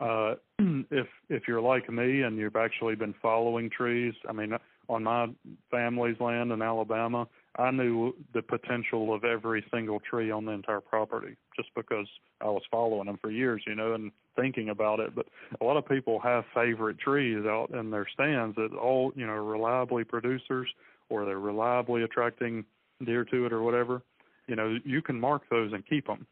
uh, 0.00 0.34
if 0.90 1.06
if 1.28 1.42
you're 1.46 1.60
like 1.60 1.90
me 1.90 2.22
and 2.22 2.38
you've 2.38 2.56
actually 2.56 2.94
been 2.94 3.14
following 3.20 3.70
trees, 3.70 4.14
I 4.28 4.32
mean, 4.32 4.52
on 4.88 5.04
my 5.04 5.26
family's 5.70 6.18
land 6.20 6.52
in 6.52 6.62
Alabama, 6.62 7.28
I 7.60 7.70
knew 7.70 8.14
the 8.32 8.40
potential 8.40 9.12
of 9.12 9.24
every 9.24 9.62
single 9.72 10.00
tree 10.00 10.30
on 10.30 10.46
the 10.46 10.52
entire 10.52 10.80
property 10.80 11.36
just 11.54 11.68
because 11.76 12.06
I 12.40 12.46
was 12.46 12.62
following 12.70 13.06
them 13.06 13.18
for 13.20 13.30
years, 13.30 13.62
you 13.66 13.74
know, 13.74 13.92
and 13.92 14.10
thinking 14.34 14.70
about 14.70 14.98
it. 14.98 15.14
But 15.14 15.26
a 15.60 15.64
lot 15.64 15.76
of 15.76 15.86
people 15.86 16.18
have 16.20 16.44
favorite 16.54 16.98
trees 16.98 17.44
out 17.44 17.70
in 17.70 17.90
their 17.90 18.06
stands 18.14 18.56
that 18.56 18.72
all, 18.72 19.12
you 19.14 19.26
know, 19.26 19.34
reliably 19.34 20.04
producers 20.04 20.68
or 21.10 21.26
they're 21.26 21.38
reliably 21.38 22.02
attracting 22.02 22.64
deer 23.04 23.24
to 23.26 23.44
it 23.44 23.52
or 23.52 23.62
whatever. 23.62 24.02
You 24.46 24.56
know, 24.56 24.78
you 24.84 25.02
can 25.02 25.20
mark 25.20 25.42
those 25.50 25.72
and 25.74 25.86
keep 25.86 26.06
them. 26.06 26.26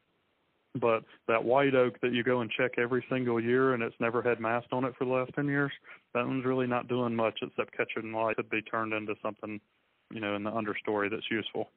But 0.74 1.04
that 1.26 1.44
white 1.44 1.74
oak 1.74 2.00
that 2.00 2.12
you 2.12 2.22
go 2.22 2.40
and 2.40 2.50
check 2.50 2.72
every 2.78 3.04
single 3.10 3.40
year 3.40 3.74
and 3.74 3.82
it's 3.82 3.96
never 4.00 4.22
had 4.22 4.40
mast 4.40 4.68
on 4.72 4.84
it 4.84 4.94
for 4.98 5.04
the 5.04 5.10
last 5.10 5.32
10 5.34 5.46
years, 5.46 5.72
that 6.14 6.26
one's 6.26 6.44
really 6.44 6.66
not 6.66 6.88
doing 6.88 7.14
much 7.14 7.40
except 7.42 7.76
catching 7.76 8.12
light 8.12 8.36
to 8.36 8.42
be 8.44 8.62
turned 8.62 8.92
into 8.92 9.14
something, 9.22 9.60
you 10.12 10.20
know, 10.20 10.36
in 10.36 10.42
the 10.42 10.50
understory 10.50 11.10
that's 11.10 11.30
useful. 11.30 11.70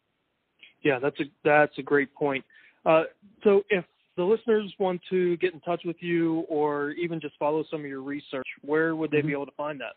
Yeah, 0.83 0.99
that's 0.99 1.19
a 1.19 1.25
that's 1.43 1.77
a 1.77 1.83
great 1.83 2.13
point. 2.15 2.43
Uh, 2.85 3.03
so 3.43 3.63
if 3.69 3.85
the 4.17 4.23
listeners 4.23 4.73
want 4.79 5.01
to 5.09 5.37
get 5.37 5.53
in 5.53 5.59
touch 5.61 5.81
with 5.85 5.97
you 5.99 6.39
or 6.49 6.91
even 6.91 7.19
just 7.19 7.35
follow 7.37 7.63
some 7.69 7.81
of 7.81 7.85
your 7.85 8.01
research, 8.01 8.47
where 8.61 8.95
would 8.95 9.11
they 9.11 9.21
Mhm. 9.21 9.27
be 9.27 9.31
able 9.33 9.45
to 9.45 9.51
find 9.53 9.79
that? 9.81 9.95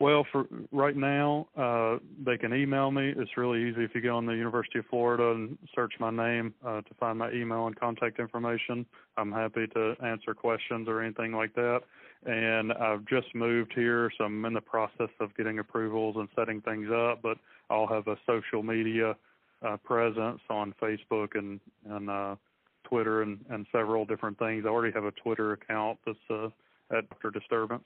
Well, 0.00 0.24
for 0.30 0.46
right 0.70 0.94
now, 0.94 1.48
uh, 1.56 1.98
they 2.24 2.38
can 2.38 2.54
email 2.54 2.92
me. 2.92 3.12
It's 3.16 3.36
really 3.36 3.68
easy 3.68 3.82
if 3.82 3.96
you 3.96 4.00
go 4.00 4.16
on 4.16 4.26
the 4.26 4.36
University 4.36 4.78
of 4.78 4.86
Florida 4.86 5.32
and 5.32 5.58
search 5.74 5.98
my 5.98 6.10
name 6.10 6.54
uh, 6.64 6.82
to 6.82 6.94
find 6.94 7.18
my 7.18 7.32
email 7.32 7.66
and 7.66 7.74
contact 7.74 8.20
information. 8.20 8.86
I'm 9.16 9.32
happy 9.32 9.66
to 9.66 9.96
answer 10.00 10.34
questions 10.34 10.86
or 10.88 11.02
anything 11.02 11.32
like 11.32 11.52
that. 11.54 11.82
And 12.26 12.72
I've 12.72 13.04
just 13.06 13.32
moved 13.34 13.72
here, 13.74 14.10
so 14.18 14.24
I'm 14.24 14.44
in 14.44 14.52
the 14.52 14.60
process 14.60 15.10
of 15.20 15.36
getting 15.36 15.60
approvals 15.60 16.16
and 16.16 16.28
setting 16.34 16.60
things 16.60 16.88
up. 16.92 17.22
But 17.22 17.38
I'll 17.70 17.86
have 17.86 18.08
a 18.08 18.16
social 18.26 18.62
media 18.62 19.16
uh, 19.62 19.76
presence 19.78 20.40
on 20.50 20.74
Facebook 20.80 21.36
and 21.36 21.60
and 21.88 22.10
uh, 22.10 22.36
Twitter 22.84 23.22
and, 23.22 23.44
and 23.50 23.66
several 23.72 24.04
different 24.04 24.38
things. 24.38 24.64
I 24.66 24.68
already 24.68 24.92
have 24.94 25.04
a 25.04 25.12
Twitter 25.12 25.52
account 25.52 25.98
that's 26.06 26.18
uh, 26.30 26.48
at 26.90 27.08
Dr. 27.10 27.30
Disturbance, 27.30 27.84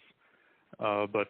uh, 0.80 1.06
but 1.06 1.28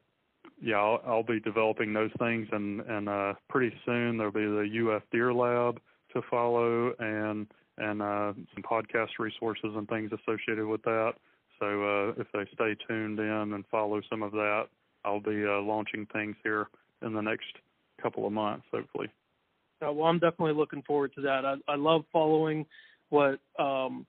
yeah, 0.60 0.76
I'll, 0.76 1.02
I'll 1.06 1.22
be 1.22 1.40
developing 1.40 1.92
those 1.92 2.10
things, 2.18 2.48
and 2.52 2.80
and 2.82 3.08
uh, 3.08 3.34
pretty 3.48 3.74
soon 3.84 4.16
there'll 4.16 4.32
be 4.32 4.44
the 4.44 4.90
UF 4.90 5.02
Deer 5.10 5.32
Lab 5.32 5.80
to 6.12 6.22
follow, 6.30 6.92
and 6.98 7.46
and 7.78 8.02
uh, 8.02 8.32
some 8.54 8.62
podcast 8.62 9.18
resources 9.18 9.72
and 9.74 9.88
things 9.88 10.10
associated 10.12 10.66
with 10.66 10.82
that. 10.82 11.14
So 11.62 11.68
uh, 11.68 12.20
if 12.20 12.26
they 12.32 12.44
stay 12.54 12.74
tuned 12.88 13.20
in 13.20 13.52
and 13.54 13.64
follow 13.70 14.00
some 14.10 14.24
of 14.24 14.32
that, 14.32 14.64
I'll 15.04 15.20
be 15.20 15.44
uh, 15.46 15.60
launching 15.60 16.06
things 16.12 16.34
here 16.42 16.66
in 17.02 17.12
the 17.12 17.20
next 17.20 17.46
couple 18.02 18.26
of 18.26 18.32
months, 18.32 18.64
hopefully. 18.72 19.06
Uh, 19.80 19.92
well, 19.92 20.08
I'm 20.08 20.18
definitely 20.18 20.54
looking 20.54 20.82
forward 20.82 21.12
to 21.14 21.20
that. 21.20 21.44
I, 21.44 21.54
I 21.68 21.76
love 21.76 22.02
following 22.12 22.66
what 23.10 23.38
um, 23.60 24.04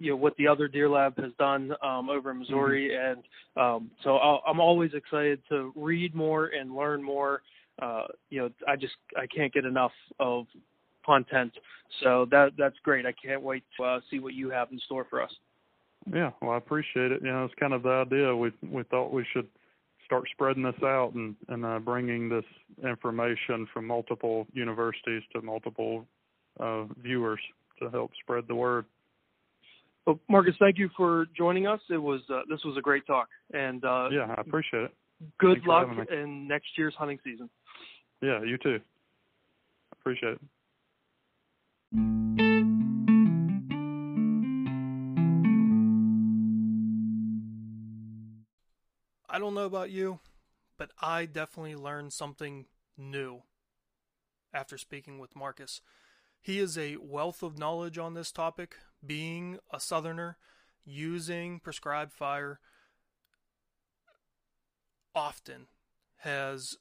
you 0.00 0.10
know 0.10 0.16
what 0.16 0.36
the 0.38 0.48
other 0.48 0.66
Deer 0.66 0.88
Lab 0.88 1.16
has 1.20 1.30
done 1.38 1.72
um, 1.84 2.10
over 2.10 2.32
in. 2.32 2.40
Missouri, 2.40 2.90
mm-hmm. 2.90 3.12
and 3.12 3.24
um, 3.56 3.90
so 4.02 4.16
i 4.16 4.50
am 4.50 4.58
always 4.58 4.92
excited 4.92 5.40
to 5.50 5.72
read 5.76 6.16
more 6.16 6.46
and 6.46 6.74
learn 6.74 7.00
more. 7.00 7.42
Uh, 7.80 8.06
you 8.30 8.40
know, 8.40 8.50
I 8.66 8.74
just 8.74 8.94
I 9.16 9.28
can't 9.28 9.52
get 9.52 9.64
enough 9.64 9.92
of 10.18 10.46
content, 11.06 11.52
so 12.02 12.26
that 12.32 12.54
that's 12.58 12.76
great. 12.82 13.06
I 13.06 13.12
can't 13.12 13.42
wait 13.42 13.62
to 13.76 13.84
uh, 13.84 14.00
see 14.10 14.18
what 14.18 14.34
you 14.34 14.50
have 14.50 14.72
in 14.72 14.80
store 14.80 15.06
for 15.08 15.22
us. 15.22 15.30
Yeah, 16.12 16.30
well, 16.40 16.52
I 16.52 16.56
appreciate 16.56 17.12
it. 17.12 17.22
You 17.22 17.28
know, 17.28 17.44
it's 17.44 17.54
kind 17.60 17.72
of 17.72 17.82
the 17.82 18.04
idea. 18.06 18.34
We 18.34 18.52
we 18.68 18.82
thought 18.84 19.12
we 19.12 19.24
should 19.32 19.46
start 20.06 20.24
spreading 20.32 20.62
this 20.62 20.82
out 20.82 21.12
and 21.14 21.36
and 21.48 21.64
uh, 21.64 21.78
bringing 21.78 22.28
this 22.28 22.44
information 22.82 23.66
from 23.72 23.86
multiple 23.86 24.46
universities 24.52 25.22
to 25.32 25.42
multiple 25.42 26.06
uh, 26.58 26.84
viewers 27.02 27.40
to 27.80 27.90
help 27.90 28.10
spread 28.22 28.44
the 28.48 28.54
word. 28.54 28.86
Well, 30.06 30.18
Marcus, 30.28 30.54
thank 30.58 30.78
you 30.78 30.88
for 30.96 31.26
joining 31.36 31.66
us. 31.66 31.80
It 31.90 31.98
was 31.98 32.22
uh, 32.32 32.40
this 32.48 32.60
was 32.64 32.76
a 32.76 32.80
great 32.80 33.06
talk, 33.06 33.28
and 33.52 33.84
uh, 33.84 34.08
yeah, 34.10 34.34
I 34.36 34.40
appreciate 34.40 34.84
it. 34.84 34.94
Good 35.38 35.56
Thanks 35.56 35.68
luck 35.68 35.88
in 36.10 36.48
next 36.48 36.68
year's 36.76 36.94
hunting 36.96 37.18
season. 37.22 37.50
Yeah, 38.22 38.42
you 38.42 38.56
too. 38.58 38.80
Appreciate 39.92 40.38
it. 41.94 42.49
I 49.32 49.38
don't 49.38 49.54
know 49.54 49.64
about 49.64 49.90
you, 49.90 50.18
but 50.76 50.90
I 51.00 51.24
definitely 51.24 51.76
learned 51.76 52.12
something 52.12 52.66
new 52.98 53.42
after 54.52 54.76
speaking 54.76 55.20
with 55.20 55.36
Marcus. 55.36 55.80
He 56.42 56.58
is 56.58 56.76
a 56.76 56.96
wealth 56.96 57.44
of 57.44 57.56
knowledge 57.56 57.96
on 57.96 58.14
this 58.14 58.32
topic, 58.32 58.74
being 59.06 59.58
a 59.72 59.78
Southerner, 59.78 60.36
using 60.84 61.60
prescribed 61.60 62.12
fire 62.12 62.58
often 65.14 65.66
has 66.18 66.76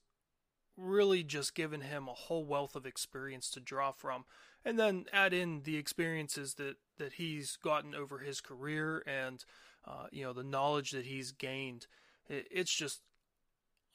really 0.75 1.23
just 1.23 1.53
given 1.53 1.81
him 1.81 2.07
a 2.07 2.13
whole 2.13 2.45
wealth 2.45 2.75
of 2.75 2.85
experience 2.85 3.51
to 3.51 3.59
draw 3.59 3.91
from 3.91 4.25
and 4.65 4.79
then 4.79 5.05
add 5.11 5.33
in 5.33 5.61
the 5.63 5.75
experiences 5.77 6.53
that 6.55 6.77
that 6.97 7.13
he's 7.13 7.57
gotten 7.57 7.93
over 7.93 8.19
his 8.19 8.39
career 8.39 9.03
and 9.05 9.43
uh, 9.85 10.05
you 10.11 10.23
know 10.23 10.31
the 10.31 10.43
knowledge 10.43 10.91
that 10.91 11.05
he's 11.05 11.31
gained 11.31 11.87
it's 12.30 12.73
just 12.73 13.01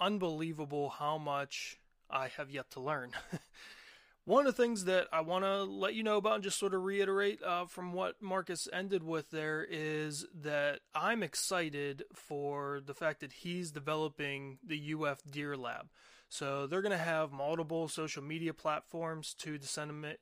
unbelievable 0.01 0.91
how 0.91 1.19
much 1.19 1.79
I 2.11 2.29
have 2.37 2.51
yet 2.51 2.71
to 2.73 2.81
learn. 2.81 3.13
One 4.27 4.47
of 4.47 4.57
the 4.57 4.63
things 4.63 4.87
that 4.87 5.07
I 5.13 5.21
want 5.21 5.45
to 5.45 5.65
let 5.65 5.95
you 5.95 6.03
know 6.03 6.17
about 6.17 6.37
and 6.37 6.43
just 6.43 6.59
sort 6.59 6.73
of 6.73 6.83
reiterate 6.83 7.43
uh, 7.43 7.67
from 7.67 7.93
what 7.93 8.23
Marcus 8.23 8.67
ended 8.73 9.03
with 9.03 9.31
there 9.31 9.67
is 9.69 10.25
that 10.41 10.81
I'm 10.95 11.23
excited 11.23 12.05
for 12.15 12.81
the 12.85 12.95
fact 12.95 13.21
that 13.21 13.35
he's 13.35 13.71
developing 13.71 14.59
the 14.67 14.95
UF 14.95 15.21
Deer 15.31 15.59
Lab. 15.59 15.91
So 16.31 16.67
they're 16.67 16.81
going 16.81 16.93
to 16.93 16.99
have 16.99 17.33
multiple 17.33 17.87
social 17.87 18.23
media 18.23 18.55
platforms 18.55 19.35
to 19.41 19.59
disseminate 19.59 20.21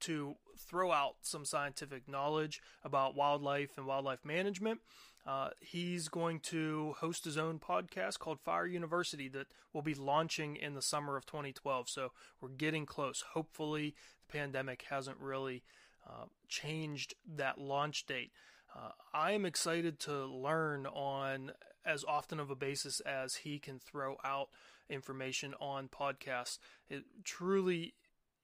to 0.00 0.34
throw 0.58 0.92
out 0.92 1.14
some 1.22 1.44
scientific 1.44 2.08
knowledge 2.08 2.60
about 2.82 3.14
wildlife 3.14 3.78
and 3.78 3.86
wildlife 3.86 4.24
management. 4.24 4.80
Uh, 5.26 5.48
he's 5.60 6.08
going 6.08 6.38
to 6.38 6.94
host 6.98 7.24
his 7.24 7.38
own 7.38 7.58
podcast 7.58 8.18
called 8.18 8.40
Fire 8.40 8.66
University 8.66 9.28
that 9.28 9.46
will 9.72 9.82
be 9.82 9.94
launching 9.94 10.56
in 10.56 10.74
the 10.74 10.82
summer 10.82 11.16
of 11.16 11.24
2012. 11.24 11.88
So 11.88 12.12
we're 12.40 12.50
getting 12.50 12.84
close. 12.84 13.24
Hopefully, 13.32 13.94
the 14.26 14.38
pandemic 14.38 14.84
hasn't 14.90 15.18
really 15.18 15.62
uh, 16.06 16.26
changed 16.48 17.14
that 17.36 17.58
launch 17.58 18.04
date. 18.06 18.32
Uh, 18.76 18.90
I 19.14 19.32
am 19.32 19.46
excited 19.46 19.98
to 20.00 20.26
learn 20.26 20.86
on 20.86 21.52
as 21.86 22.04
often 22.04 22.40
of 22.40 22.50
a 22.50 22.56
basis 22.56 23.00
as 23.00 23.36
he 23.36 23.58
can 23.58 23.78
throw 23.78 24.16
out 24.24 24.48
information 24.90 25.54
on 25.60 25.88
podcasts. 25.88 26.58
It 26.88 27.04
truly 27.24 27.94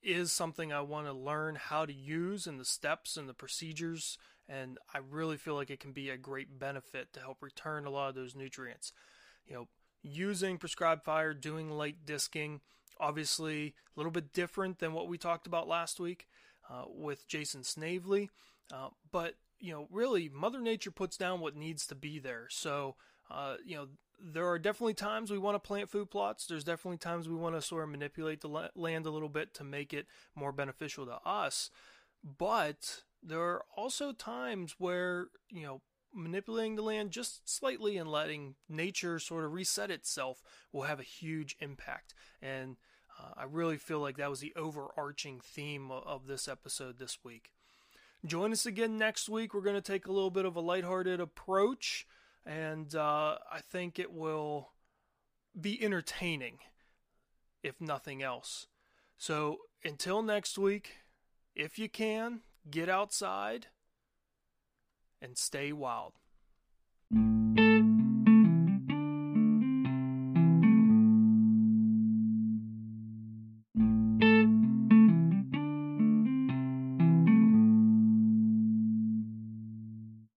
is 0.03 0.33
something 0.33 0.72
I 0.72 0.81
want 0.81 1.07
to 1.07 1.12
learn 1.12 1.57
how 1.57 1.85
to 1.85 1.93
use 1.93 2.47
and 2.47 2.59
the 2.59 2.64
steps 2.64 3.16
and 3.16 3.28
the 3.28 3.35
procedures 3.35 4.16
and 4.51 4.79
I 4.93 4.99
really 4.99 5.37
feel 5.37 5.55
like 5.55 5.71
it 5.71 5.81
can 5.81 5.93
be 5.93 6.11
a 6.11 6.17
great 6.17 6.59
benefit 6.59 7.13
to 7.13 7.21
help 7.21 7.43
return 7.43 7.87
a 7.87 7.91
lot 7.91 8.09
of 8.09 8.15
those 8.15 8.35
nutrients. 8.35 8.93
You 9.47 9.55
know, 9.55 9.69
using 10.03 10.59
prescribed 10.59 11.05
fire, 11.05 11.33
doing 11.33 11.71
light 11.71 12.05
disking, 12.05 12.61
obviously 12.99 13.75
a 13.97 13.99
little 13.99 14.13
bit 14.13 14.33
different 14.33 14.79
than 14.79 14.93
what 14.93 15.09
we 15.09 15.19
talked 15.19 15.47
about 15.47 15.69
last 15.69 16.01
week 16.01 16.27
uh, 16.69 16.85
with 16.89 17.29
Jason 17.29 17.63
Snavely, 17.63 18.31
uh, 18.73 18.89
but 19.11 19.35
you 19.61 19.73
know, 19.73 19.87
really, 19.91 20.29
Mother 20.29 20.61
Nature 20.61 20.91
puts 20.91 21.17
down 21.17 21.41
what 21.41 21.55
needs 21.55 21.87
to 21.89 21.95
be 21.95 22.19
there. 22.19 22.47
So, 22.49 22.97
uh, 23.31 23.57
you 23.65 23.77
know, 23.77 23.89
there 24.19 24.49
are 24.49 24.59
definitely 24.59 24.95
times 24.95 25.31
we 25.31 25.39
want 25.39 25.55
to 25.55 25.67
plant 25.67 25.91
food 25.91 26.11
plots. 26.11 26.47
There's 26.47 26.65
definitely 26.65 26.99
times 26.99 27.29
we 27.29 27.35
want 27.35 27.55
to 27.55 27.63
sort 27.63 27.85
of 27.85 27.91
manipulate 27.91 28.41
the 28.41 28.71
land 28.75 29.07
a 29.07 29.11
little 29.11 29.29
bit 29.29 29.55
to 29.55 29.65
make 29.65 29.93
it 29.93 30.07
more 30.35 30.53
beneficial 30.53 31.07
to 31.07 31.19
us. 31.27 31.71
But 32.39 33.03
there 33.23 33.41
are 33.41 33.64
also 33.77 34.12
times 34.12 34.77
where, 34.79 35.29
you 35.51 35.62
know, 35.62 35.83
manipulating 36.12 36.77
the 36.77 36.83
land 36.83 37.11
just 37.11 37.49
slightly 37.49 37.97
and 37.97 38.11
letting 38.11 38.57
nature 38.68 39.18
sort 39.18 39.45
of 39.45 39.53
reset 39.53 39.91
itself 39.91 40.43
will 40.73 40.83
have 40.83 41.01
a 41.01 41.05
huge 41.05 41.57
impact. 41.61 42.14
And 42.43 42.77
uh, 43.18 43.33
I 43.37 43.45
really 43.45 43.77
feel 43.77 44.01
like 44.01 44.16
that 44.16 44.31
was 44.31 44.41
the 44.41 44.55
overarching 44.57 45.41
theme 45.41 45.91
of 45.91 46.27
this 46.27 46.49
episode 46.49 46.99
this 46.99 47.18
week. 47.23 47.53
Join 48.25 48.53
us 48.53 48.66
again 48.66 48.99
next 48.99 49.29
week. 49.29 49.55
We're 49.55 49.61
going 49.61 49.77
to 49.77 49.81
take 49.81 50.07
a 50.07 50.12
little 50.12 50.31
bit 50.31 50.45
of 50.45 50.57
a 50.57 50.61
lighthearted 50.61 51.21
approach, 51.21 52.07
and 52.45 52.95
uh, 52.95 53.39
I 53.51 53.61
think 53.61 53.99
it 53.99 54.12
will 54.12 54.73
be 55.59 55.83
entertaining, 55.83 56.59
if 57.62 57.81
nothing 57.81 58.23
else. 58.23 58.66
So 59.16 59.59
until 59.85 60.23
next 60.23 60.59
week, 60.59 60.99
if 61.55 61.79
you 61.79 61.89
can, 61.89 62.41
get 62.69 62.89
outside 62.89 63.67
and 65.23 65.37
stay 65.37 65.73
wild. 65.73 66.15